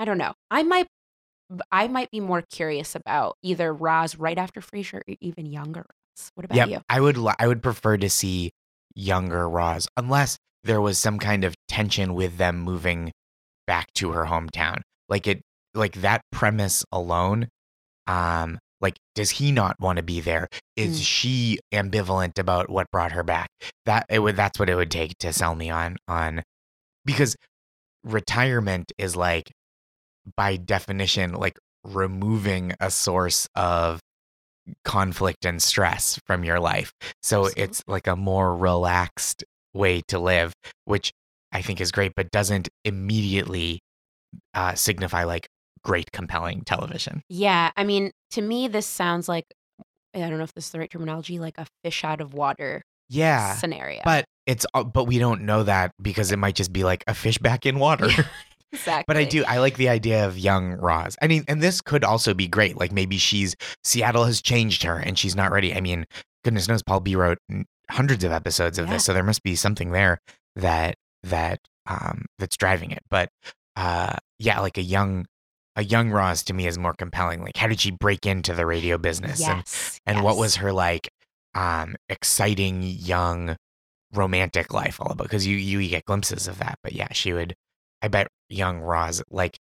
I 0.00 0.06
don't 0.06 0.16
know. 0.16 0.32
I 0.50 0.62
might 0.62 0.86
I 1.70 1.88
might 1.88 2.10
be 2.10 2.20
more 2.20 2.42
curious 2.42 2.94
about 2.94 3.36
either 3.42 3.74
Roz 3.74 4.16
right 4.16 4.38
after 4.38 4.62
Frasier 4.62 4.94
or 4.94 5.14
even 5.20 5.44
younger 5.44 5.80
Roz. 5.80 6.30
What 6.34 6.46
about 6.46 6.56
yep. 6.56 6.68
you? 6.70 6.80
I 6.88 7.00
would 7.00 7.18
I 7.38 7.46
would 7.46 7.62
prefer 7.62 7.98
to 7.98 8.08
see 8.08 8.50
younger 8.94 9.46
Roz 9.46 9.86
unless 9.98 10.38
there 10.64 10.80
was 10.80 10.98
some 10.98 11.18
kind 11.18 11.44
of 11.44 11.54
tension 11.68 12.14
with 12.14 12.38
them 12.38 12.60
moving 12.60 13.12
back 13.66 13.92
to 13.96 14.12
her 14.12 14.24
hometown. 14.24 14.80
Like 15.10 15.26
it 15.26 15.42
like 15.74 16.00
that 16.00 16.22
premise 16.32 16.82
alone 16.90 17.48
um 18.06 18.58
like 18.80 18.96
does 19.14 19.28
he 19.28 19.52
not 19.52 19.78
want 19.80 19.98
to 19.98 20.02
be 20.02 20.20
there 20.20 20.48
is 20.76 20.98
Mm. 20.98 21.04
she 21.04 21.58
ambivalent 21.74 22.38
about 22.38 22.70
what 22.70 22.90
brought 22.90 23.12
her 23.12 23.22
back 23.22 23.50
that 23.84 24.06
it 24.08 24.20
would 24.20 24.34
that's 24.34 24.58
what 24.58 24.70
it 24.70 24.76
would 24.76 24.90
take 24.90 25.18
to 25.18 25.32
sell 25.32 25.54
me 25.54 25.68
on 25.68 25.98
on 26.08 26.42
because 27.04 27.36
retirement 28.02 28.92
is 28.98 29.14
like 29.14 29.52
by 30.36 30.56
definition 30.56 31.32
like 31.34 31.58
removing 31.84 32.72
a 32.80 32.90
source 32.90 33.48
of 33.54 34.00
conflict 34.84 35.44
and 35.44 35.60
stress 35.62 36.20
from 36.26 36.44
your 36.44 36.60
life 36.60 36.92
so 37.22 37.48
it's 37.56 37.82
like 37.88 38.06
a 38.06 38.14
more 38.14 38.54
relaxed 38.56 39.42
way 39.74 40.00
to 40.06 40.18
live 40.18 40.52
which 40.84 41.10
i 41.52 41.62
think 41.62 41.80
is 41.80 41.90
great 41.90 42.12
but 42.14 42.30
doesn't 42.30 42.68
immediately 42.84 43.80
uh, 44.54 44.74
signify 44.74 45.24
like 45.24 45.48
great 45.82 46.12
compelling 46.12 46.62
television 46.62 47.22
Yeah, 47.28 47.70
I 47.76 47.84
mean, 47.84 48.12
to 48.32 48.42
me 48.42 48.68
this 48.68 48.86
sounds 48.86 49.28
like 49.28 49.44
I 50.14 50.20
don't 50.20 50.38
know 50.38 50.44
if 50.44 50.52
this 50.54 50.66
is 50.66 50.70
the 50.70 50.78
right 50.78 50.90
terminology, 50.90 51.38
like 51.38 51.56
a 51.58 51.66
fish 51.82 52.04
out 52.04 52.20
of 52.20 52.34
water 52.34 52.82
Yeah. 53.08 53.54
scenario. 53.56 54.02
But 54.04 54.24
it's 54.46 54.66
uh, 54.74 54.84
but 54.84 55.04
we 55.04 55.18
don't 55.18 55.42
know 55.42 55.62
that 55.64 55.92
because 56.00 56.30
it 56.32 56.38
might 56.38 56.54
just 56.54 56.72
be 56.72 56.84
like 56.84 57.02
a 57.08 57.14
fish 57.14 57.38
back 57.38 57.64
in 57.66 57.78
water. 57.86 58.08
Exactly. 58.72 59.04
But 59.06 59.16
I 59.16 59.24
do 59.24 59.44
I 59.46 59.58
like 59.58 59.76
the 59.76 59.88
idea 59.88 60.26
of 60.26 60.38
young 60.38 60.72
Roz. 60.74 61.16
I 61.22 61.26
mean, 61.26 61.44
and 61.48 61.60
this 61.62 61.80
could 61.80 62.04
also 62.04 62.34
be 62.34 62.48
great. 62.48 62.76
Like 62.76 62.92
maybe 62.92 63.18
she's 63.18 63.54
Seattle 63.84 64.24
has 64.24 64.40
changed 64.42 64.82
her 64.82 64.96
and 64.96 65.18
she's 65.18 65.36
not 65.36 65.52
ready. 65.52 65.74
I 65.74 65.80
mean, 65.80 66.06
goodness 66.44 66.68
knows 66.68 66.82
Paul 66.82 67.00
B 67.00 67.16
wrote 67.16 67.38
hundreds 67.90 68.24
of 68.24 68.32
episodes 68.32 68.78
of 68.78 68.86
Yeah. 68.86 68.94
this, 68.94 69.04
so 69.04 69.12
there 69.12 69.22
must 69.24 69.42
be 69.42 69.56
something 69.56 69.92
there 69.92 70.18
that 70.56 70.94
that 71.22 71.60
um 71.86 72.26
that's 72.38 72.56
driving 72.56 72.90
it. 72.90 73.02
But 73.10 73.28
uh 73.76 74.16
yeah, 74.38 74.60
like 74.60 74.78
a 74.78 74.82
young 74.82 75.26
a 75.76 75.84
young 75.84 76.10
Roz 76.10 76.42
to 76.44 76.52
me 76.52 76.66
is 76.66 76.78
more 76.78 76.94
compelling. 76.94 77.42
Like 77.42 77.56
how 77.56 77.66
did 77.68 77.80
she 77.80 77.90
break 77.90 78.26
into 78.26 78.54
the 78.54 78.66
radio 78.66 78.98
business 78.98 79.40
and 79.46 79.58
Yes. 79.58 80.00
and 80.06 80.22
what 80.22 80.32
yes. 80.32 80.40
was 80.40 80.56
her 80.56 80.72
like 80.72 81.08
um 81.54 81.96
exciting 82.08 82.82
young 82.82 83.56
romantic 84.12 84.72
life 84.72 85.00
all 85.00 85.12
about 85.12 85.24
because 85.24 85.46
you 85.46 85.56
you 85.56 85.88
get 85.88 86.04
glimpses 86.04 86.48
of 86.48 86.58
that 86.58 86.78
but 86.82 86.92
yeah 86.92 87.06
she 87.12 87.32
would 87.32 87.54
i 88.02 88.08
bet 88.08 88.28
young 88.48 88.78
roz 88.78 89.22
like 89.30 89.58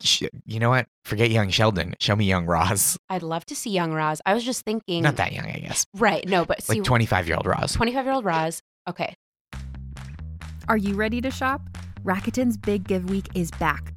sh 0.00 0.22
you 0.46 0.60
know 0.60 0.70
what 0.70 0.86
forget 1.04 1.30
young 1.30 1.50
sheldon 1.50 1.94
show 2.00 2.14
me 2.16 2.24
young 2.24 2.46
roz 2.46 2.96
I'd 3.10 3.22
love 3.22 3.44
to 3.46 3.56
see 3.56 3.70
young 3.70 3.92
Roz. 3.92 4.20
I 4.24 4.32
was 4.34 4.44
just 4.44 4.64
thinking. 4.64 5.02
not 5.02 5.16
that 5.16 5.32
young 5.32 5.46
i 5.46 5.58
guess 5.58 5.84
Right. 5.94 6.26
No, 6.28 6.44
but 6.44 6.62
see, 6.62 6.74
like 6.74 6.84
25 6.84 7.26
year 7.26 7.36
old 7.36 7.46
roz 7.46 7.72
25 7.72 8.04
year 8.04 8.14
old 8.14 8.24
Roz. 8.24 8.62
Okay. 8.88 9.14
Are 10.68 10.76
you 10.76 10.94
ready 10.94 11.20
to 11.20 11.30
shop? 11.30 11.60
Rakuten's 12.04 12.56
Big 12.56 12.86
Give 12.86 13.08
Week 13.10 13.26
is 13.34 13.50
back. 13.52 13.96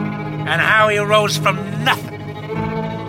and 0.47 0.61
how 0.61 0.89
he 0.89 0.97
rose 0.97 1.37
from 1.37 1.55
nothing 1.83 2.19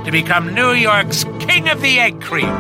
to 0.05 0.11
become 0.11 0.55
New 0.55 0.73
York's 0.73 1.25
King 1.41 1.69
of 1.69 1.81
the 1.81 1.99
Egg 1.99 2.21
Cream. 2.21 2.51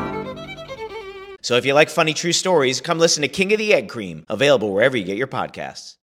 So 1.42 1.56
if 1.56 1.66
you 1.66 1.74
like 1.74 1.90
funny 1.90 2.14
true 2.14 2.32
stories, 2.32 2.80
come 2.80 2.98
listen 2.98 3.22
to 3.22 3.28
King 3.28 3.52
of 3.52 3.58
the 3.58 3.74
Egg 3.74 3.88
Cream, 3.88 4.24
available 4.28 4.72
wherever 4.72 4.96
you 4.96 5.04
get 5.04 5.16
your 5.16 5.26
podcasts. 5.26 5.96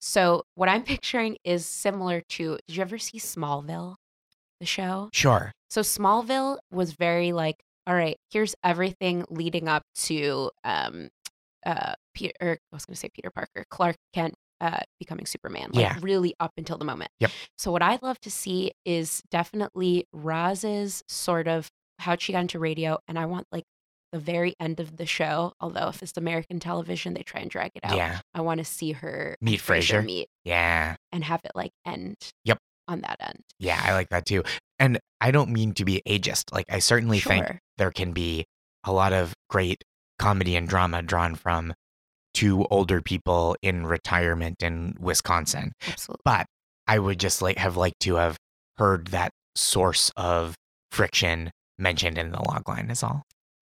So 0.00 0.44
what 0.54 0.68
I'm 0.68 0.82
picturing 0.82 1.36
is 1.44 1.64
similar 1.66 2.22
to. 2.30 2.58
Did 2.66 2.76
you 2.76 2.82
ever 2.82 2.98
see 2.98 3.18
Smallville, 3.18 3.96
the 4.58 4.66
show? 4.66 5.10
sure 5.12 5.52
So 5.68 5.82
Smallville 5.82 6.58
was 6.72 6.92
very 6.92 7.32
like, 7.32 7.56
all 7.86 7.94
right, 7.94 8.16
here's 8.30 8.54
everything 8.64 9.24
leading 9.30 9.68
up 9.68 9.84
to 10.06 10.50
um 10.64 11.08
uh 11.64 11.94
Peter 12.14 12.32
or 12.40 12.52
I 12.52 12.76
was 12.76 12.86
gonna 12.86 12.96
say 12.96 13.10
Peter 13.14 13.30
Parker, 13.30 13.64
Clark 13.70 13.96
Kent 14.12 14.34
uh 14.60 14.80
becoming 14.98 15.26
Superman. 15.26 15.70
Like 15.72 15.82
Yeah. 15.82 15.98
really 16.02 16.34
up 16.40 16.52
until 16.56 16.78
the 16.78 16.84
moment. 16.84 17.10
Yep. 17.20 17.30
So 17.58 17.72
what 17.72 17.82
I'd 17.82 18.02
love 18.02 18.20
to 18.20 18.30
see 18.30 18.72
is 18.84 19.22
definitely 19.30 20.06
Roz's 20.12 21.02
sort 21.08 21.48
of 21.48 21.68
how 21.98 22.16
she 22.18 22.32
got 22.32 22.40
into 22.40 22.58
radio 22.58 22.98
and 23.08 23.18
I 23.18 23.26
want 23.26 23.46
like 23.52 23.64
the 24.12 24.18
very 24.18 24.54
end 24.58 24.80
of 24.80 24.96
the 24.96 25.06
show, 25.06 25.52
although 25.60 25.88
if 25.88 26.02
it's 26.02 26.16
American 26.16 26.58
television, 26.58 27.14
they 27.14 27.22
try 27.22 27.40
and 27.42 27.50
drag 27.50 27.70
it 27.76 27.84
out. 27.84 27.96
yeah 27.96 28.20
I 28.34 28.40
want 28.40 28.58
to 28.58 28.64
see 28.64 28.92
her 28.92 29.36
Meet 29.40 29.60
Frasier 29.60 30.00
Frasier. 30.00 30.04
meet 30.04 30.28
yeah 30.44 30.96
and 31.12 31.22
have 31.24 31.40
it 31.44 31.52
like 31.54 31.70
end 31.86 32.16
Yep. 32.44 32.58
on 32.88 33.02
that 33.02 33.16
end. 33.20 33.40
yeah 33.60 33.80
i 33.84 33.92
like 33.92 34.08
that 34.08 34.26
too 34.26 34.42
and 34.80 34.98
i 35.20 35.30
don't 35.30 35.50
mean 35.50 35.74
to 35.74 35.84
be 35.84 36.02
ageist 36.08 36.52
like 36.52 36.66
i 36.70 36.78
certainly 36.80 37.20
think 37.20 37.46
there 37.78 37.92
can 37.92 38.12
be 38.12 38.46
a 38.84 38.92
lot 38.92 39.12
of 39.12 39.32
great 39.48 39.84
comedy 40.18 40.56
and 40.56 40.68
drama 40.68 41.02
drawn 41.02 41.34
from 41.36 41.72
two 42.34 42.64
older 42.70 43.00
people 43.00 43.56
in 43.62 43.86
retirement 43.86 44.56
in 44.62 44.94
wisconsin 44.98 45.72
Absolutely. 45.86 46.22
but 46.24 46.46
I 46.86 46.98
would 46.98 47.20
just 47.20 47.42
like 47.42 47.58
have 47.58 47.76
liked 47.76 48.00
to 48.00 48.16
have 48.16 48.36
heard 48.78 49.08
that 49.08 49.32
source 49.54 50.10
of 50.16 50.54
friction 50.90 51.50
mentioned 51.78 52.18
in 52.18 52.30
the 52.30 52.38
logline 52.38 52.90
is 52.90 53.02
all. 53.02 53.22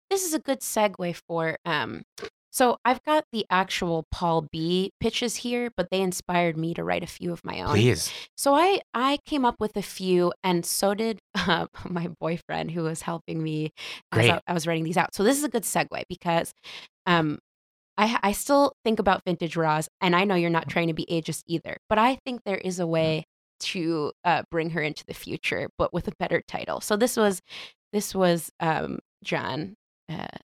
this 0.09 0.23
is 0.23 0.33
a 0.33 0.39
good 0.39 0.61
segue 0.61 1.19
for 1.27 1.57
um 1.65 2.03
so 2.51 2.77
I've 2.83 3.03
got 3.03 3.25
the 3.31 3.45
actual 3.49 4.05
Paul 4.11 4.47
B 4.51 4.91
pitches 4.99 5.37
here, 5.37 5.71
but 5.75 5.89
they 5.91 6.01
inspired 6.01 6.57
me 6.57 6.73
to 6.73 6.83
write 6.83 7.03
a 7.03 7.07
few 7.07 7.31
of 7.31 7.45
my 7.45 7.61
own. 7.61 7.69
Please. 7.69 8.11
So 8.35 8.55
I 8.55 8.81
I 8.93 9.19
came 9.25 9.45
up 9.45 9.55
with 9.59 9.77
a 9.77 9.81
few, 9.81 10.33
and 10.43 10.65
so 10.65 10.93
did 10.93 11.19
uh, 11.35 11.67
my 11.89 12.09
boyfriend 12.19 12.71
who 12.71 12.83
was 12.83 13.03
helping 13.03 13.43
me 13.43 13.71
as 14.11 14.17
Great. 14.17 14.31
I, 14.31 14.41
I 14.47 14.53
was 14.53 14.65
writing 14.65 14.83
these 14.83 14.97
out. 14.97 15.13
So 15.13 15.23
this 15.23 15.37
is 15.37 15.43
a 15.43 15.49
good 15.49 15.63
segue 15.63 16.03
because 16.09 16.53
um 17.05 17.39
I 17.99 18.19
I 18.23 18.31
still 18.31 18.73
think 18.85 18.97
about 18.99 19.21
vintage 19.25 19.55
Roz, 19.55 19.87
and 20.01 20.15
I 20.15 20.23
know 20.23 20.35
you're 20.35 20.49
not 20.49 20.69
trying 20.69 20.87
to 20.87 20.93
be 20.93 21.05
ageist 21.11 21.43
either, 21.47 21.77
but 21.89 21.97
I 21.99 22.17
think 22.25 22.41
there 22.45 22.57
is 22.57 22.79
a 22.79 22.87
way 22.87 23.25
to 23.61 24.11
uh, 24.23 24.43
bring 24.49 24.69
her 24.71 24.81
into 24.81 25.03
the 25.05 25.13
future, 25.13 25.69
but 25.77 25.93
with 25.93 26.07
a 26.07 26.13
better 26.17 26.41
title. 26.47 26.79
So 26.81 26.95
this 26.95 27.17
was 27.17 27.41
this 27.93 28.15
was 28.15 28.49
um 28.59 28.99
John, 29.23 29.75
uh, 30.07 30.37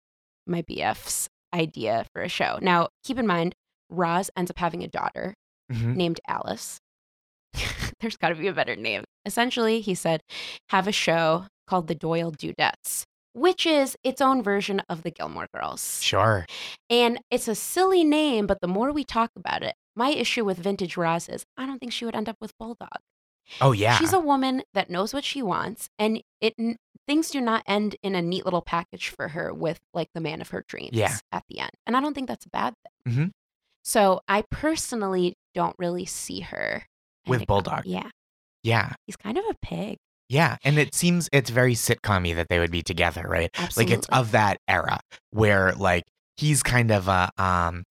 my 0.46 0.62
BF's 0.64 1.30
idea 1.54 2.06
for 2.14 2.22
a 2.22 2.30
show. 2.30 2.60
Now 2.62 2.90
keep 3.06 3.18
in 3.18 3.26
mind, 3.28 3.56
Roz 3.90 4.30
ends 4.36 4.52
up 4.52 4.60
having 4.60 4.84
a 4.84 4.88
daughter 4.90 5.34
Mhm. 5.72 5.96
named 5.96 6.20
Alice. 6.28 6.80
There's 8.02 8.18
got 8.18 8.30
to 8.30 8.36
be 8.36 8.48
a 8.48 8.54
better 8.54 8.76
name. 8.76 9.04
Essentially, 9.26 9.82
he 9.82 9.96
said, 9.96 10.22
have 10.70 10.88
a 10.88 10.92
show 10.92 11.46
called 11.68 11.88
The 11.88 11.96
Doyle 11.96 12.32
Dudettes, 12.32 13.04
which 13.36 13.66
is 13.66 13.98
its 14.04 14.22
own 14.22 14.42
version 14.42 14.82
of 14.90 15.04
the 15.04 15.12
Gilmore 15.12 15.48
Girls. 15.54 16.02
Sure. 16.02 16.46
And 16.90 17.20
it's 17.30 17.48
a 17.48 17.54
silly 17.56 18.04
name, 18.04 18.48
but 18.48 18.62
the 18.62 18.68
more 18.68 18.92
we 18.92 19.04
talk 19.04 19.32
about 19.36 19.62
it, 19.62 19.76
my 19.96 20.10
issue 20.10 20.44
with 20.46 20.58
Vintage 20.58 20.98
Roz 20.98 21.30
is 21.30 21.46
I 21.58 21.66
don't 21.66 21.78
think 21.80 21.92
she 21.92 22.06
would 22.06 22.16
end 22.16 22.30
up 22.30 22.38
with 22.42 22.58
Bulldog. 22.58 22.98
Oh 23.62 23.74
yeah. 23.74 23.98
She's 23.98 24.14
a 24.14 24.20
woman 24.20 24.64
that 24.74 24.90
knows 24.90 25.14
what 25.14 25.24
she 25.24 25.44
wants, 25.44 25.90
and 26.00 26.22
it 26.42 26.56
things 27.08 27.30
do 27.30 27.40
not 27.40 27.62
end 27.68 27.96
in 28.02 28.16
a 28.16 28.22
neat 28.22 28.46
little 28.46 28.64
package 28.64 29.10
for 29.10 29.28
her 29.28 29.54
with 29.54 29.80
like 29.94 30.10
the 30.16 30.22
man 30.22 30.42
of 30.42 30.50
her 30.50 30.64
dreams 30.68 30.90
Yeah. 30.94 31.16
at 31.32 31.44
the 31.50 31.60
end. 31.60 31.70
And 31.86 31.96
I 31.96 32.02
don't 32.02 32.16
think 32.16 32.28
that's 32.28 32.46
a 32.48 32.50
bad 32.50 32.74
thing. 33.06 33.14
Mhm. 33.14 33.32
So 33.84 34.22
I 34.28 34.44
personally 34.50 35.36
don't 35.54 35.76
really 35.78 36.06
see 36.06 36.40
her 36.40 36.88
With 37.28 37.46
Bulldog. 37.46 37.86
Yeah, 37.86 38.10
yeah. 38.64 38.94
he's 39.06 39.16
kind 39.16 39.38
of 39.38 39.44
a 39.48 39.54
pig. 39.62 39.98
Yeah. 40.30 40.58
And 40.64 40.78
it 40.78 40.96
seems 40.96 41.30
it's 41.32 41.50
very 41.50 41.76
sitcom 41.76 42.34
that 42.36 42.48
they 42.50 42.60
would 42.60 42.72
be 42.72 42.82
together, 42.82 43.26
right? 43.28 43.50
Like 43.78 43.92
it's 43.92 44.08
of 44.08 44.32
that 44.32 44.58
era 44.68 45.00
where 45.32 45.74
like 45.74 46.04
he's 46.38 46.64
kind 46.64 46.92
of 46.92 47.08
a 47.08 47.30
um 47.38 47.84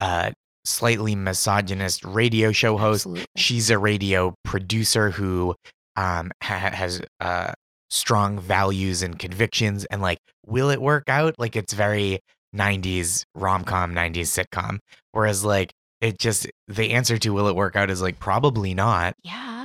a 0.00 0.32
slightly 0.64 1.14
misogynist 1.14 2.04
radio 2.04 2.52
show 2.52 2.76
host. 2.76 3.06
Absolutely. 3.06 3.24
She's 3.36 3.70
a 3.70 3.78
radio 3.78 4.34
producer 4.44 5.10
who 5.10 5.54
um 5.96 6.30
ha- 6.42 6.70
has 6.72 7.02
uh 7.20 7.52
strong 7.90 8.38
values 8.38 9.02
and 9.02 9.18
convictions 9.18 9.84
and 9.86 10.00
like 10.00 10.18
will 10.46 10.70
it 10.70 10.80
work 10.80 11.08
out? 11.08 11.34
Like 11.38 11.56
it's 11.56 11.72
very 11.72 12.20
90s 12.54 13.24
rom-com, 13.34 13.92
90s 13.94 14.44
sitcom. 14.46 14.78
Whereas 15.12 15.44
like 15.44 15.72
it 16.00 16.18
just 16.18 16.46
the 16.68 16.92
answer 16.92 17.18
to 17.18 17.30
will 17.30 17.48
it 17.48 17.56
work 17.56 17.76
out 17.76 17.90
is 17.90 18.00
like 18.00 18.18
probably 18.18 18.74
not. 18.74 19.14
Yeah, 19.22 19.59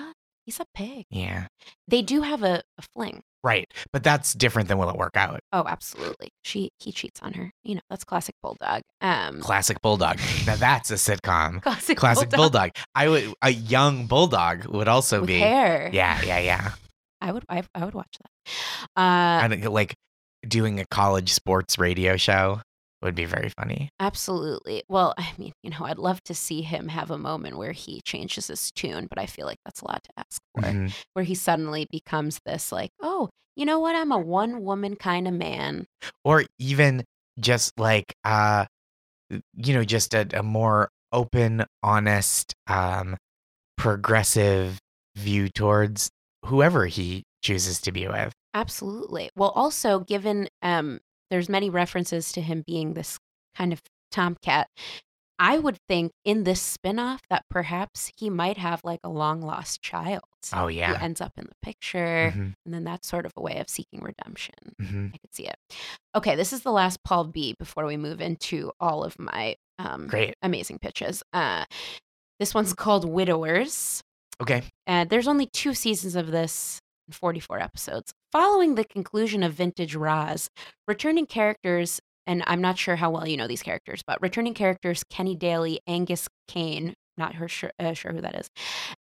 he's 0.46 0.60
a 0.60 0.66
pig. 0.74 1.06
Yeah. 1.10 1.48
They 1.88 2.02
do 2.02 2.22
have 2.22 2.43
a, 2.43 2.62
a 2.78 2.82
fling. 2.93 3.22
Right. 3.43 3.72
But 3.93 4.04
that's 4.04 4.34
different 4.34 4.70
than 4.70 4.80
will 4.80 4.89
it 4.89 4.96
work 4.96 5.16
out. 5.16 5.39
Oh, 5.54 5.66
absolutely. 5.68 6.30
She 6.43 6.72
he 6.80 6.91
cheats 6.91 7.22
on 7.22 7.34
her. 7.34 7.52
You 7.64 7.76
know, 7.76 7.82
that's 7.89 8.04
classic 8.04 8.36
bulldog. 8.41 8.82
Um 9.02 9.39
Classic 9.41 9.80
Bulldog. 9.82 10.18
Now 10.48 10.56
that's 10.58 10.89
a 10.89 10.96
sitcom. 10.96 11.62
classic, 11.62 11.98
Classic 11.98 12.30
bulldog. 12.30 12.72
I 12.96 13.08
would 13.10 13.34
a 13.43 13.52
young 13.52 14.08
bulldog 14.08 14.66
would 14.66 14.88
also 14.88 15.20
with 15.22 15.28
be 15.28 15.39
hair. 15.39 15.89
Yeah, 15.93 16.22
yeah, 16.24 16.39
yeah. 16.39 16.72
I 17.22 17.32
would 17.32 17.46
I, 17.50 17.64
I 17.76 17.86
would 17.86 17.93
watch 17.93 18.18
that. 18.24 18.52
Uh 19.00 19.46
I 19.46 19.48
think 19.48 19.66
like 19.70 19.96
doing 20.48 20.80
a 20.80 20.86
college 20.89 21.32
sports 21.34 21.78
radio 21.78 22.18
show 22.18 22.62
would 23.02 23.16
be 23.16 23.26
very 23.26 23.50
funny. 23.50 23.89
absolutely. 24.00 24.84
Well, 24.89 25.14
I 25.18 25.34
mean, 25.38 25.54
you 25.64 25.70
know, 25.70 25.80
I'd 25.82 25.98
love 25.98 26.22
to 26.24 26.34
see 26.34 26.62
him 26.62 26.88
have 26.89 27.12
a 27.12 27.18
moment 27.18 27.58
where 27.58 27.72
he 27.72 28.02
changes 28.02 28.48
his 28.48 28.72
tune, 28.72 29.08
but 29.08 29.20
I 29.20 29.26
feel 29.26 29.46
like 29.46 29.60
that's 29.66 29.82
a 29.82 29.88
lot 29.88 30.04
to 30.04 30.10
ask 30.18 30.41
for. 30.54 30.74
Mhm. 30.74 30.96
Where 31.14 31.26
he 31.26 31.36
suddenly 31.36 31.88
becomes 31.91 32.39
this 32.46 32.72
like, 32.72 32.91
"Oh, 33.02 33.30
you 33.56 33.66
know 33.66 33.80
what? 33.80 33.96
I'm 33.96 34.12
a 34.12 34.20
one 34.20 34.64
woman 34.64 34.96
kind 34.96 35.28
of 35.28 35.34
man." 35.34 35.86
Or 36.24 36.43
even 36.60 37.04
just 37.39 37.78
like 37.80 38.14
uh 38.24 38.66
you 39.56 39.74
know, 39.74 39.84
just 39.84 40.14
a, 40.14 40.28
a 40.38 40.43
more 40.43 40.89
open, 41.12 41.66
honest, 41.84 42.54
um 42.68 43.18
progressive 43.78 44.80
view 45.16 45.50
towards 45.50 46.10
whoever 46.46 46.86
he 46.88 47.24
chooses 47.43 47.82
to 47.82 47.91
be 47.91 48.08
with. 48.08 48.34
Absolutely. 48.54 49.30
Well, 49.36 49.50
also 49.52 50.00
given 50.00 50.48
um 50.62 51.00
there's 51.30 51.50
many 51.50 51.70
references 51.70 52.32
to 52.34 52.42
him 52.42 52.64
being 52.66 52.94
this 52.94 53.18
kind 53.56 53.74
of 53.74 53.82
tomcat, 54.12 54.68
I 55.38 55.58
would 55.60 55.78
think 55.90 56.12
in 56.24 56.46
this 56.46 56.62
spin-off 56.62 57.22
that 57.30 57.44
perhaps 57.50 58.10
he 58.18 58.30
might 58.30 58.58
have 58.58 58.80
like 58.86 59.02
a 59.04 59.10
long 59.10 59.42
lost 59.42 59.82
child. 59.82 60.22
Oh, 60.54 60.68
yeah. 60.68 60.94
Who 60.96 61.04
ends 61.04 61.20
up 61.20 61.34
in 61.38 61.46
the 61.46 61.56
picture. 61.62 62.32
Mhm. 62.34 62.54
And 62.66 62.74
then 62.74 62.84
that's 62.86 63.08
sort 63.08 63.26
of 63.26 63.34
a 63.36 63.42
way 63.42 63.58
of 63.60 63.68
seeking 63.70 64.00
redemption. 64.02 64.54
Mhm. 64.82 65.14
I 65.14 65.18
could 65.18 65.34
see 65.36 65.46
it. 65.48 65.56
Okay, 66.16 66.36
this 66.36 66.54
is 66.54 66.62
the 66.62 66.72
last 66.72 67.04
Paul 67.04 67.26
B 67.26 67.54
before 67.60 67.86
we 67.86 67.98
move 67.98 68.22
into 68.22 68.72
all 68.80 69.04
of 69.04 69.18
my 69.20 69.56
um 69.78 70.08
Great. 70.08 70.36
amazing 70.42 70.80
pitches. 70.80 71.22
Uh 71.34 71.66
this 72.40 72.54
one's 72.54 72.74
called 72.74 73.04
Widowers. 73.10 74.02
Okay. 74.42 74.64
And 74.88 75.10
there's 75.10 75.28
only 75.28 75.48
two 75.48 75.74
seasons 75.74 76.16
of 76.16 76.28
this, 76.32 76.80
44 77.14 77.60
episodes. 77.60 78.14
Following 78.32 78.76
the 78.76 78.84
conclusion 78.84 79.43
of 79.43 79.53
Vintage 79.53 79.95
Roz, 79.95 80.49
returning 80.88 81.26
characters, 81.26 81.99
and 82.28 82.43
I'm 82.47 82.62
not 82.62 82.78
sure 82.78 82.95
how 82.95 83.10
well 83.12 83.28
you 83.28 83.38
know 83.38 83.47
these 83.47 83.64
characters, 83.64 84.01
but 84.06 84.22
returning 84.22 84.53
characters 84.53 85.03
Kenny 85.10 85.36
Daly, 85.36 85.80
Angus 85.88 86.28
Kane, 86.47 86.93
not 87.18 87.36
her 87.36 87.47
sure, 87.47 87.72
uh, 87.80 87.93
sure 87.93 88.12
who 88.12 88.22
that 88.22 88.36
is, 88.36 88.49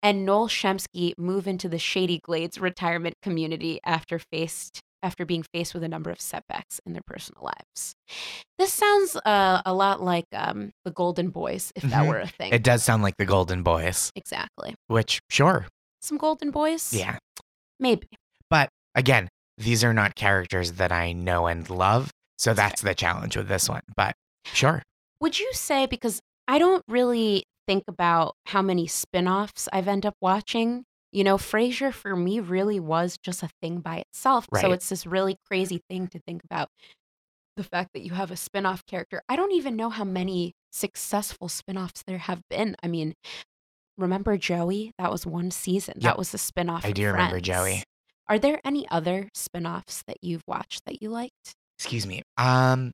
and 0.03 0.25
Noel 0.25 0.47
Shempsky 0.47 1.13
move 1.17 1.47
into 1.47 1.67
the 1.69 1.79
Shady 1.79 2.19
Glades 2.23 2.59
retirement 2.59 3.15
community 3.23 3.79
after 3.85 4.19
faced 4.19 4.79
after 5.01 5.25
being 5.25 5.43
faced 5.53 5.73
with 5.73 5.83
a 5.83 5.87
number 5.89 6.09
of 6.11 6.21
setbacks 6.21 6.79
in 6.85 6.93
their 6.93 7.01
personal 7.05 7.43
lives. 7.43 7.93
This 8.57 8.71
sounds 8.71 9.17
uh, 9.17 9.61
a 9.65 9.73
lot 9.73 10.01
like 10.01 10.23
um, 10.31 10.71
the 10.85 10.91
Golden 10.91 11.29
Boys, 11.29 11.73
if 11.75 11.83
that 11.83 12.03
Mhm. 12.03 12.07
were 12.07 12.19
a 12.19 12.27
thing. 12.27 12.53
It 12.53 12.63
does 12.63 12.83
sound 12.85 13.03
like 13.03 13.17
the 13.17 13.25
Golden 13.25 13.63
Boys, 13.63 14.11
exactly. 14.15 14.75
which 14.87 15.19
sure. 15.29 15.65
Some 16.01 16.17
Golden 16.17 16.51
Boys? 16.51 16.93
Yeah. 16.93 17.17
Maybe. 17.83 18.07
But 18.49 18.69
again, 18.95 19.29
these 19.59 19.83
are 19.83 19.93
not 19.93 20.15
characters 20.15 20.73
that 20.73 20.91
I 20.91 21.11
know 21.11 21.45
and 21.45 21.69
love. 21.69 22.09
So 22.39 22.55
that's 22.55 22.81
the 22.81 22.95
challenge 22.95 23.37
with 23.37 23.47
this 23.47 23.69
one. 23.69 23.83
But 23.95 24.15
sure. 24.45 24.81
Would 25.19 25.39
you 25.39 25.51
say 25.53 25.85
because 25.85 26.19
I 26.47 26.57
don't 26.57 26.83
really 26.87 27.43
think 27.67 27.83
about 27.87 28.35
how 28.45 28.61
many 28.61 28.87
spin-offs 28.87 29.69
I've 29.71 29.87
end 29.87 30.05
up 30.05 30.15
watching. 30.21 30.83
You 31.11 31.23
know, 31.23 31.37
Frasier 31.37 31.93
for 31.93 32.15
me 32.15 32.39
really 32.39 32.79
was 32.79 33.17
just 33.23 33.43
a 33.43 33.49
thing 33.61 33.79
by 33.79 33.97
itself. 33.97 34.47
So 34.59 34.71
it's 34.71 34.89
this 34.89 35.05
really 35.05 35.37
crazy 35.47 35.81
thing 35.89 36.07
to 36.07 36.19
think 36.19 36.43
about 36.43 36.69
the 37.55 37.63
fact 37.63 37.91
that 37.93 38.01
you 38.01 38.13
have 38.13 38.31
a 38.31 38.35
spin-off 38.35 38.85
character. 38.87 39.21
I 39.29 39.35
don't 39.35 39.51
even 39.51 39.75
know 39.75 39.89
how 39.89 40.03
many 40.03 40.53
successful 40.71 41.49
spin-offs 41.49 42.03
there 42.07 42.17
have 42.17 42.41
been. 42.49 42.75
I 42.81 42.87
mean, 42.87 43.13
remember 43.97 44.37
Joey? 44.37 44.91
That 44.97 45.11
was 45.11 45.25
one 45.25 45.51
season. 45.51 45.95
Yep. 45.97 46.03
That 46.03 46.17
was 46.17 46.33
a 46.33 46.37
spin-off. 46.37 46.85
I 46.85 46.91
do 46.91 47.07
remember 47.07 47.39
Joey. 47.39 47.83
Are 48.27 48.39
there 48.39 48.59
any 48.63 48.87
other 48.89 49.29
spin-offs 49.33 50.03
that 50.07 50.17
you've 50.21 50.43
watched 50.47 50.81
that 50.85 51.01
you 51.01 51.09
liked? 51.09 51.53
Excuse 51.77 52.07
me. 52.07 52.21
Um 52.37 52.91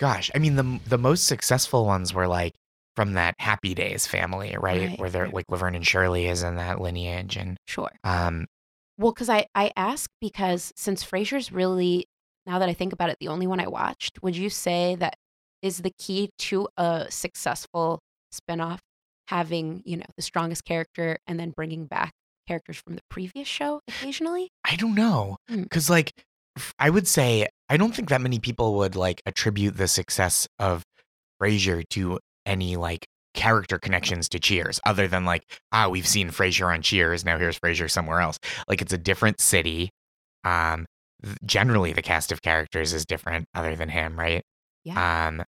gosh, 0.00 0.30
I 0.34 0.38
mean 0.38 0.56
the 0.56 0.80
the 0.86 0.98
most 0.98 1.26
successful 1.26 1.84
ones 1.84 2.14
were 2.14 2.28
like 2.28 2.54
from 2.94 3.14
that 3.14 3.34
Happy 3.38 3.74
Days 3.74 4.06
family, 4.06 4.56
right? 4.58 4.88
Right, 4.90 4.98
Where 4.98 5.10
they're 5.10 5.28
like 5.28 5.44
Laverne 5.48 5.74
and 5.76 5.86
Shirley 5.86 6.26
is 6.26 6.42
in 6.42 6.56
that 6.56 6.80
lineage 6.80 7.36
and 7.36 7.56
Sure. 7.66 7.90
um 8.04 8.46
Well, 8.98 9.12
because 9.12 9.28
I, 9.28 9.46
I 9.54 9.72
ask 9.76 10.10
because 10.20 10.72
since 10.76 11.04
Frasier's 11.04 11.52
really, 11.52 12.06
now 12.46 12.58
that 12.58 12.68
I 12.68 12.74
think 12.74 12.92
about 12.92 13.10
it, 13.10 13.16
the 13.20 13.28
only 13.28 13.46
one 13.46 13.60
I 13.60 13.68
watched, 13.68 14.22
would 14.22 14.36
you 14.36 14.50
say 14.50 14.96
that 14.96 15.14
is 15.62 15.78
the 15.78 15.92
key 15.98 16.30
to 16.38 16.68
a 16.76 17.06
successful 17.10 18.00
spinoff 18.32 18.78
having, 19.28 19.82
you 19.84 19.96
know, 19.96 20.06
the 20.16 20.22
strongest 20.22 20.64
character 20.64 21.18
and 21.26 21.38
then 21.38 21.50
bringing 21.50 21.86
back 21.86 22.12
characters 22.46 22.78
from 22.78 22.94
the 22.94 23.02
previous 23.10 23.46
show 23.46 23.80
occasionally? 23.86 24.50
I 24.64 24.76
don't 24.76 24.94
know. 24.94 25.36
Hmm. 25.48 25.64
Cause 25.64 25.90
like 25.90 26.12
I 26.78 26.90
would 26.90 27.06
say 27.06 27.46
I 27.68 27.76
don't 27.76 27.94
think 27.94 28.08
that 28.08 28.22
many 28.22 28.38
people 28.38 28.76
would 28.78 28.96
like 28.96 29.22
attribute 29.26 29.76
the 29.76 29.86
success 29.86 30.48
of 30.58 30.82
Frasier 31.40 31.84
to 31.90 32.18
any 32.46 32.76
like 32.76 33.06
character 33.34 33.78
connections 33.78 34.28
to 34.30 34.40
Cheers, 34.40 34.80
other 34.84 35.06
than 35.06 35.24
like, 35.24 35.44
ah, 35.70 35.88
we've 35.88 36.08
seen 36.08 36.30
Frasier 36.30 36.72
on 36.72 36.82
Cheers, 36.82 37.24
now 37.24 37.38
here's 37.38 37.58
Frasier 37.58 37.90
somewhere 37.90 38.20
else. 38.20 38.38
Like 38.66 38.80
it's 38.82 38.94
a 38.94 38.98
different 38.98 39.40
city. 39.40 39.90
Um 40.44 40.86
generally 41.44 41.92
the 41.92 42.02
cast 42.02 42.32
of 42.32 42.40
characters 42.40 42.94
is 42.94 43.04
different 43.04 43.46
other 43.54 43.76
than 43.76 43.90
him, 43.90 44.18
right? 44.18 44.42
Yeah. 44.84 45.26
Um 45.26 45.42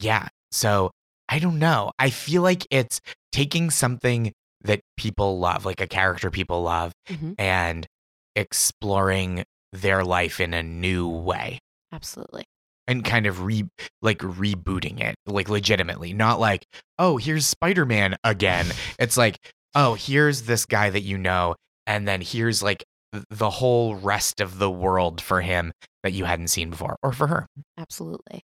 yeah. 0.00 0.28
So 0.50 0.90
I 1.34 1.40
don't 1.40 1.58
know. 1.58 1.90
I 1.98 2.10
feel 2.10 2.42
like 2.42 2.64
it's 2.70 3.00
taking 3.32 3.70
something 3.70 4.32
that 4.62 4.80
people 4.96 5.40
love, 5.40 5.64
like 5.64 5.80
a 5.80 5.86
character 5.88 6.30
people 6.30 6.62
love, 6.62 6.92
Mhm. 7.10 7.34
and 7.38 7.86
exploring 8.36 9.42
their 9.72 10.04
life 10.04 10.38
in 10.38 10.54
a 10.54 10.62
new 10.62 11.08
way 11.08 11.58
Absolutely. 11.92 12.44
and 12.86 13.04
kind 13.04 13.26
of 13.26 13.42
re 13.42 13.64
like 14.00 14.18
rebooting 14.18 15.00
it 15.00 15.16
like 15.26 15.48
legitimately 15.48 16.12
not 16.12 16.38
like 16.38 16.64
oh 17.00 17.16
here's 17.16 17.46
spider-man 17.48 18.14
again 18.22 18.66
it's 19.00 19.16
like 19.16 19.36
oh 19.74 19.94
here's 19.94 20.42
this 20.42 20.64
guy 20.66 20.88
that 20.90 21.00
you 21.02 21.18
know 21.18 21.56
and 21.88 22.06
then 22.06 22.20
here's 22.20 22.62
like 22.62 22.84
the 23.30 23.50
whole 23.50 23.96
rest 23.96 24.40
of 24.40 24.58
the 24.58 24.70
world 24.70 25.20
for 25.20 25.40
him 25.40 25.72
that 26.04 26.12
you 26.12 26.24
hadn't 26.24 26.48
seen 26.48 26.70
before 26.70 26.96
or 27.02 27.12
for 27.12 27.26
her 27.26 27.46
Absolutely. 27.78 28.42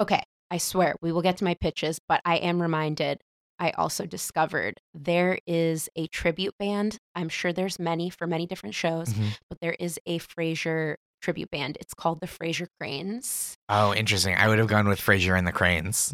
Okay. 0.00 0.22
I 0.50 0.58
swear 0.58 0.94
we 1.00 1.12
will 1.12 1.22
get 1.22 1.36
to 1.38 1.44
my 1.44 1.54
pitches, 1.54 1.98
but 2.08 2.20
I 2.24 2.36
am 2.36 2.60
reminded 2.62 3.20
I 3.58 3.70
also 3.70 4.04
discovered 4.04 4.80
there 4.94 5.38
is 5.46 5.88
a 5.96 6.06
tribute 6.08 6.54
band. 6.58 6.98
I'm 7.14 7.28
sure 7.28 7.52
there's 7.52 7.78
many 7.78 8.10
for 8.10 8.26
many 8.26 8.46
different 8.46 8.74
shows, 8.74 9.08
Mhm. 9.12 9.38
but 9.48 9.60
there 9.60 9.76
is 9.78 9.98
a 10.06 10.18
Frasier 10.18 10.96
tribute 11.22 11.50
band. 11.50 11.78
It's 11.80 11.94
called 11.94 12.20
the 12.20 12.26
Frasier 12.26 12.66
Cranes. 12.80 13.54
oh 13.70 13.94
interesting 13.94 14.34
i 14.36 14.46
would 14.48 14.58
have 14.58 14.66
gone 14.68 14.86
with 14.88 15.00
frasier 15.00 15.38
and 15.38 15.46
the 15.46 15.52
cranes 15.52 16.12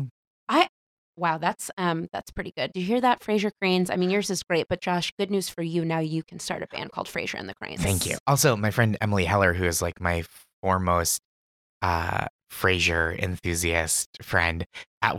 I 0.49 0.69
wow, 1.17 1.37
that's 1.39 1.71
um 1.77 2.09
that's 2.13 2.31
pretty 2.31 2.53
good. 2.57 2.73
Do 2.73 2.81
you 2.81 2.87
hear 2.87 3.01
that, 3.01 3.21
Frasier 3.21 3.51
Cranes? 3.61 3.91
I 3.91 3.97
mean, 3.97 4.09
yours 4.11 4.31
is 4.31 4.43
great, 4.43 4.67
but 4.69 4.81
Josh, 4.81 5.13
good 5.19 5.31
news 5.31 5.49
for 5.51 5.63
you. 5.63 5.85
Now 5.85 5.99
you 5.99 6.23
can 6.23 6.39
start 6.39 6.63
a 6.63 6.67
band 6.69 6.93
called 6.93 7.09
Frasier 7.09 7.39
and 7.39 7.49
the 7.49 7.55
Cranes. 7.55 7.83
Thank 7.83 8.07
you. 8.07 8.17
Also, 8.27 8.57
my 8.57 8.71
friend 8.71 8.97
Emily 9.01 9.25
Heller, 9.27 9.53
who 9.55 9.65
is 9.65 9.83
like 9.83 10.01
my 10.01 10.25
foremost 10.63 11.21
uh 11.83 12.27
Frasier 12.53 13.19
enthusiast 13.19 14.09
friend, 14.23 14.65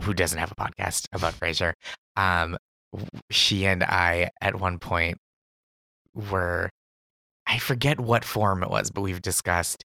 who 0.02 0.14
doesn't 0.14 0.38
have 0.38 0.52
a 0.52 0.54
podcast 0.54 1.06
about 1.12 1.34
Frasier, 1.34 1.72
um, 2.16 2.56
she 3.30 3.66
and 3.66 3.82
I 3.82 4.30
at 4.40 4.60
one 4.60 4.78
point 4.78 5.18
were, 6.14 6.68
I 7.46 7.58
forget 7.58 7.98
what 7.98 8.24
form 8.24 8.62
it 8.62 8.70
was, 8.70 8.90
but 8.90 9.00
we've 9.02 9.22
discussed 9.22 9.84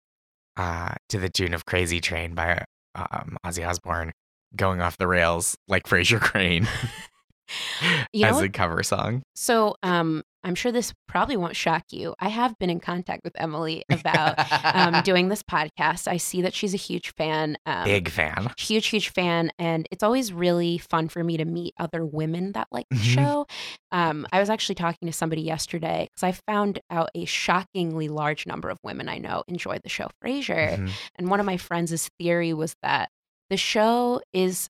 uh 0.58 0.96
to 1.10 1.20
the 1.20 1.30
tune 1.30 1.54
of 1.54 1.66
"Crazy 1.66 2.00
Train" 2.00 2.34
by 2.34 2.64
um, 2.96 3.38
Ozzy 3.46 3.68
Osbourne 3.68 4.12
going 4.56 4.82
off 4.82 4.98
the 4.98 5.08
rails 5.08 5.58
like 5.68 5.84
Frasier 5.84 6.22
Crane 6.22 6.68
You 8.14 8.24
know 8.24 8.30
as 8.30 8.42
a 8.42 8.50
cover 8.50 8.82
song. 8.84 9.24
So, 9.36 9.76
um, 9.84 10.24
I'm 10.44 10.56
sure 10.56 10.72
this 10.72 10.94
probably 11.08 11.36
won't 11.38 11.56
shock 11.56 11.84
you. 11.92 12.14
I 12.20 12.30
have 12.30 12.58
been 12.60 12.70
in 12.70 12.80
contact 12.80 13.22
with 13.24 13.34
Emily 13.36 13.84
about 13.92 14.36
um, 14.64 15.02
doing 15.04 15.28
this 15.28 15.42
podcast. 15.44 16.08
I 16.08 16.18
see 16.18 16.44
that 16.44 16.54
she's 16.54 16.74
a 16.74 16.78
huge 16.78 17.14
fan. 17.16 17.58
Um, 17.66 17.84
Big 17.86 18.10
fan. 18.10 18.52
Huge, 18.58 18.88
huge 18.88 19.10
fan. 19.10 19.52
And 19.58 19.88
it's 19.92 20.04
always 20.04 20.32
really 20.32 20.78
fun 20.78 21.10
for 21.10 21.24
me 21.24 21.38
to 21.38 21.46
meet 21.46 21.74
other 21.80 22.06
women 22.06 22.52
that 22.54 22.68
like 22.72 22.86
the 22.92 22.96
Mhm. 22.98 23.02
show. 23.16 23.48
Um, 23.92 24.28
I 24.32 24.40
was 24.40 24.50
actually 24.52 24.76
talking 24.76 25.08
to 25.08 25.14
somebody 25.14 25.42
yesterday 25.42 26.08
because 26.16 26.24
I 26.24 26.40
found 26.52 26.80
out 26.92 27.10
a 27.16 27.26
shockingly 27.26 28.08
large 28.08 28.46
number 28.46 28.70
of 28.70 28.78
women 28.84 29.10
I 29.10 29.18
know 29.18 29.44
enjoy 29.48 29.80
the 29.84 29.90
show 29.90 30.10
Frasier. 30.24 30.78
Mhm. 30.78 30.92
And 31.16 31.30
one 31.30 31.40
of 31.40 31.46
my 31.48 31.58
friends' 31.58 32.08
theory 32.20 32.54
was 32.54 32.76
that 32.84 33.10
the 33.50 33.58
show 33.58 34.22
is 34.32 34.70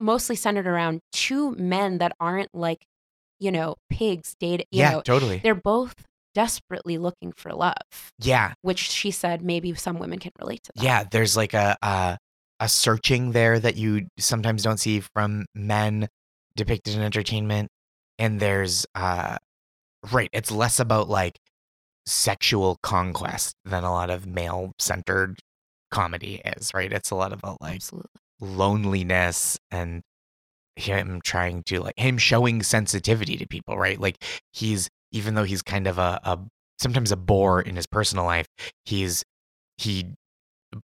mostly 0.00 0.36
centered 0.36 0.66
around 0.66 1.00
two 1.12 1.52
men 1.56 1.98
that 1.98 2.12
aren't 2.20 2.48
like, 2.54 2.84
you 3.38 3.50
know, 3.52 3.76
pigs 3.90 4.34
dating. 4.38 4.66
You 4.70 4.80
Yeah, 4.80 4.90
know, 4.92 5.00
totally. 5.02 5.38
They're 5.42 5.54
both 5.54 5.94
desperately 6.34 6.98
looking 6.98 7.32
for 7.36 7.52
love, 7.52 7.74
Yeah. 8.18 8.54
which 8.62 8.78
she 8.80 9.10
said 9.10 9.42
maybe 9.42 9.72
some 9.74 9.98
women 9.98 10.18
can 10.18 10.32
relate 10.40 10.62
to 10.64 10.72
that. 10.74 10.82
Yeah, 10.84 11.04
there's 11.10 11.36
like 11.36 11.54
a, 11.54 11.76
a 11.82 12.18
a 12.60 12.68
searching 12.68 13.32
there 13.32 13.58
that 13.58 13.76
you 13.76 14.06
sometimes 14.18 14.62
don't 14.62 14.78
see 14.78 15.00
from 15.00 15.44
men 15.54 16.08
depicted 16.56 16.94
in 16.94 17.02
entertainment, 17.02 17.68
and 18.18 18.38
there's 18.40 18.86
uh, 18.94 19.36
right. 20.12 20.30
It's 20.32 20.50
less 20.52 20.78
about 20.80 21.08
like 21.08 21.38
sexual 22.06 22.78
conquest 22.82 23.54
than 23.64 23.82
a 23.84 23.90
lot 23.90 24.10
of 24.10 24.26
male 24.26 24.72
centered 24.78 25.40
comedy 25.90 26.40
is. 26.56 26.70
Right. 26.74 26.92
It's 26.92 27.10
a 27.10 27.14
lot 27.16 27.32
about 27.32 27.60
like 27.60 27.76
Absolutely. 27.76 28.10
Loneliness 28.44 29.58
and 29.70 30.02
him 30.76 31.20
trying 31.24 31.62
to 31.64 31.80
like 31.80 31.94
him 31.98 32.18
showing 32.18 32.62
sensitivity 32.62 33.36
to 33.36 33.46
people. 33.46 33.76
Right. 33.78 33.98
Like 34.00 34.22
he's 34.52 34.88
even 35.12 35.34
though 35.34 35.44
he's 35.44 35.62
kind 35.62 35.86
of 35.86 35.98
a, 35.98 36.20
a 36.24 36.38
sometimes 36.78 37.12
a 37.12 37.16
bore 37.16 37.60
in 37.60 37.76
his 37.76 37.86
personal 37.86 38.24
life, 38.24 38.46
he's 38.84 39.22
he 39.78 40.12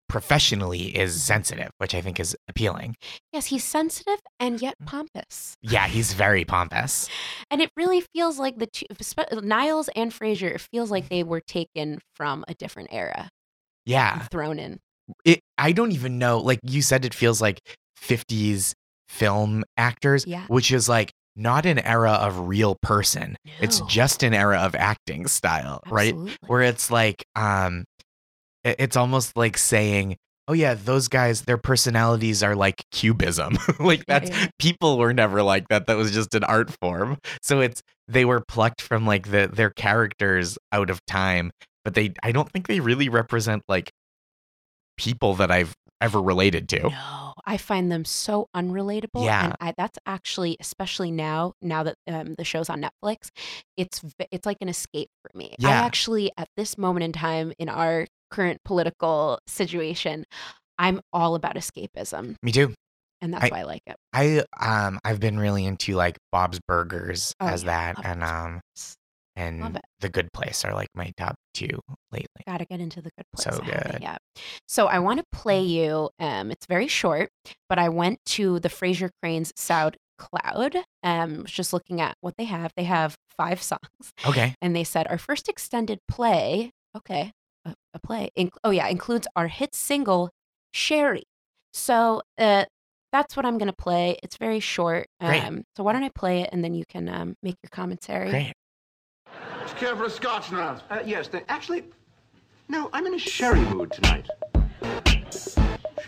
professionally 0.09 0.97
is 0.97 1.23
sensitive, 1.23 1.69
which 1.77 1.95
I 1.95 2.01
think 2.01 2.19
is 2.19 2.35
appealing. 2.49 2.95
Yes, 3.31 3.45
he's 3.45 3.63
sensitive 3.63 4.19
and 4.39 4.61
yet 4.61 4.75
Mm. 4.81 4.85
pompous. 4.87 5.55
Yeah, 5.61 5.87
he's 5.87 6.13
very 6.13 6.43
pompous. 6.43 7.07
And 7.49 7.61
it 7.61 7.69
really 7.77 8.01
feels 8.13 8.37
like 8.39 8.57
the 8.57 8.67
two, 8.67 8.85
Niles 9.41 9.89
and 9.95 10.11
Frasier, 10.11 10.55
it 10.55 10.61
feels 10.73 10.91
like 10.91 11.07
they 11.07 11.23
were 11.23 11.39
taken 11.39 11.99
from 12.15 12.43
a 12.49 12.53
different 12.53 12.89
era, 12.91 13.29
Yeah. 13.85 14.25
thrown 14.27 14.59
in. 14.59 14.79
It 15.25 15.39
I 15.57 15.71
don't 15.71 15.91
even 15.91 16.17
know, 16.19 16.39
like 16.39 16.59
you 16.63 16.81
said 16.81 17.05
it 17.05 17.13
feels 17.13 17.41
like 17.41 17.59
50s 18.01 18.73
film 19.07 19.63
actors, 19.77 20.25
Yeah. 20.27 20.43
which 20.47 20.71
is 20.71 20.89
like 20.89 21.11
not 21.35 21.65
an 21.65 21.79
era 21.79 22.11
of 22.13 22.47
real 22.47 22.75
person. 22.81 23.35
It's 23.61 23.79
just 23.81 24.23
an 24.23 24.33
era 24.33 24.57
of 24.59 24.75
acting 24.75 25.27
style, 25.27 25.81
right? 25.87 26.15
Where 26.47 26.61
it's 26.61 26.89
like 26.91 27.23
um 27.35 27.85
it's 28.63 28.97
almost 28.97 29.35
like 29.37 29.57
saying 29.57 30.17
Oh 30.49 30.53
yeah, 30.53 30.75
those 30.75 31.09
guys, 31.09 31.41
their 31.41 31.57
personalities 31.57 32.41
are 32.41 32.55
like 32.55 32.81
cubism. 32.93 33.57
like 33.79 33.99
Yeah, 33.99 34.03
that's 34.19 34.29
yeah. 34.29 34.47
people 34.59 34.97
were 34.97 35.13
never 35.13 35.43
like 35.43 35.67
that. 35.67 35.87
That 35.87 35.97
was 35.97 36.11
just 36.13 36.33
an 36.35 36.45
art 36.45 36.71
form. 36.81 37.17
So 37.41 37.59
it's 37.59 37.81
they 38.07 38.23
were 38.23 38.41
plucked 38.47 38.81
from 38.81 39.05
like 39.05 39.29
the 39.31 39.49
their 39.51 39.69
characters 39.71 40.57
out 40.71 40.89
of 40.89 41.05
time, 41.05 41.51
but 41.83 41.95
they 41.95 42.13
I 42.23 42.31
don't 42.31 42.49
think 42.49 42.67
they 42.67 42.79
really 42.79 43.09
represent 43.09 43.63
like 43.67 43.91
people 44.97 45.35
that 45.35 45.51
I've 45.51 45.73
ever 46.01 46.21
related 46.21 46.69
to. 46.69 46.89
No, 46.89 47.33
I 47.45 47.57
find 47.57 47.91
them 47.91 48.05
so 48.05 48.47
unrelatable. 48.55 49.23
Yeah. 49.25 49.45
and 49.45 49.55
I, 49.59 49.73
that's 49.77 49.97
actually, 50.05 50.57
especially 50.59 51.09
now, 51.11 51.53
now 51.61 51.83
that 51.83 51.95
um, 52.07 52.35
the 52.37 52.43
show's 52.43 52.69
on 52.69 52.81
Netflix, 52.83 53.29
it's 53.77 54.03
it's 54.31 54.45
like 54.45 54.57
an 54.61 54.69
escape 54.69 55.09
for 55.23 55.35
me. 55.37 55.55
I 55.59 55.69
Yeah. 55.69 55.81
actually, 55.81 56.31
at 56.37 56.47
this 56.55 56.77
moment 56.77 57.03
in 57.03 57.13
time 57.13 57.53
in 57.57 57.69
our 57.69 58.05
current 58.29 58.59
political 58.65 59.39
situation, 59.47 60.25
I'm 60.77 61.01
all 61.13 61.33
about 61.33 61.55
escapism, 61.55 62.35
Me 62.43 62.51
too. 62.51 62.73
and 63.21 63.33
that's 63.33 63.45
I- 63.45 63.49
why 63.49 63.59
I 63.61 63.63
like 63.63 63.81
it. 63.87 63.95
I 64.13 64.43
um 64.59 64.99
I've 65.03 65.19
been 65.19 65.39
really 65.39 65.65
into 65.65 65.95
like 65.95 66.17
Bob's 66.31 66.59
Burgers 66.67 67.33
Oh, 67.39 67.47
as 67.47 67.63
yeah, 67.63 67.93
that 67.93 68.05
and 68.05 68.23
um 68.23 68.61
Love 69.37 69.67
and 69.67 69.75
it. 69.77 69.81
The 69.99 70.09
Good 70.09 70.31
Place 70.33 70.65
are 70.65 70.73
like 70.73 70.89
my 70.95 71.11
top 71.17 71.35
two 71.53 71.79
lately. 72.11 72.27
Gotta 72.45 72.65
get 72.65 72.79
into 72.79 73.01
the 73.01 73.11
good 73.17 73.25
place. 73.35 73.43
So 73.55 73.61
I 73.61 73.65
haven't 73.65 73.91
good. 73.93 74.01
yet. 74.01 74.17
So 74.67 74.87
I 74.87 74.99
want 74.99 75.19
to 75.19 75.25
play 75.31 75.61
you. 75.61 76.09
Um, 76.19 76.51
it's 76.51 76.65
very 76.65 76.87
short, 76.87 77.29
but 77.69 77.77
I 77.79 77.89
went 77.89 78.19
to 78.27 78.59
the 78.59 78.69
Frasier 78.69 79.09
Cranes 79.21 79.51
SoundCloud. 79.53 80.83
Um, 81.03 81.43
was 81.43 81.51
just 81.51 81.73
looking 81.73 82.01
at 82.01 82.15
what 82.21 82.35
they 82.37 82.45
have. 82.45 82.71
They 82.75 82.83
have 82.85 83.15
five 83.37 83.61
songs, 83.61 83.79
Okay. 84.25 84.55
and 84.61 84.75
they 84.75 84.83
said 84.83 85.07
our 85.09 85.17
first 85.17 85.47
extended 85.49 85.99
play. 86.07 86.71
Okay, 86.95 87.31
a, 87.65 87.75
a 87.93 87.99
play. 87.99 88.29
inc- 88.37 88.57
oh 88.63 88.71
yeah, 88.71 88.87
includes 88.87 89.27
our 89.35 89.47
hit 89.47 89.75
single 89.75 90.29
"Sherry." 90.73 91.23
So 91.73 92.21
uh, 92.39 92.65
that's 93.11 93.35
what 93.37 93.45
I'm 93.45 93.57
gonna 93.57 93.73
play. 93.73 94.17
It's 94.23 94.37
very 94.37 94.59
short. 94.59 95.07
Great. 95.21 95.43
Um, 95.43 95.63
so 95.75 95.83
why 95.83 95.93
don't 95.93 96.03
I 96.03 96.09
play 96.09 96.41
it 96.41 96.49
and 96.51 96.63
then 96.63 96.73
you 96.73 96.83
can 96.89 97.07
um, 97.07 97.35
make 97.43 97.55
your 97.63 97.69
commentary. 97.71 98.29
Great. 98.31 98.53
Do 99.77 99.85
you 99.85 99.89
care 99.89 99.95
for 99.95 100.05
a 100.05 100.09
scotch 100.09 100.51
now? 100.51 100.81
Uh, 100.89 101.03
yes, 101.05 101.27
th- 101.27 101.43
actually, 101.49 101.83
no, 102.67 102.89
I'm 102.93 103.05
in 103.05 103.13
a 103.13 103.19
sherry 103.19 103.59
mood 103.59 103.91
tonight. 103.91 104.27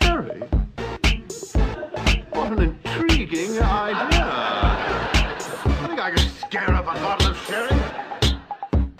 Sherry? 0.02 0.40
What 2.30 2.50
an 2.50 2.62
intriguing 2.62 3.60
idea. 3.60 4.26
I 4.26 5.86
think 5.86 6.00
I 6.00 6.10
could 6.10 6.30
scare 6.40 6.74
up 6.74 6.82
a 6.82 6.94
bottle 6.94 7.30
of 7.30 7.36
sherry. 7.46 7.76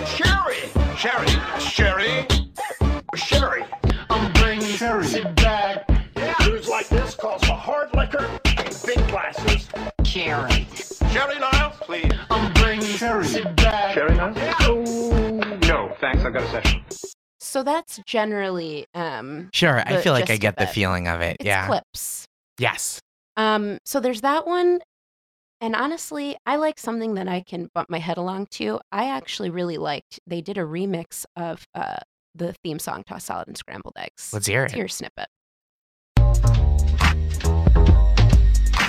Sherry! 0.07 0.71
Sherry! 0.97 1.59
Sherry! 1.59 2.27
Sherry! 3.17 3.65
I'm 4.09 4.33
bringing 4.35 4.69
sherry. 4.69 5.05
Sit 5.05 5.35
back. 5.35 5.91
Yeah. 6.17 6.35
Booze 6.45 6.69
like 6.69 6.87
this 6.89 7.17
calls 7.17 7.43
for 7.43 7.55
hard 7.55 7.93
liquor 7.97 8.25
in 8.45 8.73
big 8.87 9.09
glasses. 9.09 9.69
Sherry. 10.05 10.69
Sherry, 11.11 11.41
Niles, 11.41 11.75
please. 11.81 12.20
I'm 13.03 13.21
bringing 13.21 13.57
sherry. 13.57 13.95
Sherry, 13.95 14.15
Niles? 14.15 14.37
Oh, 14.61 15.59
no, 15.63 15.95
thanks. 16.01 16.25
I've 16.25 16.33
got 16.33 16.43
a 16.43 16.49
session. 16.49 16.85
So 17.41 17.63
that's 17.63 17.99
generally 18.07 18.87
um, 18.95 19.49
Sure. 19.53 19.83
I 19.85 19.97
the 19.97 20.03
feel 20.03 20.13
like 20.13 20.25
I 20.25 20.35
gist 20.35 20.43
get 20.43 20.49
of 20.55 20.57
the 20.57 20.63
it. 20.65 20.71
feeling 20.71 21.09
of 21.09 21.21
it. 21.21 21.37
It's 21.41 21.47
yeah. 21.47 21.67
clips. 21.67 22.27
Yes. 22.59 23.01
Um, 23.37 23.79
so 23.85 24.01
there's 24.01 24.21
that 24.21 24.47
one. 24.47 24.81
And 25.63 25.75
honestly, 25.75 26.37
I 26.47 26.57
like 26.57 26.79
something 26.79 27.15
that 27.15 27.29
I 27.29 27.41
can 27.41 27.69
bump 27.75 27.91
my 27.91 27.99
head 27.99 28.19
along 28.19 28.47
to. 28.53 28.81
I 28.93 29.11
actually 29.11 29.51
really 29.51 29.79
liked 29.79 30.21
they 30.27 30.41
did 30.41 30.59
a 30.59 30.63
remix 30.63 31.25
of 31.37 31.65
uh, 31.75 31.99
the 32.35 32.55
theme 32.65 32.79
song 32.79 33.03
Tossed 33.07 33.27
Salad 33.27 33.49
and 33.49 33.57
Scrambled 33.57 33.95
Eggs. 33.99 34.31
Let's 34.33 34.47
hear 34.47 34.63
Let's 34.63 34.73
it. 34.73 34.77
hear 34.77 34.85
a 34.87 34.91
snippet. 34.91 35.27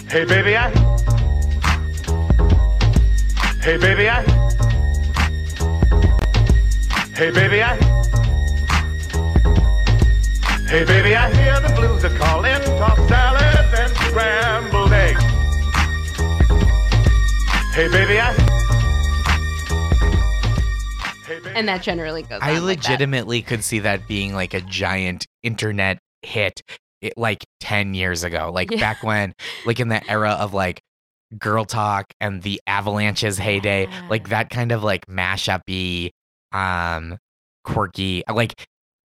Hey, 0.09 0.25
baby, 0.25 0.57
I. 0.57 1.20
Hey, 3.63 3.77
baby, 3.77 4.09
I. 4.09 4.21
Hey, 7.15 7.29
baby, 7.31 7.61
I. 7.61 7.75
Hey, 10.67 10.83
baby, 10.85 11.15
I 11.15 11.31
hear 11.35 11.59
the 11.59 11.73
blues 11.75 12.03
are 12.05 12.17
calling. 12.17 12.59
Tossed 12.77 13.07
salads 13.07 13.79
and 13.79 13.97
scrambled 14.07 14.91
eggs. 14.93 15.21
Hey, 17.75 17.87
baby, 17.89 18.19
I. 18.19 18.33
Hey, 21.27 21.39
baby, 21.39 21.51
And 21.55 21.67
that 21.67 21.83
generally 21.83 22.23
goes 22.23 22.39
I 22.41 22.55
on 22.55 22.65
like 22.65 22.81
that. 22.81 22.89
legitimately 22.89 23.41
could 23.43 23.63
see 23.63 23.79
that 23.79 24.07
being 24.07 24.33
like 24.33 24.53
a 24.55 24.61
giant 24.61 25.27
internet 25.43 25.99
hit 26.23 26.61
it, 27.01 27.13
like 27.15 27.43
10 27.59 27.93
years 27.93 28.23
ago. 28.23 28.49
Like 28.53 28.71
Yeah. 28.71 28.79
back 28.79 29.03
when, 29.03 29.33
like 29.65 29.79
in 29.79 29.89
the 29.89 30.09
era 30.09 30.31
of 30.31 30.53
like 30.53 30.81
Girl 31.37 31.65
Talk 31.65 32.05
and 32.19 32.41
the 32.41 32.61
Avalanche's 32.67 33.37
heyday, 33.37 33.87
like 34.09 34.29
that 34.29 34.49
kind 34.49 34.71
of 34.71 34.83
like 34.83 35.05
mashup 35.07 35.61
y, 35.67 36.11
um, 36.51 37.17
quirky. 37.63 38.23
Like 38.31 38.65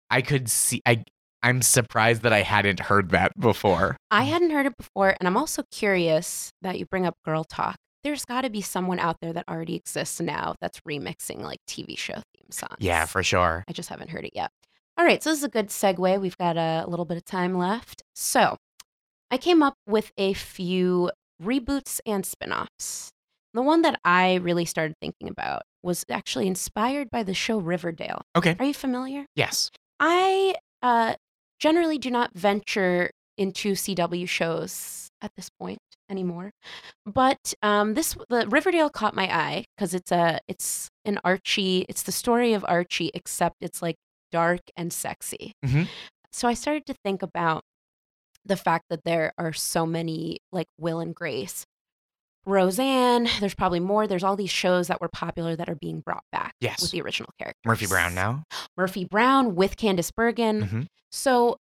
I 0.09 0.22
could 0.22 0.49
see, 0.49 0.82
I, 0.86 1.03
I'm 1.43 1.62
surprised 1.62 2.22
that 2.24 2.34
I 2.34 2.41
hadn't 2.41 2.80
heard 2.80 3.09
that 3.12 3.32
before. 3.39 3.97
I 4.12 4.24
hadn't 4.24 4.51
heard 4.51 4.66
it 4.66 4.78
before, 4.78 5.16
and 5.20 5.28
I'm 5.28 5.38
also 5.38 5.64
curious 5.72 6.51
that 6.62 6.78
you 6.78 6.86
bring 6.86 7.05
up 7.05 7.16
Girl 7.26 7.43
Talk. 7.43 7.76
There's 8.03 8.26
got 8.26 8.41
to 8.41 8.49
be 8.49 8.62
someone 8.62 8.99
out 8.99 9.18
there 9.22 9.34
that 9.34 9.45
already 9.47 9.76
exists 9.76 10.20
now 10.20 10.55
that's 10.59 10.80
remixing 10.82 11.41
like 11.41 11.59
TV 11.68 11.97
show 11.97 12.16
theme 12.16 12.51
songs. 12.51 12.78
Yeah, 12.80 13.05
for 13.05 13.22
sure. 13.22 13.64
I 13.68 13.74
just 13.74 13.89
haven't 13.89 14.09
heard 14.09 14.26
it 14.26 14.32
yet. 14.34 14.49
All 14.97 15.05
right, 15.05 15.24
so 15.24 15.30
this 15.30 15.39
is 15.39 15.43
a 15.43 15.49
good 15.49 15.70
segue. 15.70 16.20
We've 16.20 16.38
got 16.38 16.57
a, 16.57 16.86
little 16.88 17.05
bit 17.05 17.18
of 17.18 17.26
time 17.26 17.57
left. 17.57 18.03
So 18.14 18.57
I 19.30 19.38
came 19.38 19.64
up 19.64 19.76
with 19.88 20.12
a 20.18 20.34
few 20.34 21.12
reboots 21.42 22.00
and 22.06 22.26
spin 22.26 22.52
offs. 22.54 23.10
The 23.54 23.62
one 23.62 23.82
that 23.82 24.00
I 24.06 24.36
really 24.36 24.66
started 24.66 24.96
thinking 25.02 25.28
about 25.28 25.64
was 25.84 26.06
actually 26.10 26.48
inspired 26.48 27.10
by 27.12 27.24
the 27.24 27.34
show 27.34 27.58
Riverdale. 27.60 28.22
Okay. 28.36 28.56
Are 28.60 28.66
you 28.66 28.74
familiar? 28.74 29.26
Yes. 29.36 29.72
I 30.00 30.56
uh, 30.82 31.16
generally 31.60 31.98
do 31.98 32.10
not 32.12 32.32
venture 32.34 33.12
into 33.38 33.74
CW 33.74 34.28
shows 34.28 35.10
at 35.22 35.32
this 35.36 35.50
point 35.60 35.80
anymore. 36.10 36.52
But 37.06 37.54
um, 37.62 37.94
this 37.96 38.16
the 38.30 38.48
Riverdale 38.48 38.89
caught 38.89 39.16
my 39.16 39.26
eye 39.34 39.66
because 39.76 39.94
it's 39.94 40.12
a 40.12 40.39
it's 40.48 40.89
an 41.06 41.20
Archie. 41.24 41.86
It's 41.89 42.04
the 42.04 42.12
story 42.12 42.54
of 42.54 42.64
Archie, 42.68 43.12
except 43.14 43.56
it's 43.62 43.82
like 43.82 43.96
dark 44.32 44.62
and 44.78 44.94
sexy. 44.94 45.54
Mhm. 45.66 45.88
So 46.32 46.48
I 46.48 46.54
started 46.54 46.86
to 46.86 46.94
think 47.04 47.22
about 47.22 47.64
the 48.46 48.58
fact 48.58 48.86
that 48.89 49.04
there 49.04 49.34
are 49.38 49.54
so 49.54 49.86
many 49.86 50.39
like 50.52 50.68
Will 50.78 51.00
and 51.00 51.14
Grace. 51.16 51.66
Roseanne, 52.46 53.28
there's 53.39 53.54
probably 53.54 53.80
more. 53.80 54.08
There's 54.08 54.24
all 54.24 54.36
these 54.36 54.50
shows 54.50 54.88
that 54.88 55.00
were 55.00 55.10
popular 55.10 55.56
that 55.56 55.70
are 55.70 55.76
being 55.76 56.00
brought 56.00 56.24
back 56.32 56.54
Yes. 56.60 56.82
with 56.82 56.92
the 56.92 57.02
original 57.02 57.30
character. 57.38 57.60
Murphy 57.66 57.86
Brown 57.86 58.16
now. 58.16 58.44
Murphy 58.76 59.06
Brown 59.06 59.54
with 59.56 59.78
Candice 59.78 60.12
Bergen. 60.16 60.62
Mhm. 60.64 60.88
So, 61.12 61.58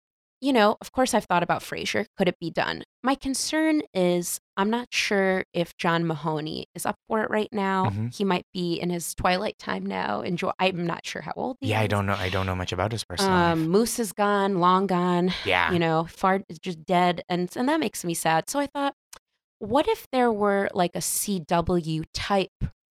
you 0.42 0.52
know, 0.52 0.76
of 0.82 0.92
course, 0.92 1.14
I've 1.14 1.24
thought 1.24 1.42
about 1.42 1.62
Frasier. 1.62 2.04
Could 2.18 2.28
it 2.28 2.38
be 2.38 2.50
done? 2.50 2.82
My 3.06 3.14
concern 3.14 3.82
is 3.94 4.40
I'm 4.56 4.68
not 4.68 4.88
sure 4.90 5.44
if 5.52 5.76
John 5.76 6.04
Mahoney 6.08 6.66
is 6.74 6.84
up 6.84 6.96
for 7.06 7.22
it 7.22 7.30
right 7.30 7.48
now. 7.52 7.84
Mhm. 7.84 8.12
He 8.12 8.24
might 8.24 8.46
be 8.52 8.80
in 8.80 8.90
his 8.90 9.14
twilight 9.14 9.58
time 9.60 9.86
now. 9.86 10.22
Enjoy. 10.22 10.50
I'm 10.58 10.84
not 10.84 11.06
sure 11.06 11.22
how 11.22 11.32
old 11.36 11.56
he 11.60 11.68
Yeah, 11.68 11.78
I 11.82 11.86
don't 11.86 12.04
know. 12.06 12.16
I 12.18 12.30
don't 12.30 12.46
know 12.46 12.56
much 12.56 12.72
about 12.72 12.90
his 12.90 13.04
personal 13.04 13.30
life. 13.32 13.52
Um, 13.52 13.68
Moose 13.68 14.00
is 14.00 14.10
gone, 14.12 14.58
long 14.58 14.88
gone. 14.88 15.32
Yeah. 15.44 15.70
you 15.70 15.78
know, 15.78 16.08
far 16.10 16.42
is 16.48 16.58
just 16.58 16.84
dead, 16.84 17.22
and 17.28 17.48
and 17.56 17.68
that 17.68 17.78
makes 17.78 18.04
me 18.04 18.12
sad. 18.12 18.50
So 18.50 18.58
I 18.58 18.66
thought, 18.66 18.94
what 19.60 19.86
if 19.86 20.08
there 20.10 20.32
were 20.32 20.68
like 20.74 20.96
a 20.96 21.00
CW 21.00 22.02
type 22.12 22.50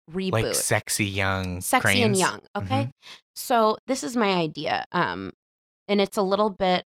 reboot? 0.08 0.30
Like 0.30 0.54
sexy 0.54 1.06
young 1.06 1.60
sexy 1.60 2.02
and 2.02 2.16
young. 2.16 2.38
Okay. 2.54 2.84
Mhm. 2.84 2.90
So 3.34 3.78
this 3.88 4.04
is 4.04 4.16
my 4.16 4.32
idea. 4.34 4.84
Um, 4.92 5.32
and 5.88 6.00
it's 6.00 6.16
a 6.16 6.22
little 6.22 6.50
bit, 6.50 6.84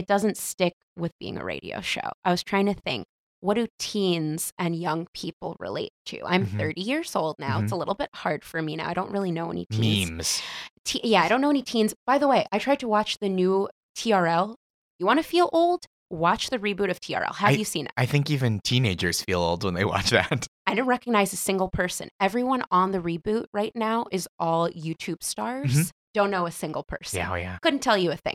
it 0.00 0.06
doesn't 0.06 0.36
stick 0.36 0.72
with 0.96 1.12
being 1.20 1.36
a 1.36 1.44
radio 1.44 1.80
show. 1.80 2.08
I 2.24 2.30
was 2.30 2.42
trying 2.42 2.66
to 2.66 2.74
think, 2.74 3.04
what 3.40 3.54
do 3.54 3.66
teens 3.78 4.52
and 4.58 4.74
young 4.74 5.06
people 5.14 5.56
relate 5.60 5.92
to? 6.06 6.20
I'm 6.24 6.46
Mhm. 6.46 6.58
30 6.58 6.80
years 6.80 7.14
old 7.14 7.36
now. 7.38 7.60
It's 7.60 7.70
Mhm. 7.70 7.76
a 7.76 7.76
little 7.76 7.94
bit 7.94 8.10
hard 8.14 8.44
for 8.44 8.60
me 8.60 8.76
now. 8.76 8.88
I 8.88 8.94
don't 8.94 9.10
really 9.10 9.30
know 9.30 9.50
any 9.50 9.66
teens. 9.70 10.10
Memes. 10.10 10.42
Te- 10.84 11.00
yeah, 11.04 11.22
I 11.22 11.28
don't 11.28 11.40
know 11.40 11.50
any 11.50 11.62
teens. 11.62 11.94
By 12.06 12.18
the 12.18 12.28
way, 12.28 12.46
I 12.52 12.58
tried 12.58 12.80
to 12.80 12.88
watch 12.88 13.18
the 13.18 13.28
new 13.28 13.68
TRL. 13.96 14.56
You 14.98 15.06
want 15.06 15.18
to 15.18 15.22
feel 15.22 15.48
old? 15.52 15.84
Watch 16.10 16.50
the 16.50 16.58
reboot 16.58 16.90
of 16.90 16.98
TRL. 17.00 17.34
Have 17.34 17.50
I- 17.50 17.52
you 17.52 17.64
seen 17.64 17.86
it? 17.86 17.92
I 17.96 18.04
think 18.04 18.28
even 18.30 18.60
teenagers 18.64 19.22
feel 19.22 19.40
old 19.40 19.62
when 19.64 19.74
they 19.74 19.84
watch 19.94 20.10
that. 20.10 20.46
I 20.66 20.74
didn't 20.74 20.88
recognize 20.88 21.32
a 21.32 21.36
single 21.36 21.68
person. 21.68 22.08
Everyone 22.20 22.64
on 22.70 22.90
the 22.92 22.98
reboot 22.98 23.44
right 23.54 23.72
now 23.74 24.06
is 24.10 24.28
all 24.38 24.68
YouTube 24.70 25.22
stars. 25.22 25.72
Mhm. 25.74 25.90
Don't 26.14 26.30
know 26.30 26.46
a 26.46 26.50
single 26.50 26.82
person. 26.82 27.18
Yeah, 27.18 27.30
oh 27.32 27.36
yeah. 27.36 27.58
Couldn't 27.62 27.80
tell 27.80 27.96
you 27.98 28.10
a 28.10 28.16
thing. 28.16 28.34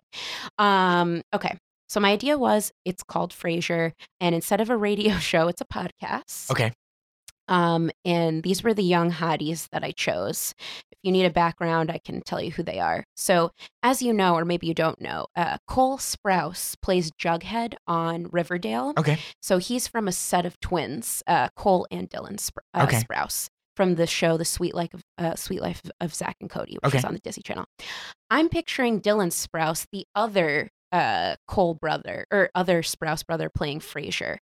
Um, 0.58 1.22
okay. 1.34 1.58
So 1.88 2.00
my 2.00 2.12
idea 2.12 2.38
was 2.38 2.72
it's 2.84 3.04
called 3.04 3.32
Frasier, 3.32 3.92
and 4.20 4.34
instead 4.34 4.62
of 4.62 4.70
a 4.70 4.78
radio 4.78 5.16
show, 5.20 5.48
it's 5.48 5.62
a 5.62 5.66
podcast. 5.66 6.50
Okay. 6.52 6.72
Um, 7.48 7.92
and 8.04 8.42
these 8.42 8.64
were 8.64 8.74
the 8.74 8.84
young 8.84 9.12
hotties 9.12 9.68
that 9.72 9.84
I 9.84 9.92
chose. 9.92 10.56
If 10.92 10.98
you 11.04 11.12
need 11.12 11.26
a 11.26 11.30
background, 11.30 11.92
I 11.92 12.00
can 12.04 12.22
tell 12.22 12.42
you 12.42 12.50
who 12.50 12.64
they 12.64 12.80
are. 12.80 13.04
So, 13.16 13.52
as 13.84 14.02
you 14.02 14.14
know, 14.14 14.34
or 14.34 14.46
maybe 14.46 14.66
you 14.66 14.74
don't 14.74 15.00
know, 15.00 15.28
uh, 15.36 15.58
Cole 15.68 16.00
Sprouse 16.00 16.76
plays 16.82 17.12
Jughead 17.12 17.76
on 17.86 18.30
Riverdale. 18.32 18.94
Okay. 18.98 19.20
So 19.44 19.60
he's 19.60 19.88
from 19.88 20.08
a 20.08 20.12
set 20.12 20.48
of 20.48 20.60
twins, 20.60 21.22
uh, 21.28 21.50
Cole 21.56 21.86
and 21.92 22.10
Dylan 22.10 22.38
Spr- 22.38 22.64
uh, 22.74 22.86
Okay. 22.88 23.00
Sprouse, 23.00 23.48
from 23.76 23.96
the 23.96 24.08
show 24.08 24.38
The 24.38 24.46
Sweet 24.46 24.74
Life 24.76 24.94
of 24.94 25.02
uh, 25.18 25.36
Sweet 25.36 25.62
Life 25.62 25.82
of 26.02 26.14
Zach 26.14 26.36
and 26.42 26.50
Cody, 26.50 26.74
which 26.82 26.86
Okay. 26.90 26.98
is 27.00 27.06
on 27.06 27.14
the 27.14 27.20
Disney 27.20 27.44
Channel. 27.44 27.66
I'm 28.30 28.50
picturing 28.50 29.02
Dylan 29.02 29.32
Sprouse, 29.32 29.86
the 29.92 30.06
other 30.16 30.70
uh, 30.92 31.36
Cole 31.48 31.74
brother 31.74 32.26
or 32.32 32.50
other 32.56 32.82
Sprouse 32.82 33.26
brother 33.26 33.50
playing 33.54 33.80
Frasier. 33.82 34.38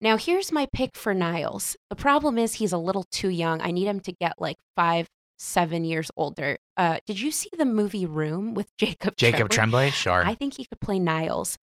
Now, 0.00 0.16
here's 0.16 0.50
my 0.52 0.66
pick 0.72 0.96
for 0.96 1.12
Niles. 1.12 1.76
The 1.90 1.96
problem 1.96 2.38
is 2.38 2.54
he's 2.54 2.72
a 2.72 2.78
little 2.78 3.04
too 3.12 3.28
young. 3.28 3.60
I 3.60 3.70
need 3.72 3.86
him 3.86 4.00
to 4.00 4.12
get 4.12 4.32
like 4.38 4.56
five, 4.76 5.06
seven 5.38 5.84
years 5.84 6.10
older. 6.16 6.56
Uh, 6.76 6.98
did 7.06 7.20
you 7.20 7.30
see 7.30 7.50
the 7.58 7.64
movie 7.66 8.06
Room 8.06 8.54
with 8.54 8.68
Jacob? 8.78 9.16
Jacob 9.16 9.50
Tremblay? 9.50 9.90
Sure. 9.90 10.24
I 10.24 10.34
think 10.34 10.54
he 10.56 10.64
could 10.64 10.80
play 10.80 10.98
Niles. 10.98 11.56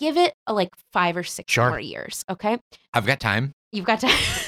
Give 0.00 0.16
it 0.16 0.34
uh, 0.46 0.52
like 0.52 0.70
five 0.92 1.16
or 1.16 1.22
six 1.22 1.52
Sure. 1.52 1.70
more 1.70 1.80
years, 1.80 2.24
okay? 2.28 2.58
I've 2.92 3.06
got 3.06 3.20
time. 3.20 3.52
You've 3.72 3.86
got 3.86 4.00
to. 4.00 4.08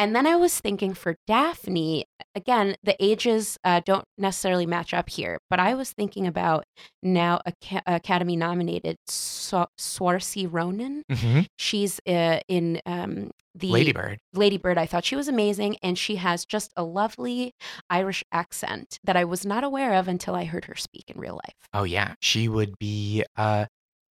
and 0.00 0.16
then 0.16 0.26
I 0.26 0.34
was 0.36 0.58
thinking 0.58 0.94
for 0.94 1.14
Daphne, 1.26 2.06
again, 2.34 2.74
the 2.82 2.96
ages 2.98 3.58
uh, 3.64 3.80
don't 3.84 4.04
necessarily 4.16 4.64
match 4.66 4.94
up 4.94 5.10
here, 5.10 5.38
but 5.50 5.60
I 5.60 5.74
was 5.74 5.92
thinking 5.92 6.26
about 6.26 6.64
now 7.02 7.40
Aca- 7.46 7.82
Academy 7.86 8.34
nominated 8.34 8.96
Saoirse 9.08 10.48
Ronan. 10.50 11.02
Mhm. 11.10 11.46
She's 11.58 12.00
uh, 12.08 12.40
in 12.48 12.80
um, 12.86 13.30
the 13.54 13.68
Lady 13.70 13.92
Bird. 13.92 14.18
Lady 14.32 14.56
Bird. 14.58 14.78
I 14.78 14.86
thought 14.86 15.04
she 15.04 15.16
was 15.16 15.28
amazing, 15.28 15.76
and 15.82 15.98
she 15.98 16.16
has 16.16 16.44
just 16.44 16.72
a 16.76 16.82
lovely 16.82 17.52
Irish 17.90 18.24
accent 18.32 18.98
that 19.04 19.16
I 19.16 19.24
was 19.24 19.44
not 19.44 19.64
aware 19.64 19.94
of 19.94 20.08
until 20.08 20.34
I 20.34 20.44
heard 20.44 20.64
her 20.66 20.76
speak 20.76 21.04
in 21.14 21.20
real 21.20 21.34
life. 21.34 21.54
Oh 21.74 21.84
yeah, 21.84 22.14
she 22.20 22.48
would 22.48 22.78
be. 22.78 23.22
Uh, 23.36 23.66